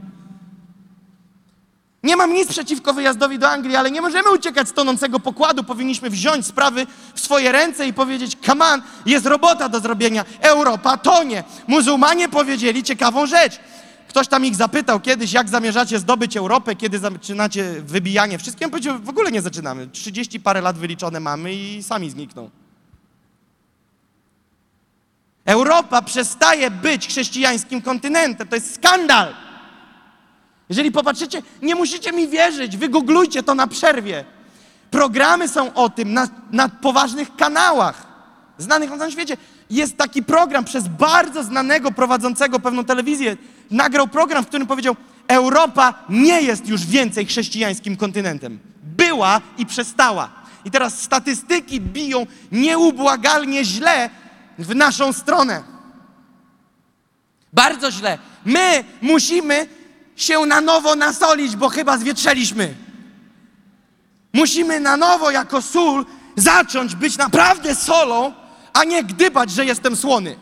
Nie 2.03 2.16
mam 2.16 2.32
nic 2.32 2.49
przeciwko 2.49 2.94
wyjazdowi 2.94 3.38
do 3.38 3.49
Anglii, 3.49 3.76
ale 3.76 3.90
nie 3.90 4.01
możemy 4.01 4.30
uciekać 4.30 4.68
z 4.68 4.72
tonącego 4.72 5.20
pokładu. 5.20 5.64
Powinniśmy 5.64 6.11
wziąć 6.11 6.46
sprawy 6.46 6.86
w 7.14 7.20
swoje 7.20 7.53
ręce 7.53 7.86
i 7.86 7.92
powiedzieć: 7.92 8.36
Come 8.46 8.64
on, 8.64 8.82
jest 9.07 9.26
robota 9.26 9.68
do 9.68 9.80
zrobienia. 9.80 10.24
Europa 10.40 10.96
tonie. 10.96 11.44
Muzułmanie 11.66 12.28
powiedzieli 12.28 12.82
ciekawą 12.82 13.26
rzecz. 13.26 13.61
Ktoś 14.09 14.28
tam 14.28 14.44
ich 14.44 14.57
zapytał 14.57 15.01
kiedyś, 15.01 15.32
jak 15.32 15.49
zamierzacie 15.49 15.99
zdobyć 15.99 16.36
Europę, 16.36 16.76
kiedy 16.76 16.99
zaczynacie 16.99 17.82
wybijanie 17.82 18.38
wszystkim. 18.38 18.70
Powiedział: 18.70 18.99
W 18.99 19.09
ogóle 19.09 19.32
nie 19.32 19.42
zaczynamy. 19.42 19.86
30 19.86 20.40
parę 20.40 20.61
lat 20.61 20.78
wyliczone 20.78 21.20
mamy 21.20 21.55
i 21.55 21.82
sami 21.82 22.11
znikną. 22.11 22.51
Europa 25.49 26.03
przestaje 26.03 26.70
być 26.70 27.09
chrześcijańskim 27.09 27.82
kontynentem. 27.82 28.49
To 28.49 28.55
jest 28.55 28.74
skandal. 28.74 29.34
Jeżeli 30.68 30.92
popatrzycie, 30.92 31.42
nie 31.62 31.74
musicie 31.74 32.12
mi 32.12 32.28
wierzyć, 32.28 32.76
wygooglujcie 32.76 33.42
to 33.42 33.55
na 33.55 33.66
przerwie. 33.66 34.24
Programy 34.90 35.49
są 35.49 35.74
o 35.74 35.88
tym 35.88 36.12
na, 36.12 36.28
na 36.53 36.68
poważnych 36.68 37.36
kanałach, 37.36 38.07
znanych 38.59 38.90
na 38.90 38.96
całym 38.99 39.12
świecie. 39.12 39.36
Jest 39.70 39.96
taki 39.96 40.22
program 40.22 40.64
przez 40.64 40.88
bardzo 40.88 41.42
znanego 41.42 41.90
prowadzącego 41.90 42.61
pewną 42.61 42.84
telewizję. 42.84 43.36
Nagrał 43.70 44.09
program, 44.09 44.44
w 44.44 44.49
którym 44.49 44.66
powiedział: 44.66 44.96
Europa 45.28 45.94
nie 46.09 46.42
jest 46.42 46.68
już 46.68 46.86
więcej 46.86 47.26
chrześcijańskim 47.26 47.96
kontynentem. 47.96 48.59
Była 48.82 49.40
i 49.59 49.66
przestała. 49.66 50.30
I 50.64 50.70
teraz 50.70 51.03
statystyki 51.03 51.80
biją 51.80 52.26
nieubłagalnie 52.53 53.64
źle 53.64 54.11
w 54.59 54.75
naszą 54.75 55.13
stronę. 55.13 55.63
Bardzo 57.53 57.91
źle. 57.91 58.19
My 58.45 58.85
musimy 59.01 59.67
się 60.17 60.47
na 60.47 60.61
nowo 60.61 60.97
nasolić, 60.97 61.57
bo 61.57 61.69
chyba 61.69 61.99
zwietrzeliśmy. 61.99 62.75
Musimy 64.33 64.81
na 64.81 64.97
nowo 64.97 65.31
jako 65.31 65.63
sól 65.63 66.07
zacząć 66.37 66.95
być 66.95 67.19
naprawdę 67.19 67.75
solą, 67.75 68.33
a 68.73 68.85
nie 68.85 69.05
gdybać, 69.05 69.51
że 69.51 69.65
jestem 69.65 69.97
słony. 69.97 70.37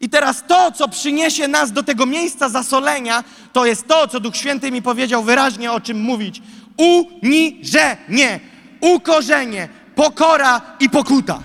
I 0.00 0.08
teraz 0.08 0.44
to, 0.46 0.72
co 0.72 0.88
przyniesie 0.88 1.48
nas 1.48 1.72
do 1.72 1.82
tego 1.82 2.06
miejsca 2.06 2.48
zasolenia, 2.48 3.24
to 3.52 3.66
jest 3.66 3.88
to, 3.88 4.08
co 4.08 4.20
Duch 4.20 4.36
Święty 4.36 4.70
mi 4.70 4.82
powiedział 4.82 5.22
wyraźnie 5.22 5.72
o 5.72 5.80
czym 5.80 6.00
mówić. 6.00 6.42
Uniżenie, 6.76 8.40
ukorzenie, 8.80 9.68
pokora 9.94 10.60
i 10.80 10.90
pokuta. 10.90 11.42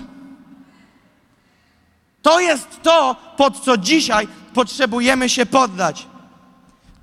To 2.21 2.39
jest 2.39 2.67
to, 2.83 3.15
pod 3.37 3.59
co 3.59 3.77
dzisiaj 3.77 4.27
potrzebujemy 4.53 5.29
się 5.29 5.45
poddać. 5.45 6.07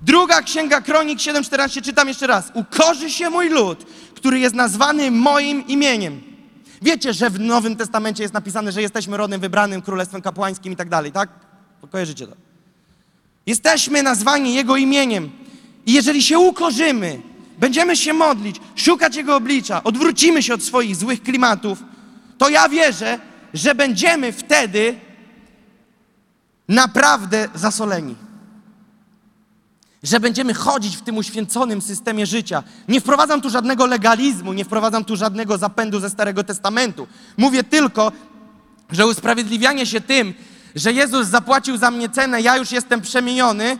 Druga 0.01 0.41
księga 0.41 0.81
Kronik 0.81 1.19
7:14 1.19 1.81
czytam 1.81 2.07
jeszcze 2.07 2.27
raz. 2.27 2.51
Ukorzy 2.53 3.09
się 3.09 3.29
mój 3.29 3.49
lud, 3.49 3.85
który 4.15 4.39
jest 4.39 4.55
nazwany 4.55 5.11
moim 5.11 5.67
imieniem. 5.67 6.21
Wiecie, 6.81 7.13
że 7.13 7.29
w 7.29 7.39
Nowym 7.39 7.75
Testamencie 7.75 8.23
jest 8.23 8.33
napisane, 8.33 8.71
że 8.71 8.81
jesteśmy 8.81 9.17
rodem 9.17 9.41
wybranym, 9.41 9.81
królestwem 9.81 10.21
kapłańskim 10.21 10.73
i 10.73 10.75
tak 10.75 10.89
dalej, 10.89 11.11
tak? 11.11 11.29
Kojarzycie 11.91 12.27
to. 12.27 12.35
Jesteśmy 13.45 14.03
nazwani 14.03 14.53
Jego 14.53 14.77
imieniem. 14.77 15.31
I 15.85 15.93
jeżeli 15.93 16.23
się 16.23 16.39
ukorzymy, 16.39 17.21
będziemy 17.57 17.95
się 17.95 18.13
modlić, 18.13 18.55
szukać 18.75 19.15
Jego 19.15 19.35
oblicza, 19.35 19.83
odwrócimy 19.83 20.43
się 20.43 20.53
od 20.53 20.63
swoich 20.63 20.95
złych 20.95 21.23
klimatów, 21.23 21.83
to 22.37 22.49
ja 22.49 22.69
wierzę, 22.69 23.19
że 23.53 23.75
będziemy 23.75 24.31
wtedy 24.31 24.95
naprawdę 26.69 27.49
zasoleni. 27.55 28.15
Że 30.03 30.19
będziemy 30.19 30.53
chodzić 30.53 30.97
w 30.97 31.01
tym 31.01 31.17
uświęconym 31.17 31.81
systemie 31.81 32.25
życia. 32.25 32.63
Nie 32.87 33.01
wprowadzam 33.01 33.41
tu 33.41 33.49
żadnego 33.49 33.85
legalizmu, 33.85 34.53
nie 34.53 34.65
wprowadzam 34.65 35.05
tu 35.05 35.15
żadnego 35.15 35.57
zapędu 35.57 35.99
ze 35.99 36.09
Starego 36.09 36.43
Testamentu. 36.43 37.07
Mówię 37.37 37.63
tylko, 37.63 38.11
że 38.91 39.07
usprawiedliwianie 39.07 39.85
się 39.85 40.01
tym, 40.01 40.33
że 40.75 40.93
Jezus 40.93 41.27
zapłacił 41.27 41.77
za 41.77 41.91
mnie 41.91 42.09
cenę, 42.09 42.41
ja 42.41 42.57
już 42.57 42.71
jestem 42.71 43.01
przemieniony, 43.01 43.77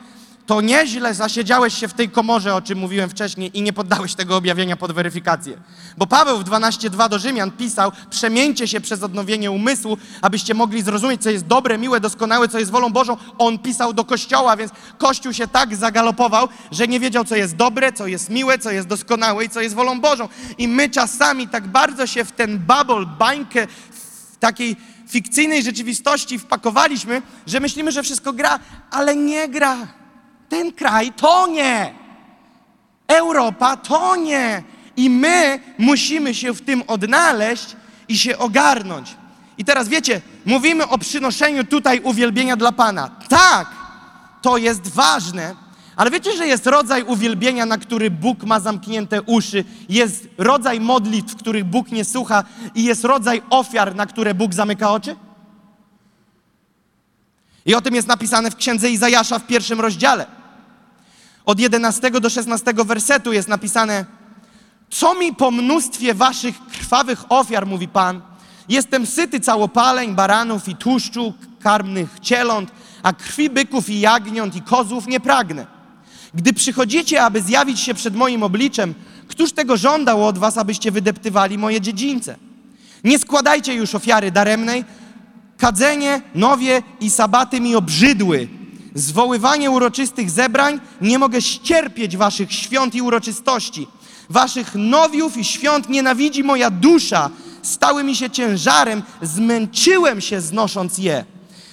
to 0.49 0.61
nieźle 0.61 1.13
zasiedziałeś 1.13 1.73
się 1.73 1.87
w 1.87 1.93
tej 1.93 2.09
komorze, 2.09 2.55
o 2.55 2.61
czym 2.61 2.79
mówiłem 2.79 3.09
wcześniej, 3.09 3.57
i 3.57 3.61
nie 3.61 3.73
poddałeś 3.73 4.15
tego 4.15 4.37
objawienia 4.37 4.77
pod 4.77 4.91
weryfikację. 4.91 5.57
Bo 5.97 6.07
Paweł 6.07 6.37
w 6.37 6.43
12:2 6.43 7.09
do 7.09 7.19
Rzymian 7.19 7.51
pisał: 7.51 7.91
Przemieńcie 8.09 8.67
się 8.67 8.81
przez 8.81 9.03
odnowienie 9.03 9.51
umysłu, 9.51 9.97
abyście 10.21 10.53
mogli 10.53 10.81
zrozumieć, 10.81 11.23
co 11.23 11.29
jest 11.29 11.45
dobre, 11.45 11.77
miłe, 11.77 11.99
doskonałe, 11.99 12.47
co 12.47 12.59
jest 12.59 12.71
wolą 12.71 12.89
Bożą. 12.89 13.17
On 13.37 13.59
pisał 13.59 13.93
do 13.93 14.05
kościoła, 14.05 14.57
więc 14.57 14.71
kościół 14.97 15.33
się 15.33 15.47
tak 15.47 15.75
zagalopował, 15.75 16.47
że 16.71 16.87
nie 16.87 16.99
wiedział, 16.99 17.25
co 17.25 17.35
jest 17.35 17.55
dobre, 17.55 17.93
co 17.93 18.07
jest 18.07 18.29
miłe, 18.29 18.59
co 18.59 18.71
jest 18.71 18.87
doskonałe 18.87 19.45
i 19.45 19.49
co 19.49 19.61
jest 19.61 19.75
wolą 19.75 20.01
Bożą. 20.01 20.29
I 20.57 20.67
my 20.67 20.89
czasami 20.89 21.47
tak 21.47 21.67
bardzo 21.67 22.07
się 22.07 22.25
w 22.25 22.31
ten 22.31 22.59
bubble, 22.59 23.05
bańkę, 23.19 23.67
takiej 24.39 24.75
fikcyjnej 25.07 25.63
rzeczywistości 25.63 26.39
wpakowaliśmy, 26.39 27.21
że 27.47 27.59
myślimy, 27.59 27.91
że 27.91 28.03
wszystko 28.03 28.33
gra, 28.33 28.59
ale 28.91 29.15
nie 29.15 29.47
gra. 29.47 29.98
Ten 30.49 30.71
kraj 30.71 31.11
to 31.13 31.47
nie. 31.47 31.93
Europa 33.07 33.77
to 33.77 34.15
nie. 34.15 34.63
I 34.97 35.09
my 35.09 35.59
musimy 35.77 36.35
się 36.35 36.53
w 36.53 36.61
tym 36.61 36.83
odnaleźć 36.87 37.75
i 38.07 38.17
się 38.17 38.37
ogarnąć. 38.37 39.15
I 39.57 39.65
teraz 39.65 39.87
wiecie, 39.87 40.21
mówimy 40.45 40.87
o 40.87 40.97
przynoszeniu 40.97 41.63
tutaj 41.63 42.01
uwielbienia 42.03 42.57
dla 42.57 42.71
Pana. 42.71 43.09
Tak, 43.29 43.67
to 44.41 44.57
jest 44.57 44.87
ważne, 44.87 45.55
ale 45.95 46.11
wiecie, 46.11 46.37
że 46.37 46.47
jest 46.47 46.67
rodzaj 46.67 47.03
uwielbienia, 47.03 47.65
na 47.65 47.77
który 47.77 48.11
Bóg 48.11 48.43
ma 48.43 48.59
zamknięte 48.59 49.21
uszy, 49.21 49.63
jest 49.89 50.27
rodzaj 50.37 50.79
modlitw, 50.79 51.35
których 51.35 51.63
Bóg 51.63 51.91
nie 51.91 52.05
słucha, 52.05 52.43
i 52.75 52.83
jest 52.83 53.03
rodzaj 53.03 53.41
ofiar, 53.49 53.95
na 53.95 54.05
które 54.05 54.33
Bóg 54.33 54.53
zamyka 54.53 54.91
oczy? 54.91 55.15
I 57.65 57.75
o 57.75 57.81
tym 57.81 57.95
jest 57.95 58.07
napisane 58.07 58.51
w 58.51 58.55
księdze 58.55 58.89
Izajasza 58.89 59.39
w 59.39 59.47
pierwszym 59.47 59.81
rozdziale. 59.81 60.38
Od 61.49 61.59
11 61.59 62.11
do 62.11 62.29
16 62.29 62.73
wersetu 62.73 63.33
jest 63.33 63.47
napisane: 63.47 64.05
Co 64.89 65.15
mi 65.15 65.35
po 65.35 65.51
mnóstwie 65.51 66.13
waszych 66.13 66.55
krwawych 66.65 67.23
ofiar, 67.29 67.67
mówi 67.67 67.87
Pan, 67.87 68.21
jestem 68.69 69.05
syty 69.05 69.39
całopaleń, 69.39 70.15
baranów 70.15 70.67
i 70.67 70.75
tłuszczu, 70.75 71.33
karmnych 71.59 72.09
cieląt, 72.21 72.71
a 73.03 73.13
krwi 73.13 73.49
byków 73.49 73.89
i 73.89 73.99
jagniąt 73.99 74.55
i 74.55 74.61
kozłów 74.61 75.07
nie 75.07 75.19
pragnę. 75.19 75.67
Gdy 76.33 76.53
przychodzicie, 76.53 77.23
aby 77.23 77.41
zjawić 77.41 77.79
się 77.79 77.93
przed 77.93 78.15
moim 78.15 78.43
obliczem, 78.43 78.93
któż 79.27 79.51
tego 79.51 79.77
żądał 79.77 80.27
od 80.27 80.37
was, 80.37 80.57
abyście 80.57 80.91
wydeptywali 80.91 81.57
moje 81.57 81.81
dziedzińce? 81.81 82.35
Nie 83.03 83.19
składajcie 83.19 83.73
już 83.73 83.95
ofiary 83.95 84.31
daremnej, 84.31 84.85
Kadzenie, 85.57 86.21
nowie 86.35 86.83
i 86.99 87.09
sabaty 87.09 87.61
mi 87.61 87.75
obrzydły. 87.75 88.58
Zwoływanie 88.93 89.71
uroczystych 89.71 90.29
zebrań, 90.29 90.79
nie 91.01 91.19
mogę 91.19 91.41
ścierpieć 91.41 92.17
waszych 92.17 92.53
świąt 92.53 92.95
i 92.95 93.01
uroczystości. 93.01 93.87
Waszych 94.29 94.75
nowiów 94.75 95.37
i 95.37 95.43
świąt 95.43 95.89
nienawidzi 95.89 96.43
moja 96.43 96.69
dusza. 96.69 97.29
Stały 97.61 98.03
mi 98.03 98.15
się 98.15 98.29
ciężarem, 98.29 99.03
zmęczyłem 99.21 100.21
się 100.21 100.41
znosząc 100.41 100.97
je. 100.97 101.25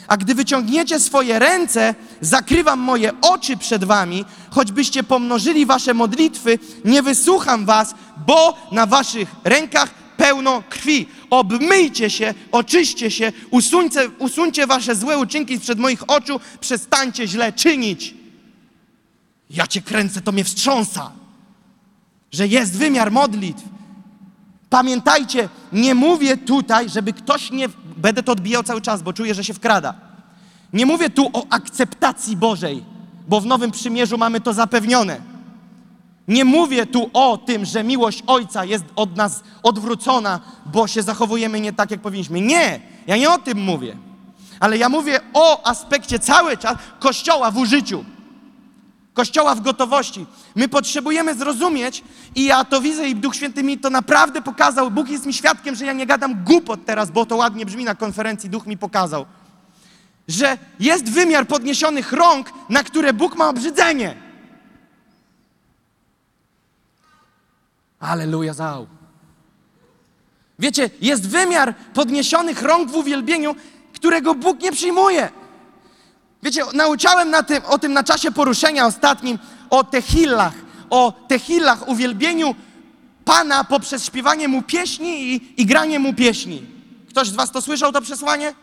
A 0.08 0.16
gdy 0.16 0.34
wyciągniecie 0.34 1.00
swoje 1.00 1.38
ręce, 1.38 1.94
zakrywam 2.20 2.78
moje 2.78 3.12
oczy 3.20 3.56
przed 3.56 3.84
wami, 3.84 4.24
choćbyście 4.50 5.02
pomnożyli 5.02 5.66
wasze 5.66 5.94
modlitwy, 5.94 6.58
nie 6.84 7.02
wysłucham 7.02 7.66
was, 7.66 7.94
bo 8.26 8.56
na 8.72 8.86
waszych 8.86 9.28
rękach 9.44 9.90
pełno 10.16 10.62
krwi. 10.68 11.08
Obmyjcie 11.30 12.10
się, 12.10 12.34
oczyście 12.52 13.10
się, 13.10 13.32
usuńcie, 13.50 14.10
usuńcie 14.18 14.66
wasze 14.66 14.94
złe 14.94 15.18
uczynki 15.18 15.58
sprzed 15.58 15.78
moich 15.78 16.10
oczu, 16.10 16.40
przestańcie 16.60 17.28
źle 17.28 17.52
czynić. 17.52 18.14
Ja 19.50 19.66
cię 19.66 19.82
kręcę, 19.82 20.20
to 20.20 20.32
mnie 20.32 20.44
wstrząsa, 20.44 21.12
że 22.32 22.46
jest 22.46 22.78
wymiar 22.78 23.12
modlitw. 23.12 23.62
Pamiętajcie, 24.70 25.48
nie 25.72 25.94
mówię 25.94 26.36
tutaj, 26.36 26.88
żeby 26.88 27.12
ktoś 27.12 27.50
nie. 27.50 27.68
Będę 27.96 28.22
to 28.22 28.32
odbijał 28.32 28.62
cały 28.62 28.80
czas, 28.80 29.02
bo 29.02 29.12
czuję, 29.12 29.34
że 29.34 29.44
się 29.44 29.54
wkrada. 29.54 29.94
Nie 30.72 30.86
mówię 30.86 31.10
tu 31.10 31.30
o 31.32 31.46
akceptacji 31.50 32.36
Bożej, 32.36 32.84
bo 33.28 33.40
w 33.40 33.46
Nowym 33.46 33.70
Przymierzu 33.70 34.18
mamy 34.18 34.40
to 34.40 34.52
zapewnione. 34.52 35.35
Nie 36.28 36.44
mówię 36.44 36.86
tu 36.86 37.10
o 37.12 37.38
tym, 37.38 37.64
że 37.64 37.84
miłość 37.84 38.22
Ojca 38.26 38.64
jest 38.64 38.84
od 38.96 39.16
nas 39.16 39.42
odwrócona, 39.62 40.40
bo 40.66 40.86
się 40.86 41.02
zachowujemy 41.02 41.60
nie 41.60 41.72
tak, 41.72 41.90
jak 41.90 42.00
powinniśmy. 42.00 42.40
Nie, 42.40 42.80
ja 43.06 43.16
nie 43.16 43.30
o 43.30 43.38
tym 43.38 43.58
mówię. 43.58 43.96
Ale 44.60 44.78
ja 44.78 44.88
mówię 44.88 45.20
o 45.32 45.66
aspekcie 45.66 46.18
cały 46.18 46.56
czas 46.56 46.76
Kościoła 46.98 47.50
w 47.50 47.58
użyciu. 47.58 48.04
Kościoła 49.14 49.54
w 49.54 49.60
gotowości. 49.60 50.26
My 50.54 50.68
potrzebujemy 50.68 51.34
zrozumieć 51.34 52.04
i 52.34 52.44
ja 52.44 52.64
to 52.64 52.80
widzę 52.80 53.08
i 53.08 53.14
Duch 53.14 53.36
Święty 53.36 53.62
mi 53.62 53.78
to 53.78 53.90
naprawdę 53.90 54.42
pokazał. 54.42 54.90
Bóg 54.90 55.08
jest 55.08 55.26
mi 55.26 55.34
świadkiem, 55.34 55.74
że 55.74 55.84
ja 55.86 55.92
nie 55.92 56.06
gadam 56.06 56.44
głupot 56.44 56.80
teraz, 56.86 57.10
bo 57.10 57.26
to 57.26 57.36
ładnie 57.36 57.66
brzmi 57.66 57.84
na 57.84 57.94
konferencji. 57.94 58.50
Duch 58.50 58.66
mi 58.66 58.78
pokazał, 58.78 59.26
że 60.28 60.58
jest 60.80 61.10
wymiar 61.10 61.46
podniesionych 61.46 62.12
rąk, 62.12 62.52
na 62.68 62.84
które 62.84 63.12
Bóg 63.12 63.36
ma 63.36 63.48
obrzydzenie. 63.48 64.25
Aleluja, 68.06 68.54
zał. 68.54 68.86
Wiecie, 70.58 70.90
jest 71.00 71.28
wymiar 71.28 71.74
podniesionych 71.94 72.62
rąk 72.62 72.90
w 72.90 72.94
uwielbieniu, 72.94 73.56
którego 73.94 74.34
Bóg 74.34 74.60
nie 74.60 74.72
przyjmuje. 74.72 75.28
Wiecie, 76.42 76.62
nauczałem 76.74 77.30
na 77.30 77.42
tym, 77.42 77.64
o 77.64 77.78
tym 77.78 77.92
na 77.92 78.04
czasie 78.04 78.30
poruszenia 78.30 78.86
ostatnim, 78.86 79.38
o 79.70 79.84
tehillach, 79.84 80.52
o 80.90 81.12
tehillach, 81.28 81.88
uwielbieniu 81.88 82.54
Pana 83.24 83.64
poprzez 83.64 84.04
śpiewanie 84.04 84.48
Mu 84.48 84.62
pieśni 84.62 85.34
i, 85.34 85.62
i 85.62 85.66
granie 85.66 85.98
Mu 85.98 86.14
pieśni. 86.14 86.66
Ktoś 87.08 87.28
z 87.28 87.34
was 87.34 87.50
to 87.50 87.62
słyszał, 87.62 87.92
to 87.92 88.00
przesłanie? 88.00 88.54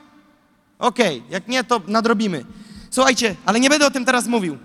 Okej, 0.79 1.23
jak 1.29 1.47
nie, 1.47 1.63
to 1.63 1.81
nadrobimy. 1.87 2.45
Słuchajcie, 2.89 3.35
ale 3.45 3.59
nie 3.59 3.69
będę 3.69 3.87
o 3.87 3.91
tym 3.91 4.05
teraz 4.05 4.27
mówił. 4.27 4.57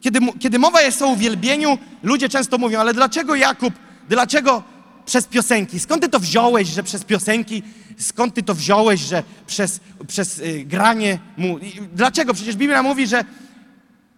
Kiedy, 0.00 0.18
kiedy 0.40 0.58
mowa 0.58 0.82
jest 0.82 1.02
o 1.02 1.08
uwielbieniu, 1.08 1.78
ludzie 2.02 2.28
często 2.28 2.58
mówią, 2.58 2.80
ale 2.80 2.94
dlaczego 2.94 3.34
Jakub, 3.34 3.74
dlaczego 4.08 4.62
przez 5.06 5.26
piosenki? 5.26 5.80
Skąd 5.80 6.02
ty 6.02 6.08
to 6.08 6.20
wziąłeś, 6.20 6.68
że 6.68 6.82
przez 6.82 7.04
piosenki? 7.04 7.62
Skąd 7.98 8.34
ty 8.34 8.42
to 8.42 8.54
wziąłeś, 8.54 9.00
że 9.00 9.22
przez, 9.46 9.80
przez 10.06 10.38
y, 10.38 10.64
granie 10.66 11.18
mu? 11.36 11.58
Dlaczego? 11.92 12.34
Przecież 12.34 12.56
Biblia 12.56 12.82
mówi, 12.82 13.06
że 13.06 13.24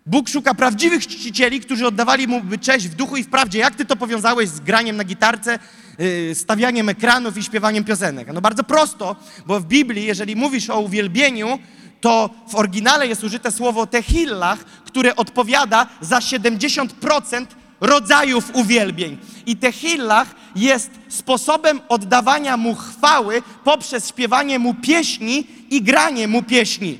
Bóg 0.06 0.28
szuka 0.28 0.54
prawdziwych 0.54 1.06
czcicieli, 1.06 1.60
którzy 1.60 1.86
oddawali 1.86 2.28
mu 2.28 2.42
cześć 2.60 2.88
w 2.88 2.94
duchu 2.94 3.16
i 3.16 3.22
w 3.22 3.28
prawdzie. 3.28 3.58
Jak 3.58 3.74
ty 3.74 3.84
to 3.84 3.96
powiązałeś 3.96 4.48
z 4.48 4.60
graniem 4.60 4.96
na 4.96 5.04
gitarce, 5.04 5.58
yy, 5.98 6.34
stawianiem 6.34 6.88
ekranów 6.88 7.36
i 7.36 7.42
śpiewaniem 7.42 7.84
piosenek? 7.84 8.28
No 8.34 8.40
bardzo 8.40 8.64
prosto, 8.64 9.16
bo 9.46 9.60
w 9.60 9.64
Biblii, 9.64 10.04
jeżeli 10.04 10.36
mówisz 10.36 10.70
o 10.70 10.80
uwielbieniu, 10.80 11.58
to 12.00 12.30
w 12.48 12.54
oryginale 12.54 13.06
jest 13.06 13.24
użyte 13.24 13.52
słowo 13.52 13.86
tehillah, 13.86 14.58
które 14.84 15.16
odpowiada 15.16 15.86
za 16.00 16.18
70% 16.18 17.46
rodzajów 17.80 18.50
uwielbień. 18.52 19.18
I 19.46 19.56
tehillah 19.56 20.28
jest 20.56 20.90
sposobem 21.08 21.80
oddawania 21.88 22.56
mu 22.56 22.74
chwały 22.74 23.42
poprzez 23.64 24.08
śpiewanie 24.08 24.58
mu 24.58 24.74
pieśni 24.74 25.46
i 25.70 25.82
granie 25.82 26.28
mu 26.28 26.42
pieśni. 26.42 26.98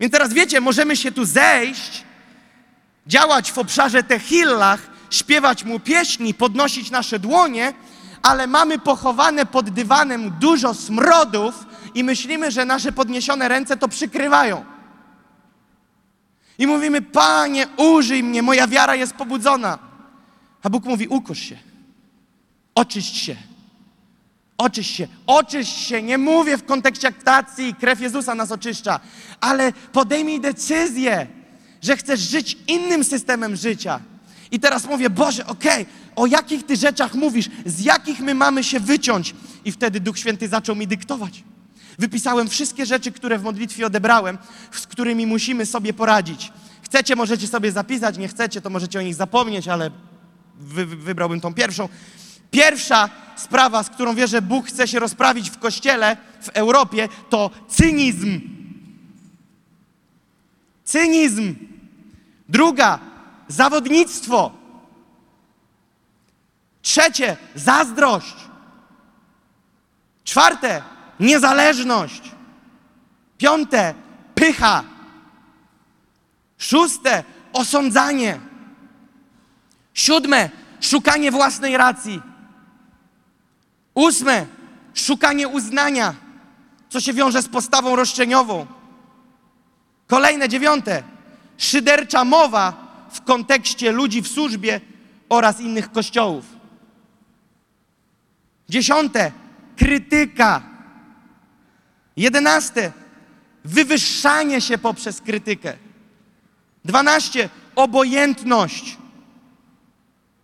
Więc 0.00 0.12
teraz 0.12 0.32
wiecie, 0.32 0.60
możemy 0.60 0.96
się 0.96 1.12
tu 1.12 1.24
zejść, 1.24 2.04
działać 3.06 3.52
w 3.52 3.58
obszarze 3.58 4.02
tehillach, 4.02 4.90
śpiewać 5.10 5.64
mu 5.64 5.80
pieśni, 5.80 6.34
podnosić 6.34 6.90
nasze 6.90 7.18
dłonie, 7.18 7.72
ale 8.22 8.46
mamy 8.46 8.78
pochowane 8.78 9.46
pod 9.46 9.70
dywanem 9.70 10.30
dużo 10.40 10.74
smrodów 10.74 11.54
i 11.94 12.04
myślimy, 12.04 12.50
że 12.50 12.64
nasze 12.64 12.92
podniesione 12.92 13.48
ręce 13.48 13.76
to 13.76 13.88
przykrywają. 13.88 14.77
I 16.58 16.66
mówimy, 16.66 17.02
Panie, 17.02 17.66
użyj 17.76 18.22
mnie, 18.22 18.42
moja 18.42 18.66
wiara 18.66 18.94
jest 18.94 19.12
pobudzona. 19.12 19.78
A 20.62 20.70
Bóg 20.70 20.84
mówi, 20.84 21.08
ukosz 21.08 21.38
się, 21.38 21.58
oczyść 22.74 23.16
się. 23.16 23.36
Oczyść 24.58 24.96
się, 24.96 25.08
oczyść 25.26 25.76
się. 25.78 26.02
Nie 26.02 26.18
mówię 26.18 26.58
w 26.58 26.64
kontekście 26.64 27.08
aktacji, 27.08 27.74
krew 27.74 28.00
Jezusa 28.00 28.34
nas 28.34 28.52
oczyszcza, 28.52 29.00
ale 29.40 29.72
podejmij 29.72 30.40
decyzję, 30.40 31.26
że 31.82 31.96
chcesz 31.96 32.20
żyć 32.20 32.58
innym 32.66 33.04
systemem 33.04 33.56
życia. 33.56 34.00
I 34.50 34.60
teraz 34.60 34.86
mówię, 34.86 35.10
Boże, 35.10 35.46
okej, 35.46 35.86
o 36.16 36.26
jakich 36.26 36.66
Ty 36.66 36.76
rzeczach 36.76 37.14
mówisz, 37.14 37.50
z 37.66 37.80
jakich 37.80 38.20
my 38.20 38.34
mamy 38.34 38.64
się 38.64 38.80
wyciąć? 38.80 39.34
I 39.64 39.72
wtedy 39.72 40.00
Duch 40.00 40.18
Święty 40.18 40.48
zaczął 40.48 40.76
mi 40.76 40.86
dyktować. 40.86 41.44
Wypisałem 41.98 42.48
wszystkie 42.48 42.86
rzeczy, 42.86 43.12
które 43.12 43.38
w 43.38 43.42
modlitwie 43.42 43.86
odebrałem, 43.86 44.38
z 44.72 44.86
którymi 44.86 45.26
musimy 45.26 45.66
sobie 45.66 45.92
poradzić. 45.92 46.52
Chcecie, 46.82 47.16
możecie 47.16 47.46
sobie 47.48 47.72
zapisać, 47.72 48.18
nie 48.18 48.28
chcecie, 48.28 48.60
to 48.60 48.70
możecie 48.70 48.98
o 48.98 49.02
nich 49.02 49.14
zapomnieć, 49.14 49.68
ale 49.68 49.90
wy, 50.58 50.86
wy- 50.86 50.96
wybrałbym 50.96 51.40
tą 51.40 51.54
pierwszą. 51.54 51.88
Pierwsza 52.50 53.08
sprawa, 53.36 53.82
z 53.82 53.90
którą 53.90 54.14
wierzę, 54.14 54.42
Bóg 54.42 54.66
chce 54.66 54.88
się 54.88 54.98
rozprawić 54.98 55.50
w 55.50 55.58
kościele 55.58 56.16
w 56.40 56.48
Europie, 56.48 57.08
to 57.30 57.50
cynizm. 57.68 58.40
Cynizm. 60.84 61.54
Druga, 62.48 62.98
zawodnictwo. 63.48 64.52
Trzecie, 66.82 67.36
zazdrość. 67.54 68.34
Czwarte, 70.24 70.82
niezależność. 71.20 72.22
Piąte, 73.38 73.94
pycha. 74.34 74.84
Szóste, 76.58 77.24
osądzanie. 77.52 78.40
Siódme, 79.94 80.50
szukanie 80.80 81.30
własnej 81.30 81.76
racji. 81.76 82.22
Ósme, 83.94 84.46
szukanie 84.94 85.48
uznania, 85.48 86.14
co 86.88 87.00
się 87.00 87.12
wiąże 87.12 87.42
z 87.42 87.48
postawą 87.48 87.96
roszczeniową. 87.96 88.66
Kolejne 90.06 90.48
dziewiąte, 90.48 91.02
szydercza 91.56 92.24
mowa 92.24 92.88
w 93.10 93.20
kontekście 93.20 93.92
ludzi 93.92 94.22
w 94.22 94.28
służbie 94.28 94.80
oraz 95.28 95.60
innych 95.60 95.92
kościołów. 95.92 96.44
Dziesiąte, 98.68 99.32
krytyka. 99.76 100.77
Jedenaste, 102.18 102.92
wywyższanie 103.64 104.60
się 104.60 104.78
poprzez 104.78 105.20
krytykę. 105.20 105.76
Dwanaście, 106.84 107.48
obojętność. 107.76 108.96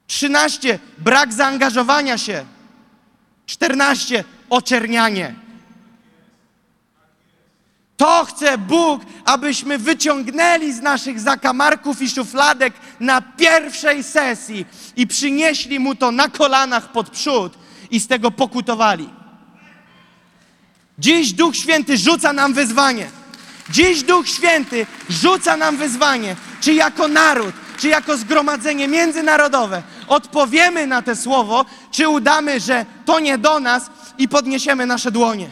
13. 0.06 0.78
Brak 0.98 1.32
zaangażowania 1.32 2.18
się. 2.18 2.44
14. 3.46 4.24
Oczernianie. 4.50 5.34
To 7.96 8.24
chce 8.24 8.58
Bóg, 8.58 9.02
abyśmy 9.24 9.78
wyciągnęli 9.78 10.72
z 10.72 10.80
naszych 10.80 11.20
zakamarków 11.20 12.02
i 12.02 12.08
szufladek 12.08 12.74
na 13.00 13.20
pierwszej 13.20 14.02
sesji 14.02 14.66
i 14.96 15.06
przynieśli 15.06 15.78
Mu 15.78 15.94
to 15.94 16.10
na 16.10 16.28
kolanach 16.28 16.92
pod 16.92 17.10
przód 17.10 17.58
i 17.90 18.00
z 18.00 18.06
tego 18.06 18.30
pokutowali. 18.30 19.23
Dziś 20.98 21.32
Duch 21.32 21.56
Święty 21.56 21.96
rzuca 21.96 22.32
nam 22.32 22.54
wyzwanie. 22.54 23.10
Dziś 23.70 24.02
Duch 24.02 24.28
Święty 24.28 24.86
rzuca 25.08 25.56
nam 25.56 25.76
wyzwanie, 25.76 26.36
czy 26.60 26.74
jako 26.74 27.08
naród, 27.08 27.54
czy 27.78 27.88
jako 27.88 28.16
zgromadzenie 28.16 28.88
międzynarodowe 28.88 29.82
odpowiemy 30.08 30.86
na 30.86 31.02
to 31.02 31.16
słowo, 31.16 31.64
czy 31.90 32.08
udamy, 32.08 32.60
że 32.60 32.86
to 33.04 33.20
nie 33.20 33.38
do 33.38 33.60
nas 33.60 33.90
i 34.18 34.28
podniesiemy 34.28 34.86
nasze 34.86 35.10
dłonie. 35.10 35.48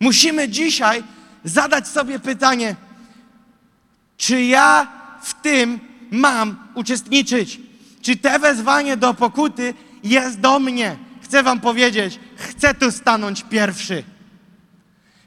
Musimy 0.00 0.48
dzisiaj 0.48 1.04
zadać 1.44 1.88
sobie 1.88 2.18
pytanie, 2.18 2.76
czy 4.16 4.42
ja 4.42 4.86
w 5.22 5.34
tym 5.42 5.80
mam 6.10 6.68
uczestniczyć? 6.74 7.60
Czy 8.02 8.16
te 8.16 8.38
wezwanie 8.38 8.96
do 8.96 9.14
pokuty 9.14 9.74
jest 10.04 10.40
do 10.40 10.58
mnie? 10.58 10.96
Chcę 11.22 11.42
Wam 11.42 11.60
powiedzieć, 11.60 12.20
chcę 12.38 12.74
tu 12.74 12.92
stanąć 12.92 13.42
pierwszy. 13.42 14.04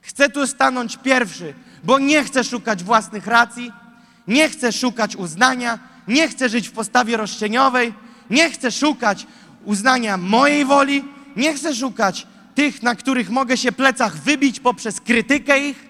Chcę 0.01 0.29
tu 0.29 0.47
stanąć 0.47 0.97
pierwszy, 0.97 1.53
bo 1.83 1.99
nie 1.99 2.23
chcę 2.23 2.43
szukać 2.43 2.83
własnych 2.83 3.27
racji, 3.27 3.71
nie 4.27 4.49
chcę 4.49 4.71
szukać 4.71 5.15
uznania, 5.15 5.79
nie 6.07 6.27
chcę 6.27 6.49
żyć 6.49 6.69
w 6.69 6.71
postawie 6.71 7.17
roszczeniowej, 7.17 7.93
nie 8.29 8.49
chcę 8.49 8.71
szukać 8.71 9.27
uznania 9.65 10.17
mojej 10.17 10.65
woli, 10.65 11.03
nie 11.35 11.53
chcę 11.53 11.75
szukać 11.75 12.27
tych, 12.55 12.83
na 12.83 12.95
których 12.95 13.29
mogę 13.29 13.57
się 13.57 13.71
plecach 13.71 14.17
wybić 14.17 14.59
poprzez 14.59 15.01
krytykę 15.01 15.59
ich. 15.59 15.89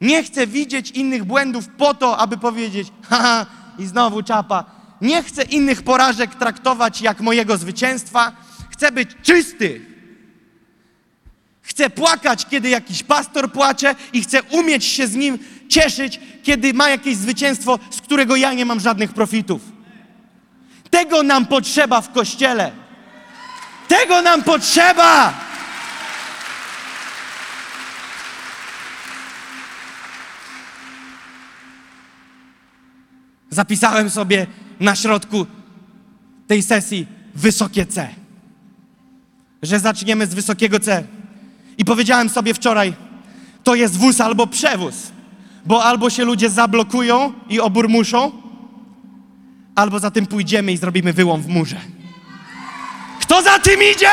Nie 0.00 0.22
chcę 0.22 0.46
widzieć 0.46 0.90
innych 0.90 1.24
błędów 1.24 1.68
po 1.68 1.94
to, 1.94 2.18
aby 2.18 2.38
powiedzieć, 2.38 2.88
haha, 3.08 3.46
i 3.78 3.86
znowu 3.86 4.22
czapa. 4.22 4.64
Nie 5.00 5.22
chcę 5.22 5.42
innych 5.42 5.82
porażek 5.82 6.34
traktować 6.34 7.00
jak 7.00 7.20
mojego 7.20 7.56
zwycięstwa. 7.56 8.32
Chcę 8.70 8.92
być 8.92 9.10
czysty. 9.22 9.87
Chcę 11.68 11.90
płakać, 11.90 12.46
kiedy 12.46 12.68
jakiś 12.68 13.02
pastor 13.02 13.52
płacze 13.52 13.94
i 14.12 14.22
chcę 14.22 14.42
umieć 14.42 14.84
się 14.84 15.06
z 15.06 15.14
nim 15.14 15.38
cieszyć, 15.68 16.20
kiedy 16.42 16.74
ma 16.74 16.88
jakieś 16.90 17.16
zwycięstwo, 17.16 17.78
z 17.90 18.00
którego 18.00 18.36
ja 18.36 18.52
nie 18.52 18.64
mam 18.64 18.80
żadnych 18.80 19.12
profitów. 19.12 19.62
Tego 20.90 21.22
nam 21.22 21.46
potrzeba 21.46 22.00
w 22.00 22.12
kościele. 22.12 22.72
Tego 23.88 24.22
nam 24.22 24.42
potrzeba. 24.42 25.34
Zapisałem 33.50 34.10
sobie 34.10 34.46
na 34.80 34.96
środku 34.96 35.46
tej 36.46 36.62
sesji 36.62 37.06
wysokie 37.34 37.86
C. 37.86 38.08
Że 39.62 39.80
zaczniemy 39.80 40.26
z 40.26 40.34
wysokiego 40.34 40.80
C. 40.80 41.17
I 41.78 41.84
powiedziałem 41.84 42.28
sobie 42.28 42.54
wczoraj, 42.54 42.94
to 43.64 43.74
jest 43.74 43.96
wóz 43.96 44.20
albo 44.20 44.46
przewóz, 44.46 44.94
bo 45.66 45.84
albo 45.84 46.10
się 46.10 46.24
ludzie 46.24 46.50
zablokują 46.50 47.32
i 47.48 47.60
oburmuszą, 47.60 48.32
albo 49.74 49.98
za 49.98 50.10
tym 50.10 50.26
pójdziemy 50.26 50.72
i 50.72 50.76
zrobimy 50.76 51.12
wyłom 51.12 51.42
w 51.42 51.48
murze. 51.48 51.80
Kto 53.20 53.42
za 53.42 53.58
tym 53.58 53.80
idzie? 53.96 54.10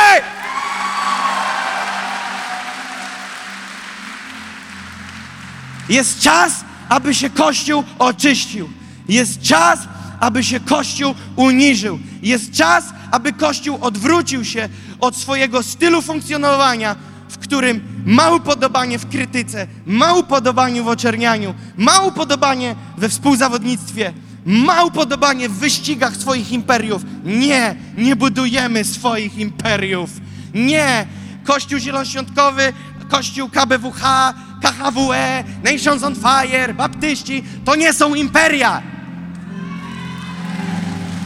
Jest 5.90 6.20
czas, 6.20 6.66
aby 6.90 7.16
się 7.16 7.30
Kościół 7.30 7.84
oczyścił. 8.00 8.70
Jest 9.10 9.42
czas, 9.42 9.80
aby 10.20 10.44
się 10.44 10.60
Kościół 10.60 11.16
uniżył. 11.36 12.00
Jest 12.22 12.52
czas, 12.52 12.86
aby 13.12 13.34
Kościół 13.34 13.78
odwrócił 13.82 14.46
się 14.46 14.70
od 15.00 15.16
swojego 15.16 15.64
stylu 15.64 16.02
funkcjonowania 16.02 16.96
w 17.30 17.38
którym 17.38 17.82
ma 18.06 18.32
upodobanie 18.32 19.00
w 19.00 19.10
krytyce, 19.10 19.68
ma 19.86 20.14
upodobanie 20.14 20.84
w 20.84 20.88
oczernianiu, 20.88 21.54
ma 21.78 22.00
upodobanie 22.00 22.76
we 22.98 23.10
współzawodnictwie, 23.10 24.14
ma 24.46 24.84
upodobanie 24.84 25.50
w 25.50 25.54
wyścigach 25.54 26.16
swoich 26.16 26.52
imperiów. 26.52 27.02
Nie, 27.24 27.76
nie 27.98 28.16
budujemy 28.16 28.84
swoich 28.84 29.38
imperiów. 29.38 30.10
Nie, 30.54 31.08
Kościół 31.44 31.80
Zielonoświątkowy, 31.80 32.74
Kościół 33.10 33.50
KBWH, 33.50 34.34
KHWE, 34.62 35.44
Nations 35.64 36.04
on 36.04 36.16
Fire, 36.16 36.74
Baptyści, 36.74 37.44
to 37.66 37.76
nie 37.76 37.94
są 37.94 38.16
imperia. 38.16 38.82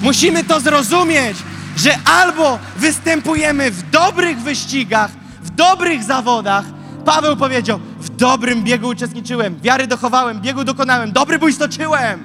Musimy 0.02 0.44
to 0.44 0.60
zrozumieć, 0.60 1.38
że 1.78 1.98
albo 2.06 2.60
występujemy 2.76 3.72
w 3.72 3.90
dobrych 3.90 4.42
wyścigach, 4.42 5.12
dobrych 5.60 6.04
zawodach. 6.04 6.66
Paweł 7.06 7.36
powiedział: 7.36 7.80
W 8.00 8.10
dobrym 8.10 8.64
biegu 8.64 8.88
uczestniczyłem, 8.88 9.60
wiary 9.60 9.88
dochowałem, 9.88 10.42
biegu 10.42 10.64
dokonałem, 10.64 11.12
dobry 11.12 11.40
bój 11.40 11.54
stoczyłem. 11.54 12.24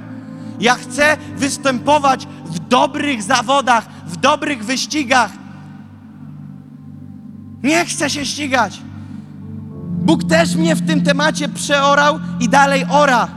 Ja 0.61 0.75
chcę 0.75 1.17
występować 1.37 2.27
w 2.45 2.59
dobrych 2.59 3.23
zawodach, 3.23 3.85
w 4.07 4.17
dobrych 4.17 4.65
wyścigach. 4.65 5.31
Nie 7.63 7.85
chcę 7.85 8.11
się 8.11 8.25
ścigać. 8.27 8.81
Bóg 10.07 10.25
też 10.25 10.55
mnie 10.55 10.75
w 10.75 10.87
tym 10.87 11.03
temacie 11.03 11.49
przeorał 11.49 12.21
i 12.41 12.49
dalej 12.49 12.85
ora. 12.91 13.29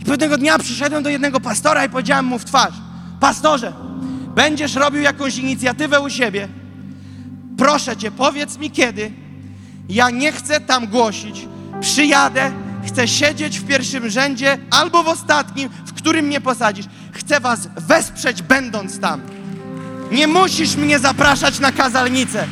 I 0.00 0.04
pewnego 0.04 0.38
dnia 0.38 0.58
przyszedłem 0.58 1.02
do 1.02 1.10
jednego 1.10 1.40
pastora 1.40 1.84
i 1.84 1.88
powiedziałem 1.88 2.24
mu 2.24 2.38
w 2.38 2.44
twarz: 2.44 2.74
Pastorze, 3.20 3.72
będziesz 4.34 4.74
robił 4.74 5.02
jakąś 5.02 5.38
inicjatywę 5.38 6.00
u 6.00 6.10
siebie. 6.10 6.61
Proszę 7.62 7.96
cię, 7.96 8.10
powiedz 8.10 8.58
mi 8.58 8.70
kiedy. 8.70 9.12
Ja 9.88 10.10
nie 10.10 10.32
chcę 10.32 10.60
tam 10.60 10.86
głosić. 10.86 11.48
Przyjadę, 11.80 12.52
chcę 12.86 13.08
siedzieć 13.08 13.58
w 13.58 13.66
pierwszym 13.66 14.10
rzędzie 14.10 14.58
albo 14.70 15.02
w 15.02 15.08
ostatnim, 15.08 15.68
w 15.86 15.92
którym 15.92 16.26
mnie 16.26 16.40
posadzisz. 16.40 16.86
Chcę 17.12 17.40
was 17.40 17.68
wesprzeć, 17.76 18.42
będąc 18.42 19.00
tam. 19.00 19.20
Nie 20.12 20.26
musisz 20.26 20.76
mnie 20.76 20.98
zapraszać 20.98 21.58
na 21.58 21.72
kazalnicę. 21.72 22.46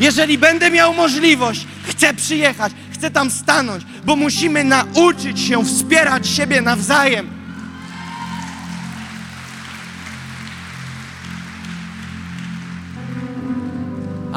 Jeżeli 0.00 0.38
będę 0.38 0.70
miał 0.70 0.94
możliwość, 0.94 1.66
chcę 1.82 2.14
przyjechać, 2.14 2.72
chcę 2.92 3.10
tam 3.10 3.30
stanąć, 3.30 3.84
bo 4.04 4.16
musimy 4.16 4.64
nauczyć 4.64 5.40
się 5.40 5.64
wspierać 5.64 6.28
siebie 6.28 6.60
nawzajem. 6.60 7.41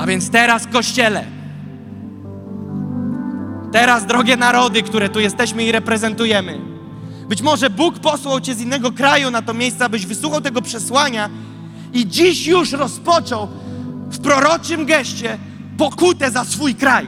A 0.05 0.07
więc 0.07 0.29
teraz, 0.29 0.67
kościele, 0.67 1.25
teraz, 3.71 4.05
drogie 4.05 4.37
narody, 4.37 4.83
które 4.83 5.09
tu 5.09 5.19
jesteśmy 5.19 5.63
i 5.63 5.71
reprezentujemy, 5.71 6.61
być 7.29 7.41
może 7.41 7.69
Bóg 7.69 7.99
posłał 7.99 8.41
Cię 8.41 8.55
z 8.55 8.61
innego 8.61 8.91
kraju 8.91 9.31
na 9.31 9.41
to 9.41 9.53
miejsce, 9.53 9.85
abyś 9.85 10.05
wysłuchał 10.05 10.41
tego 10.41 10.61
przesłania 10.61 11.29
i 11.93 12.07
dziś 12.07 12.47
już 12.47 12.71
rozpoczął 12.71 13.47
w 14.09 14.19
proroczym 14.19 14.85
geście 14.85 15.37
pokutę 15.77 16.31
za 16.31 16.43
swój 16.43 16.75
kraj, 16.75 17.07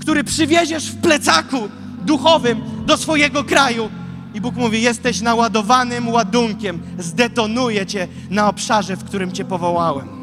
który 0.00 0.24
przywieziesz 0.24 0.90
w 0.90 1.00
plecaku 1.00 1.68
duchowym 2.02 2.60
do 2.86 2.96
swojego 2.96 3.44
kraju. 3.44 3.90
I 4.34 4.40
Bóg 4.40 4.54
mówi: 4.54 4.82
Jesteś 4.82 5.20
naładowanym 5.20 6.08
ładunkiem, 6.08 6.82
zdetonuję 6.98 7.86
Cię 7.86 8.08
na 8.30 8.48
obszarze, 8.48 8.96
w 8.96 9.04
którym 9.04 9.32
Cię 9.32 9.44
powołałem. 9.44 10.19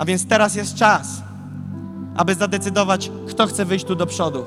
A 0.00 0.04
więc 0.04 0.26
teraz 0.26 0.54
jest 0.54 0.74
czas, 0.74 1.22
aby 2.16 2.34
zadecydować, 2.34 3.10
kto 3.28 3.46
chce 3.46 3.64
wyjść 3.64 3.84
tu 3.84 3.94
do 3.94 4.06
przodu. 4.06 4.44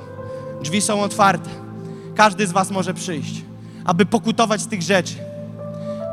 Drzwi 0.64 0.82
są 0.82 1.01
otwarte. 1.01 1.49
Każdy 2.16 2.47
z 2.47 2.51
Was 2.51 2.72
może 2.72 2.93
przyjść, 2.93 3.45
aby 3.86 4.06
pokutować 4.06 4.62
z 4.62 4.68
tych 4.68 4.82
rzeczy, 4.82 5.16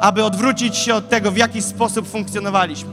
aby 0.00 0.24
odwrócić 0.24 0.76
się 0.76 0.94
od 0.94 1.08
tego, 1.08 1.30
w 1.30 1.36
jaki 1.36 1.62
sposób 1.62 2.08
funkcjonowaliśmy. 2.08 2.90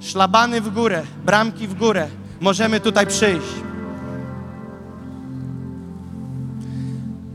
Szlabany 0.00 0.60
w 0.60 0.74
górę, 0.74 1.02
bramki 1.24 1.68
w 1.68 1.74
górę. 1.74 2.08
Możemy 2.40 2.80
tutaj 2.80 3.06
przyjść. 3.06 3.54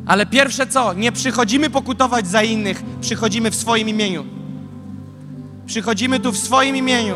Ale 0.06 0.26
pierwsze 0.26 0.68
co? 0.68 0.94
Nie 0.94 1.12
przychodzimy 1.12 1.70
pokutować 1.70 2.28
za 2.28 2.44
innych, 2.44 2.84
przychodzimy 3.02 3.52
w 3.52 3.56
swoim 3.56 3.90
imieniu. 3.90 4.43
Przychodzimy 5.74 6.20
tu 6.20 6.32
w 6.32 6.38
swoim 6.38 6.76
imieniu. 6.76 7.16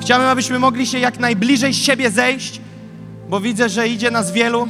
Chciałbym, 0.00 0.28
abyśmy 0.28 0.58
mogli 0.58 0.86
się 0.86 0.98
jak 0.98 1.18
najbliżej 1.18 1.74
siebie 1.74 2.10
zejść, 2.10 2.60
bo 3.28 3.40
widzę, 3.40 3.68
że 3.68 3.88
idzie 3.88 4.10
nas 4.10 4.32
wielu. 4.32 4.68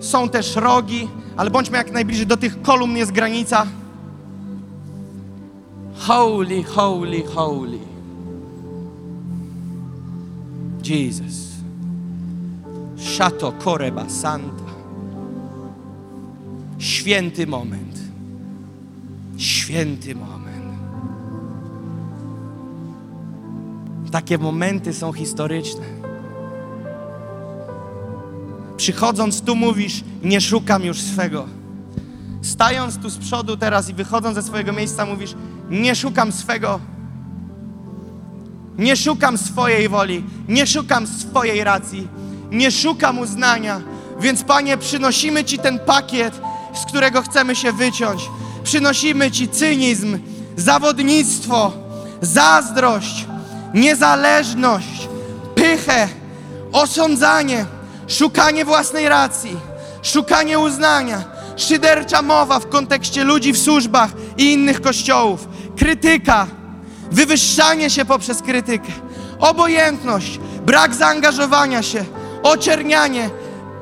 Są 0.00 0.28
też 0.28 0.56
rogi, 0.56 1.08
ale 1.36 1.50
bądźmy 1.50 1.78
jak 1.78 1.92
najbliżej 1.92 2.26
do 2.26 2.36
tych 2.36 2.62
kolumn 2.62 2.96
jest 2.96 3.12
granica. 3.12 3.66
Holy, 5.98 6.64
holy, 6.64 7.22
holy. 7.34 7.78
Jesus. 10.84 11.48
Shato 12.96 13.52
Koreba 13.52 14.08
Santa. 14.08 14.64
Święty 16.78 17.46
moment. 17.46 17.91
Święty 19.42 20.14
moment. 20.14 20.78
Takie 24.12 24.38
momenty 24.38 24.94
są 24.94 25.12
historyczne. 25.12 25.84
Przychodząc 28.76 29.42
tu 29.42 29.56
mówisz, 29.56 30.04
nie 30.22 30.40
szukam 30.40 30.84
już 30.84 31.00
swego. 31.00 31.46
Stając 32.42 32.98
tu 32.98 33.10
z 33.10 33.18
przodu 33.18 33.56
teraz 33.56 33.88
i 33.88 33.94
wychodząc 33.94 34.34
ze 34.34 34.42
swojego 34.42 34.72
miejsca 34.72 35.06
mówisz, 35.06 35.34
nie 35.70 35.94
szukam 35.94 36.32
swego. 36.32 36.80
Nie 38.78 38.96
szukam 38.96 39.38
swojej 39.38 39.88
woli, 39.88 40.24
nie 40.48 40.66
szukam 40.66 41.06
swojej 41.06 41.64
racji, 41.64 42.08
nie 42.50 42.70
szukam 42.70 43.18
uznania. 43.18 43.80
Więc 44.20 44.44
Panie, 44.44 44.76
przynosimy 44.78 45.44
Ci 45.44 45.58
ten 45.58 45.78
pakiet, 45.78 46.40
z 46.74 46.84
którego 46.84 47.22
chcemy 47.22 47.56
się 47.56 47.72
wyciąć. 47.72 48.28
Przynosimy 48.64 49.30
Ci 49.30 49.48
cynizm, 49.48 50.18
zawodnictwo, 50.56 51.72
zazdrość, 52.20 53.26
niezależność, 53.74 55.08
pychę, 55.54 56.08
osądzanie, 56.72 57.66
szukanie 58.08 58.64
własnej 58.64 59.08
racji, 59.08 59.56
szukanie 60.02 60.58
uznania, 60.58 61.24
szydercza 61.56 62.22
mowa 62.22 62.58
w 62.58 62.68
kontekście 62.68 63.24
ludzi 63.24 63.52
w 63.52 63.58
służbach 63.58 64.10
i 64.38 64.52
innych 64.52 64.80
kościołów, 64.80 65.48
krytyka, 65.76 66.46
wywyższanie 67.10 67.90
się 67.90 68.04
poprzez 68.04 68.42
krytykę, 68.42 68.92
obojętność, 69.38 70.40
brak 70.66 70.94
zaangażowania 70.94 71.82
się, 71.82 72.04
oczernianie. 72.42 73.30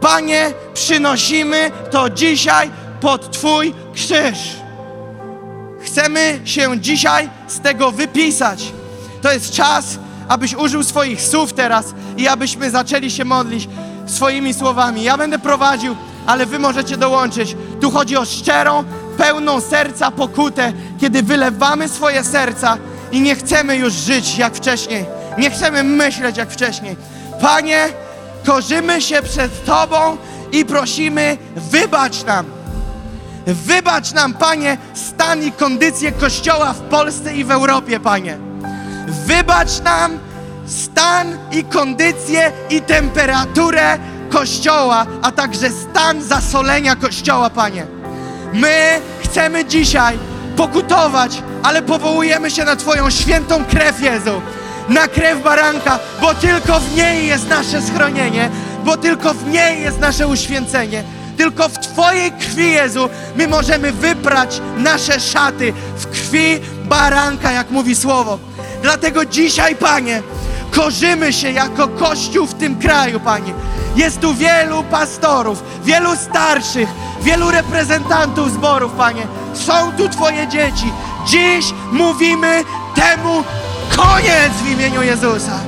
Panie, 0.01 0.53
przynosimy 0.75 1.71
to 1.91 2.11
dzisiaj 2.11 2.71
pod 3.01 3.33
Twój 3.33 3.75
krzyż. 3.95 4.57
Chcemy 5.91 6.41
się 6.45 6.81
dzisiaj 6.81 7.29
z 7.49 7.61
tego 7.61 7.93
wypisać. 7.93 8.73
To 9.23 9.33
jest 9.33 9.53
czas, 9.53 9.99
abyś 10.29 10.55
użył 10.55 10.85
swoich 10.85 11.23
słów 11.23 11.53
teraz 11.53 11.95
i 12.17 12.29
abyśmy 12.29 12.71
zaczęli 12.71 13.11
się 13.11 13.25
modlić 13.25 13.69
swoimi 14.07 14.55
słowami. 14.55 15.03
Ja 15.03 15.19
będę 15.19 15.39
prowadził, 15.39 15.97
ale 16.27 16.47
wy 16.47 16.59
możecie 16.59 16.97
dołączyć. 16.97 17.57
Tu 17.81 17.91
chodzi 17.91 18.17
o 18.17 18.25
szczerą, 18.25 18.85
pełną 19.19 19.61
serca 19.61 20.11
pokutę, 20.11 20.73
kiedy 21.01 21.23
wylewamy 21.23 21.89
swoje 21.89 22.25
serca 22.25 22.77
i 23.13 23.21
nie 23.21 23.35
chcemy 23.35 23.77
już 23.77 23.93
żyć 23.93 24.39
jak 24.39 24.55
wcześniej. 24.55 25.05
Nie 25.39 25.51
chcemy 25.51 25.83
myśleć 25.85 26.37
jak 26.37 26.51
wcześniej. 26.51 26.97
Panie, 27.41 27.89
korzymy 28.47 29.03
się 29.03 29.23
przed 29.23 29.65
Tobą 29.65 30.17
i 30.53 30.65
prosimy, 30.65 31.39
wybacz 31.57 32.25
nam. 32.25 32.60
Wybacz 33.55 34.13
nam, 34.13 34.35
Panie, 34.35 34.79
stan 34.95 35.43
i 35.43 35.53
kondycję 35.53 36.13
Kościoła 36.13 36.73
w 36.73 36.81
Polsce 36.81 37.35
i 37.35 37.45
w 37.45 37.51
Europie, 37.51 38.01
Panie. 38.01 38.39
Wybacz 39.27 39.81
nam 39.81 40.19
stan 40.67 41.39
i 41.53 41.65
kondycję 41.65 42.53
i 42.71 42.83
temperaturę 42.83 43.99
Kościoła, 44.31 45.07
a 45.23 45.33
także 45.33 45.71
stan 45.71 46.23
zasolenia 46.23 46.97
Kościoła, 46.97 47.51
Panie. 47.51 47.87
My 48.53 49.01
chcemy 49.25 49.65
dzisiaj 49.65 50.19
pokutować, 50.57 51.43
ale 51.63 51.83
powołujemy 51.83 52.51
się 52.51 52.65
na 52.65 52.77
Twoją 52.77 53.11
świętą 53.11 53.65
krew, 53.65 54.01
Jezu. 54.03 54.43
Na 54.89 55.09
krew 55.09 55.43
baranka, 55.43 55.99
bo 56.21 56.35
tylko 56.35 56.81
w 56.81 56.97
niej 56.97 57.27
jest 57.27 57.49
nasze 57.49 57.83
schronienie, 57.83 58.51
bo 58.85 58.97
tylko 58.97 59.35
w 59.35 59.47
niej 59.47 59.83
jest 59.83 60.01
nasze 60.01 60.29
uświęcenie. 60.29 61.05
Tylko 61.41 61.69
w 61.69 61.79
Twojej 61.79 62.33
krwi, 62.33 62.71
Jezu, 62.71 63.09
my 63.37 63.49
możemy 63.49 63.93
wyprać 63.93 64.61
nasze 64.77 65.21
szaty 65.21 65.73
w 65.97 66.07
krwi 66.07 66.61
baranka, 66.85 67.53
jak 67.53 67.71
mówi 67.71 67.97
słowo. 67.97 68.39
Dlatego 68.83 69.25
dzisiaj, 69.25 69.77
Panie, 69.77 70.23
korzymy 70.71 71.33
się 71.33 71.51
jako 71.51 71.89
Kościół 71.89 72.47
w 72.47 72.55
tym 72.55 72.79
kraju, 72.79 73.21
Panie. 73.21 73.53
Jest 73.97 74.21
tu 74.21 74.35
wielu 74.35 74.85
pastorów, 74.85 75.63
wielu 75.85 76.17
starszych, 76.17 76.89
wielu 77.23 77.51
reprezentantów 77.51 78.53
zborów, 78.53 78.93
Panie. 78.93 79.27
Są 79.55 79.93
tu 79.93 80.09
Twoje 80.09 80.49
dzieci. 80.49 80.93
Dziś 81.27 81.75
mówimy 81.93 82.65
temu 82.95 83.45
koniec 83.97 84.53
w 84.65 84.71
imieniu 84.71 85.03
Jezusa. 85.03 85.61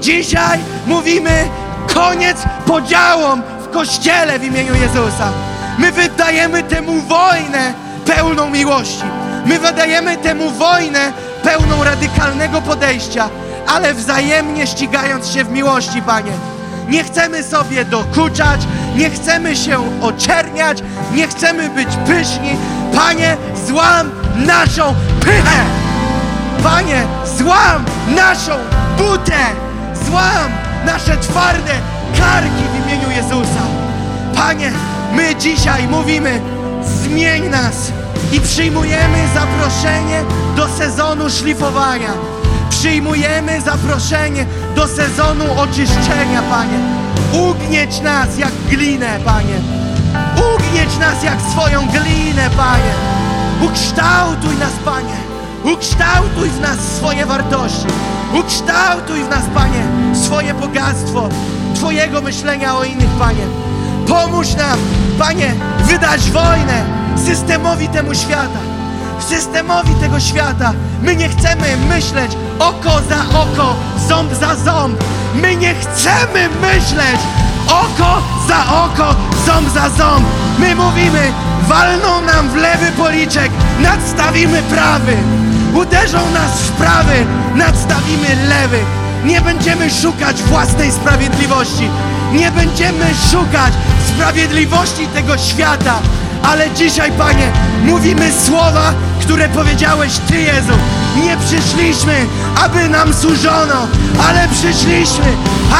Dzisiaj 0.00 0.58
mówimy 0.86 1.48
koniec 1.94 2.36
podziałom 2.66 3.42
Kościele 3.72 4.38
w 4.38 4.44
imieniu 4.44 4.74
Jezusa. 4.74 5.32
My 5.78 5.92
wydajemy 5.92 6.62
temu 6.62 7.00
wojnę 7.00 7.74
pełną 8.06 8.50
miłości. 8.50 9.04
My 9.46 9.58
wydajemy 9.58 10.16
temu 10.16 10.50
wojnę 10.50 11.12
pełną 11.42 11.84
radykalnego 11.84 12.60
podejścia, 12.60 13.28
ale 13.66 13.94
wzajemnie 13.94 14.66
ścigając 14.66 15.28
się 15.28 15.44
w 15.44 15.50
miłości, 15.50 16.02
Panie. 16.02 16.32
Nie 16.88 17.04
chcemy 17.04 17.42
sobie 17.42 17.84
dokuczać, 17.84 18.60
nie 18.96 19.10
chcemy 19.10 19.56
się 19.56 20.02
oczerniać, 20.02 20.78
nie 21.14 21.28
chcemy 21.28 21.70
być 21.70 21.88
pyszni. 22.06 22.56
Panie, 22.94 23.36
złam 23.66 24.10
naszą 24.36 24.94
pychę! 25.20 25.64
Panie, 26.62 27.02
złam 27.38 27.84
naszą 28.16 28.52
butę! 28.98 29.62
Złam 30.06 30.52
nasze 30.86 31.16
twarde 31.16 31.72
karki 32.18 32.81
Jezusa! 33.16 33.62
Panie, 34.34 34.72
my 35.12 35.36
dzisiaj 35.36 35.88
mówimy, 35.88 36.40
zmień 36.84 37.48
nas 37.48 37.92
i 38.32 38.40
przyjmujemy 38.40 39.18
zaproszenie 39.34 40.22
do 40.56 40.68
sezonu 40.68 41.30
szlifowania. 41.30 42.12
Przyjmujemy 42.70 43.60
zaproszenie 43.60 44.46
do 44.74 44.88
sezonu 44.88 45.44
oczyszczenia, 45.56 46.42
Panie. 46.50 46.78
Ugnieć 47.32 48.00
nas 48.00 48.38
jak 48.38 48.52
glinę, 48.70 49.18
Panie. 49.24 49.54
Ugnieć 50.36 50.98
nas 50.98 51.22
jak 51.24 51.40
swoją 51.52 51.88
glinę, 51.88 52.50
Panie. 52.56 52.92
Ukształtuj 53.62 54.56
nas, 54.56 54.72
Panie. 54.84 55.16
Ukształtuj 55.74 56.48
w 56.48 56.60
nas 56.60 56.78
swoje 56.96 57.26
wartości. 57.26 57.86
Ukształtuj 58.34 59.24
w 59.24 59.28
nas, 59.28 59.44
Panie, 59.54 59.82
swoje 60.14 60.54
bogactwo 60.54 61.28
Twojego 61.82 62.20
myślenia 62.20 62.76
o 62.76 62.84
innych, 62.84 63.10
Panie. 63.18 63.46
Pomóż 64.08 64.54
nam, 64.54 64.78
Panie, 65.18 65.54
wydać 65.84 66.30
wojnę 66.30 66.84
systemowi 67.26 67.88
temu 67.88 68.14
świata. 68.14 68.58
Systemowi 69.28 69.94
tego 69.94 70.20
świata. 70.20 70.72
My 71.02 71.16
nie 71.16 71.28
chcemy 71.28 71.76
myśleć 71.88 72.32
oko 72.58 72.90
za 73.08 73.38
oko, 73.40 73.76
ząb 74.08 74.34
za 74.34 74.54
ząb. 74.54 75.04
My 75.34 75.56
nie 75.56 75.74
chcemy 75.74 76.48
myśleć 76.60 77.20
oko 77.68 78.22
za 78.48 78.84
oko, 78.84 79.14
ząb 79.46 79.68
za 79.74 79.88
ząb. 79.88 80.26
My 80.58 80.74
mówimy, 80.74 81.32
walną 81.68 82.20
nam 82.20 82.50
w 82.50 82.56
lewy 82.56 82.92
policzek, 82.92 83.50
nadstawimy 83.80 84.62
prawy. 84.62 85.16
Uderzą 85.74 86.30
nas 86.30 86.52
w 86.52 86.70
prawy, 86.70 87.26
nadstawimy 87.54 88.28
lewy. 88.48 89.01
Nie 89.24 89.40
będziemy 89.40 89.90
szukać 89.90 90.42
własnej 90.42 90.92
sprawiedliwości. 90.92 91.90
Nie 92.32 92.50
będziemy 92.50 93.04
szukać 93.30 93.72
sprawiedliwości 94.08 95.06
tego 95.06 95.38
świata. 95.38 95.98
Ale 96.42 96.70
dzisiaj, 96.70 97.12
Panie, 97.12 97.52
mówimy 97.84 98.32
słowa, 98.46 98.94
które 99.20 99.48
powiedziałeś 99.48 100.12
Ty, 100.28 100.40
Jezu. 100.40 100.72
Nie 101.24 101.36
przyszliśmy, 101.36 102.26
aby 102.64 102.88
nam 102.88 103.14
służono, 103.14 103.88
ale 104.28 104.48
przyszliśmy, 104.48 105.26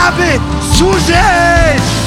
aby 0.06 0.26
służyć! 0.76 2.01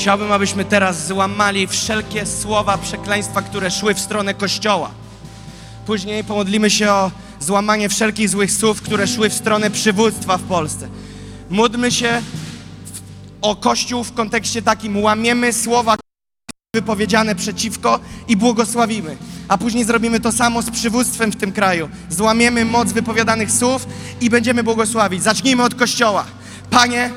Chciałbym, 0.00 0.32
abyśmy 0.32 0.64
teraz 0.64 1.06
złamali 1.06 1.66
wszelkie 1.66 2.26
słowa 2.26 2.78
przekleństwa, 2.78 3.42
które 3.42 3.70
szły 3.70 3.94
w 3.94 4.00
stronę 4.00 4.34
Kościoła. 4.34 4.90
Później 5.86 6.24
pomodlimy 6.24 6.70
się 6.70 6.90
o 6.90 7.10
złamanie 7.40 7.88
wszelkich 7.88 8.28
złych 8.28 8.52
słów, 8.52 8.82
które 8.82 9.06
szły 9.06 9.30
w 9.30 9.34
stronę 9.34 9.70
przywództwa 9.70 10.36
w 10.36 10.42
Polsce. 10.42 10.88
Módlmy 11.50 11.90
się 11.90 12.22
o 13.42 13.56
Kościół 13.56 14.04
w 14.04 14.12
kontekście 14.12 14.62
takim, 14.62 15.02
łamiemy 15.02 15.52
słowa 15.52 15.96
wypowiedziane 16.74 17.34
przeciwko 17.34 18.00
i 18.28 18.36
błogosławimy. 18.36 19.16
A 19.48 19.58
później 19.58 19.84
zrobimy 19.84 20.20
to 20.20 20.32
samo 20.32 20.62
z 20.62 20.70
przywództwem 20.70 21.32
w 21.32 21.36
tym 21.36 21.52
kraju. 21.52 21.88
Złamiemy 22.10 22.64
moc 22.64 22.92
wypowiadanych 22.92 23.52
słów 23.52 23.86
i 24.20 24.30
będziemy 24.30 24.62
błogosławić. 24.62 25.22
Zacznijmy 25.22 25.62
od 25.62 25.74
Kościoła. 25.74 26.24
Panie, 26.70 27.10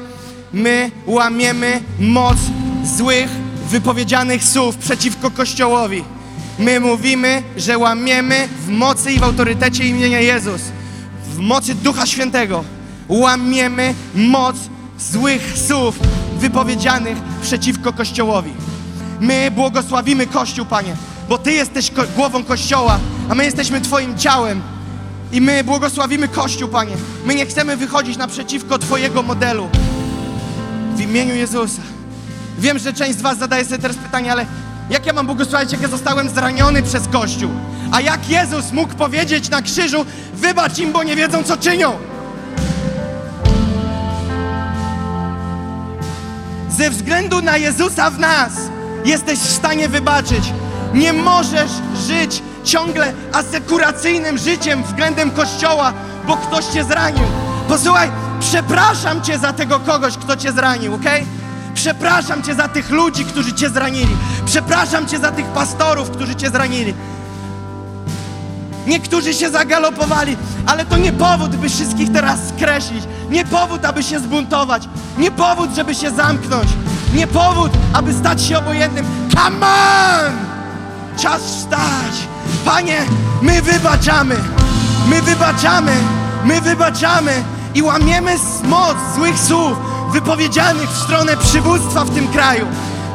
my 0.54 0.92
łamiemy 1.06 1.82
moc 2.00 2.38
złych 2.84 3.30
wypowiedzianych 3.70 4.44
słów 4.44 4.78
przeciwko 4.78 5.32
Kościołowi. 5.32 6.04
My 6.60 6.80
mówimy, 6.80 7.44
że 7.58 7.78
łamiemy 7.78 8.48
w 8.66 8.70
mocy 8.70 9.12
i 9.12 9.20
w 9.20 9.24
autorytecie 9.24 9.86
imienia 9.88 10.20
Jezus, 10.20 10.62
w 11.34 11.40
mocy 11.40 11.76
Ducha 11.76 12.06
Świętego. 12.06 12.64
Łamiemy 13.08 13.94
moc 14.16 14.56
złych 15.00 15.54
słów 15.68 16.00
wypowiedzianych 16.40 17.18
przeciwko 17.42 17.94
Kościołowi. 17.94 18.54
My 19.20 19.52
błogosławimy 19.52 20.28
Kościół, 20.28 20.66
Panie, 20.66 20.96
bo 21.30 21.38
Ty 21.38 21.52
jesteś 21.52 21.92
ko- 21.92 22.04
głową 22.16 22.44
Kościoła, 22.44 23.00
a 23.30 23.36
my 23.36 23.46
jesteśmy 23.46 23.82
Twoim 23.82 24.18
ciałem. 24.18 24.62
I 25.32 25.42
my 25.42 25.64
błogosławimy 25.64 26.28
Kościół, 26.28 26.68
Panie. 26.70 26.96
My 27.26 27.36
nie 27.36 27.46
chcemy 27.46 27.78
wychodzić 27.78 28.18
naprzeciwko 28.18 28.80
Twojego 28.80 29.24
modelu. 29.24 29.70
W 30.96 31.02
imieniu 31.02 31.36
Jezusa. 31.36 31.82
Wiem, 32.58 32.80
że 32.80 32.94
część 32.94 33.20
z 33.20 33.22
Was 33.22 33.38
zadaje 33.38 33.66
sobie 33.66 33.78
teraz 33.78 33.98
pytanie, 33.98 34.32
ale 34.32 34.46
jak 34.90 35.06
ja 35.06 35.14
mam 35.14 35.26
błogosławić, 35.26 35.72
jak 35.72 35.82
ja 35.82 35.88
zostałem 35.88 36.30
zraniony 36.30 36.84
przez 36.84 37.08
Kościół? 37.08 37.52
A 37.92 38.02
jak 38.02 38.30
Jezus 38.30 38.72
mógł 38.72 38.94
powiedzieć 38.94 39.50
na 39.50 39.62
krzyżu, 39.62 40.06
wybacz 40.34 40.78
im, 40.78 40.92
bo 40.92 41.04
nie 41.04 41.16
wiedzą, 41.16 41.44
co 41.44 41.58
czynią? 41.58 41.94
Ze 46.70 46.90
względu 46.90 47.42
na 47.42 47.58
Jezusa 47.58 48.10
w 48.10 48.20
nas 48.20 48.54
jesteś 49.06 49.40
w 49.40 49.52
stanie 49.52 49.90
wybaczyć. 49.90 50.54
Nie 50.94 51.14
możesz 51.14 51.72
żyć 52.08 52.44
ciągle 52.64 53.14
asekuracyjnym 53.32 54.38
życiem 54.38 54.84
względem 54.84 55.32
Kościoła, 55.32 55.94
bo 56.28 56.38
ktoś 56.38 56.66
cię 56.66 56.84
zranił. 56.84 57.24
Posłuchaj, 57.68 58.12
przepraszam 58.40 59.22
cię 59.22 59.38
za 59.38 59.54
tego 59.54 59.80
kogoś, 59.80 60.18
kto 60.18 60.38
cię 60.38 60.52
zranił, 60.52 60.94
okej? 60.94 61.26
Przepraszam 61.74 62.44
cię 62.44 62.56
za 62.56 62.68
tych 62.68 62.90
ludzi, 62.90 63.26
którzy 63.26 63.54
cię 63.54 63.70
zranili. 63.70 64.16
Przepraszam 64.46 65.08
cię 65.08 65.20
za 65.20 65.32
tych 65.32 65.46
pastorów, 65.46 66.10
którzy 66.10 66.36
cię 66.36 66.50
zranili. 66.50 66.94
Niektórzy 68.88 69.34
się 69.34 69.50
zagalopowali, 69.50 70.38
ale 70.66 70.86
to 70.86 70.98
nie 70.98 71.12
powód, 71.12 71.56
by 71.56 71.70
wszystkich 71.70 72.12
teraz 72.12 72.40
skreślić. 72.48 73.04
Nie 73.30 73.46
powód, 73.46 73.86
aby 73.86 74.04
się 74.04 74.20
zbuntować. 74.20 74.84
Nie 75.18 75.32
powód, 75.32 75.70
żeby 75.76 75.96
się 75.96 76.12
zamknąć. 76.12 76.70
Nie 77.14 77.28
powód, 77.28 77.72
aby 77.94 78.14
stać 78.14 78.42
się 78.42 78.58
obojętnym. 78.58 79.06
Come 79.36 79.66
on! 79.66 80.32
Czas 81.18 81.42
wstać. 81.42 82.28
Panie, 82.66 83.02
my 83.42 83.62
wybaczamy. 83.62 84.36
My 85.08 85.22
wybaczamy. 85.22 85.94
My 86.46 86.62
wybaczamy 86.62 87.44
i 87.76 87.82
łamiemy 87.82 88.36
moc 88.64 88.98
złych 89.16 89.40
słów 89.40 89.93
wypowiedzianych 90.14 90.90
w 90.90 91.04
stronę 91.04 91.38
przywództwa 91.38 92.06
w 92.06 92.10
tym 92.10 92.28
kraju. 92.28 92.68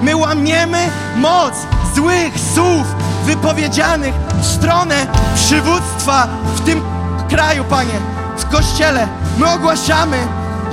My 0.03 0.17
łamiemy 0.17 0.79
moc 1.17 1.55
złych 1.97 2.35
słów 2.55 2.87
wypowiedzianych 3.25 4.15
w 4.41 4.47
stronę 4.47 5.07
przywództwa 5.35 6.29
w 6.57 6.61
tym 6.61 6.83
kraju, 7.29 7.65
Panie, 7.65 8.01
w 8.39 8.49
Kościele. 8.49 9.09
My 9.39 9.51
ogłaszamy, 9.51 10.19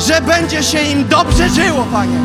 że 0.07 0.21
będzie 0.21 0.63
się 0.63 0.82
im 0.82 1.07
dobrze 1.07 1.49
żyło, 1.49 1.86
Panie. 1.91 2.17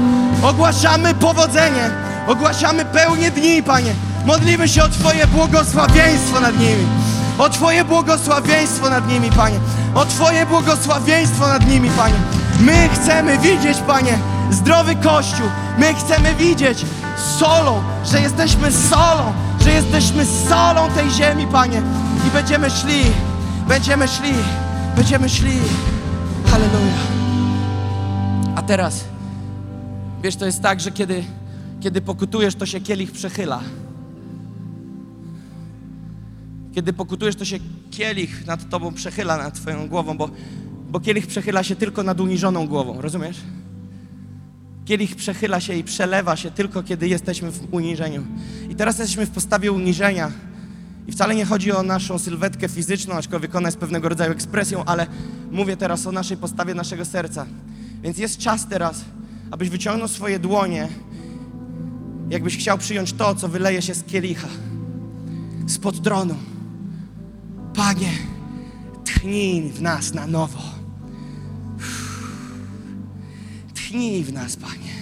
Ogłaszamy 0.43 1.15
powodzenie, 1.15 1.91
ogłaszamy 2.27 2.85
pełnię 2.85 3.31
dni, 3.31 3.63
Panie. 3.63 3.95
Modlimy 4.27 4.69
się 4.69 4.85
o 4.85 4.89
Twoje 4.89 5.27
błogosławieństwo 5.27 6.41
nad 6.41 6.59
nimi. 6.59 6.87
O 7.39 7.49
Twoje 7.49 7.85
błogosławieństwo 7.85 8.91
nad 8.91 9.09
nimi, 9.09 9.31
Panie. 9.31 9.59
O 9.95 10.07
Twoje 10.07 10.47
błogosławieństwo 10.47 11.47
nad 11.47 11.67
nimi, 11.67 11.91
Panie. 11.91 12.40
My 12.61 12.89
chcemy 12.89 13.39
widzieć, 13.39 13.79
Panie, 13.87 14.19
zdrowy 14.51 14.95
Kościół. 14.95 15.47
My 15.79 15.95
chcemy 15.95 16.35
widzieć 16.35 16.85
solą, 17.39 17.83
że 18.05 18.21
jesteśmy 18.21 18.73
solą, 18.73 19.33
że 19.61 19.71
jesteśmy 19.73 20.27
solą 20.27 20.91
tej 20.91 21.11
ziemi, 21.11 21.47
Panie. 21.53 21.83
I 22.29 22.31
będziemy 22.31 22.71
szli, 22.71 23.03
będziemy 23.69 24.09
szli, 24.09 24.33
będziemy 24.97 25.29
szli. 25.29 25.59
Halleluja. 26.47 26.93
A 28.57 28.63
teraz, 28.63 29.05
wiesz, 30.23 30.37
to 30.37 30.47
jest 30.47 30.63
tak, 30.63 30.81
że 30.81 30.91
kiedy, 30.91 31.25
kiedy 31.81 32.01
pokutujesz, 32.01 32.55
to 32.55 32.67
się 32.67 32.81
kielich 32.81 33.13
przechyla. 33.13 33.61
Kiedy 36.75 36.93
pokutujesz, 36.93 37.37
to 37.37 37.45
się 37.45 37.59
kielich 37.91 38.47
nad 38.47 38.69
tobą 38.69 38.95
przechyla, 38.95 39.37
nad 39.37 39.55
twoją 39.55 39.89
głową, 39.89 40.17
bo, 40.17 40.29
bo 40.91 41.01
kielich 41.01 41.27
przechyla 41.27 41.63
się 41.63 41.77
tylko 41.77 42.03
nad 42.03 42.21
uniżoną 42.21 42.67
głową, 42.67 43.01
rozumiesz? 43.01 43.41
Kielich 44.85 45.17
przechyla 45.17 45.61
się 45.61 45.75
i 45.75 45.85
przelewa 45.85 46.37
się 46.37 46.51
tylko, 46.51 46.83
kiedy 46.83 47.09
jesteśmy 47.09 47.51
w 47.51 47.75
uniżeniu. 47.75 48.25
I 48.71 48.75
teraz 48.75 48.99
jesteśmy 48.99 49.27
w 49.27 49.31
postawie 49.31 49.73
uniżenia. 49.73 50.33
I 51.07 51.13
wcale 51.13 51.35
nie 51.35 51.45
chodzi 51.45 51.73
o 51.73 51.83
naszą 51.83 52.19
sylwetkę 52.19 52.69
fizyczną, 52.69 53.15
aczkolwiek 53.15 53.55
ona 53.55 53.69
jest 53.69 53.79
pewnego 53.79 54.09
rodzaju 54.09 54.33
ekspresją, 54.33 54.85
ale 54.85 55.07
mówię 55.51 55.77
teraz 55.77 56.07
o 56.07 56.13
naszej 56.13 56.37
postawie 56.37 56.75
naszego 56.75 57.05
serca. 57.05 57.47
Więc 58.03 58.19
jest 58.19 58.39
czas 58.39 58.69
teraz, 58.69 59.05
abyś 59.51 59.69
wyciągnął 59.69 60.09
swoje 60.09 60.39
dłonie, 60.39 60.89
jakbyś 62.31 62.57
chciał 62.57 62.79
przyjąć 62.79 63.13
to, 63.13 63.35
co 63.35 63.49
wyleje 63.49 63.83
się 63.83 63.95
z 63.95 64.05
kielicha, 64.05 64.49
spod 65.67 66.03
tronu. 66.03 66.35
Panie, 67.75 68.13
tchnij 69.05 69.71
w 69.71 69.83
nas 69.83 70.15
na 70.15 70.27
nowo. 70.27 70.80
Tchnij 73.91 74.25
w 74.25 74.33
nas, 74.33 74.57
Panie. 74.57 74.93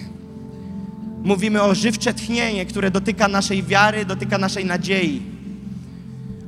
Mówimy 1.23 1.61
o 1.61 1.75
żywcze 1.75 2.13
tchnienie, 2.13 2.65
które 2.65 2.91
dotyka 2.91 3.27
naszej 3.27 3.63
wiary, 3.63 4.05
dotyka 4.05 4.37
naszej 4.37 4.65
nadziei. 4.65 5.21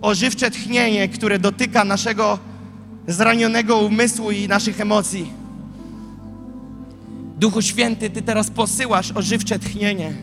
O 0.01 0.15
żywcze 0.15 0.51
tchnienie, 0.51 1.09
które 1.09 1.39
dotyka 1.39 1.83
naszego 1.83 2.39
zranionego 3.07 3.77
umysłu 3.77 4.31
i 4.31 4.47
naszych 4.47 4.81
emocji. 4.81 5.33
Duchu 7.37 7.61
Święty, 7.61 8.09
Ty 8.09 8.21
teraz 8.21 8.49
posyłasz 8.49 9.11
ożywcze 9.11 9.59
tchnienie. 9.59 10.13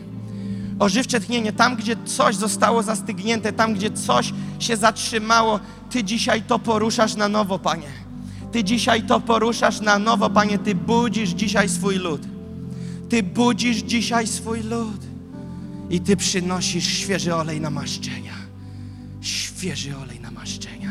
Ożywcze 0.79 1.19
tchnienie 1.19 1.53
tam, 1.53 1.75
gdzie 1.75 1.95
coś 2.05 2.35
zostało 2.35 2.83
zastygnięte, 2.83 3.53
tam, 3.53 3.73
gdzie 3.73 3.91
coś 3.91 4.33
się 4.59 4.77
zatrzymało, 4.77 5.59
Ty 5.89 6.03
dzisiaj 6.03 6.41
to 6.41 6.59
poruszasz 6.59 7.15
na 7.15 7.29
nowo, 7.29 7.59
Panie. 7.59 8.08
Ty 8.51 8.63
dzisiaj 8.63 9.03
to 9.03 9.19
poruszasz 9.19 9.81
na 9.81 9.99
nowo, 9.99 10.29
Panie. 10.29 10.57
Ty 10.57 10.75
budzisz 10.75 11.29
dzisiaj 11.29 11.69
swój 11.69 11.95
lud. 11.95 12.21
Ty 13.09 13.23
budzisz 13.23 13.77
dzisiaj 13.77 14.27
swój 14.27 14.63
lud. 14.63 15.01
I 15.89 16.01
Ty 16.01 16.17
przynosisz 16.17 16.87
świeży 16.87 17.35
olej 17.35 17.61
namaszczenia. 17.61 18.33
Świeży 19.21 19.97
olej 19.97 20.19
namaszczenia. 20.19 20.89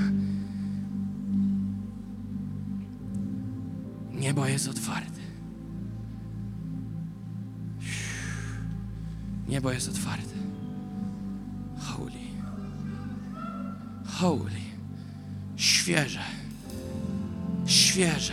Niebo 4.13 4.47
jest 4.47 4.69
otwarte. 4.69 5.21
Niebo 9.49 9.73
jest 9.73 9.89
otwarte. 9.89 10.35
Holy. 11.79 12.13
Holy. 14.07 14.51
Świeże. 15.57 16.38
Świeże. 17.69 18.33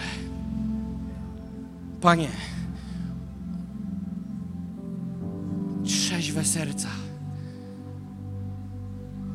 Panie. 2.01 2.29
Trzeźwe 5.83 6.45
serca. 6.45 6.87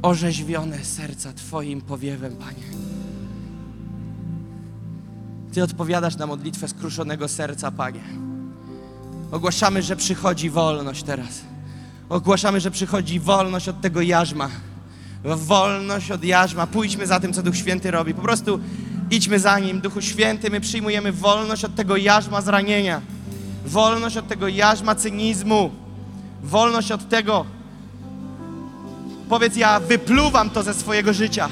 Orzeźwione 0.03 0.85
serca 0.85 1.33
Twoim 1.33 1.81
powiewem, 1.81 2.37
Panie. 2.37 2.63
Ty 5.53 5.63
odpowiadasz 5.63 6.17
na 6.17 6.27
modlitwę 6.27 6.69
skruszonego 6.69 7.29
serca, 7.29 7.71
Panie. 7.71 8.03
Ogłaszamy, 9.31 9.83
że 9.83 9.97
przychodzi 9.97 10.51
wolność 10.51 11.03
teraz. 11.03 11.41
Ogłaszamy, 12.09 12.61
że 12.61 12.71
przychodzi 12.71 13.21
wolność 13.21 13.69
od 13.69 13.81
tego 13.81 14.01
jarzma. 14.01 14.51
Wolność 15.25 16.11
od 16.11 16.25
jarzma. 16.25 16.67
Pójdźmy 16.67 17.07
za 17.07 17.21
tym, 17.21 17.33
co 17.33 17.43
Duch 17.43 17.57
Święty 17.57 17.91
robi. 17.91 18.15
Po 18.15 18.23
prostu 18.23 18.61
idźmy 19.11 19.39
za 19.39 19.59
Nim. 19.59 19.81
Duchu 19.81 20.01
Święty, 20.01 20.51
my 20.51 20.61
przyjmujemy 20.61 21.13
wolność 21.13 21.65
od 21.65 21.75
tego 21.75 21.97
jarzma 21.97 22.41
zranienia. 22.41 23.01
Wolność 23.67 24.17
od 24.17 24.29
tego 24.29 24.49
jarzma 24.49 24.95
cynizmu. 24.95 25.71
Wolność 26.43 26.93
od 26.93 27.09
tego. 27.09 27.47
Powiedz, 29.29 29.57
ja 29.57 29.81
wypluwam 29.81 30.51
to 30.51 30.63
ze 30.63 30.75
swojego 30.75 31.13
życia. 31.13 31.49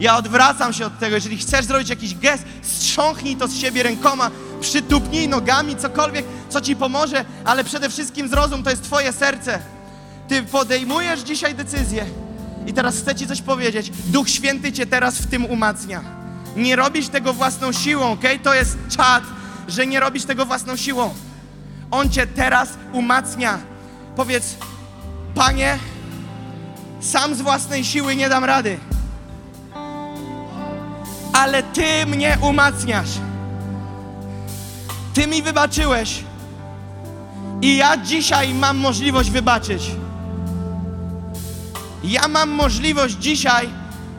Ja 0.00 0.16
odwracam 0.16 0.72
się 0.72 0.86
od 0.86 0.98
tego. 0.98 1.14
Jeżeli 1.14 1.36
chcesz 1.36 1.64
zrobić 1.64 1.88
jakiś 1.88 2.14
gest, 2.14 2.44
strząchnij 2.62 3.36
to 3.36 3.48
z 3.48 3.56
siebie 3.56 3.82
rękoma, 3.82 4.30
przytupnij 4.60 5.28
nogami, 5.28 5.76
cokolwiek, 5.76 6.24
co 6.48 6.60
ci 6.60 6.76
pomoże, 6.76 7.24
ale 7.44 7.64
przede 7.64 7.90
wszystkim 7.90 8.28
zrozum, 8.28 8.62
to 8.62 8.70
jest 8.70 8.82
twoje 8.82 9.12
serce. 9.12 9.58
Ty 10.28 10.42
podejmujesz 10.42 11.20
dzisiaj 11.20 11.54
decyzję 11.54 12.06
i 12.66 12.72
teraz 12.72 12.98
chcę 12.98 13.14
ci 13.14 13.26
coś 13.26 13.42
powiedzieć. 13.42 13.90
Duch 13.90 14.28
Święty 14.30 14.72
cię 14.72 14.86
teraz 14.86 15.18
w 15.18 15.26
tym 15.26 15.44
umacnia. 15.44 16.25
Nie 16.56 16.76
robisz 16.76 17.08
tego 17.08 17.32
własną 17.32 17.72
siłą, 17.72 18.12
ok? 18.12 18.24
To 18.42 18.54
jest 18.54 18.78
czad, 18.96 19.24
że 19.68 19.86
nie 19.86 20.00
robisz 20.00 20.24
tego 20.24 20.46
własną 20.46 20.76
siłą. 20.76 21.14
On 21.90 22.10
cię 22.10 22.26
teraz 22.26 22.68
umacnia. 22.92 23.58
Powiedz, 24.16 24.56
Panie, 25.34 25.78
sam 27.00 27.34
z 27.34 27.40
własnej 27.40 27.84
siły 27.84 28.16
nie 28.16 28.28
dam 28.28 28.44
rady 28.44 28.78
ale 31.36 31.62
Ty 31.62 32.06
mnie 32.06 32.38
umacniasz. 32.40 33.10
Ty 35.14 35.26
mi 35.26 35.42
wybaczyłeś. 35.42 36.24
I 37.62 37.76
ja 37.76 37.96
dzisiaj 37.96 38.54
mam 38.54 38.76
możliwość 38.76 39.30
wybaczyć. 39.30 39.90
Ja 42.04 42.28
mam 42.28 42.50
możliwość 42.50 43.14
dzisiaj 43.14 43.68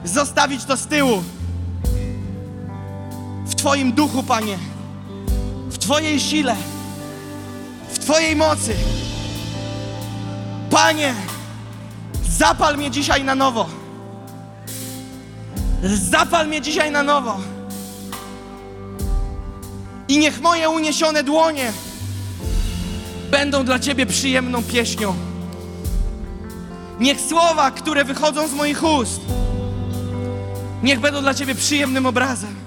zostawić 0.03 0.65
to 0.65 0.77
z 0.77 0.87
tyłu. 0.87 1.23
W 3.47 3.55
Twoim 3.55 3.91
duchu, 3.91 4.23
Panie. 4.23 4.57
W 5.69 5.77
Twojej 5.77 6.19
sile. 6.19 6.55
W 7.89 7.99
Twojej 7.99 8.35
mocy. 8.35 8.75
Panie, 10.69 11.13
zapal 12.29 12.77
mnie 12.77 12.91
dzisiaj 12.91 13.23
na 13.23 13.35
nowo. 13.35 13.69
Zapal 15.83 16.47
mnie 16.47 16.61
dzisiaj 16.61 16.91
na 16.91 17.03
nowo. 17.03 17.37
I 20.07 20.17
niech 20.17 20.41
moje 20.41 20.69
uniesione 20.69 21.23
dłonie 21.23 21.71
będą 23.31 23.65
dla 23.65 23.79
Ciebie 23.79 24.05
przyjemną 24.05 24.63
pieśnią. 24.63 25.15
Niech 26.99 27.21
słowa, 27.21 27.71
które 27.71 28.03
wychodzą 28.03 28.47
z 28.47 28.53
moich 28.53 28.83
ust, 28.83 29.21
niech 30.83 30.99
będą 30.99 31.21
dla 31.21 31.33
Ciebie 31.33 31.55
przyjemnym 31.55 32.05
obrazem. 32.05 32.66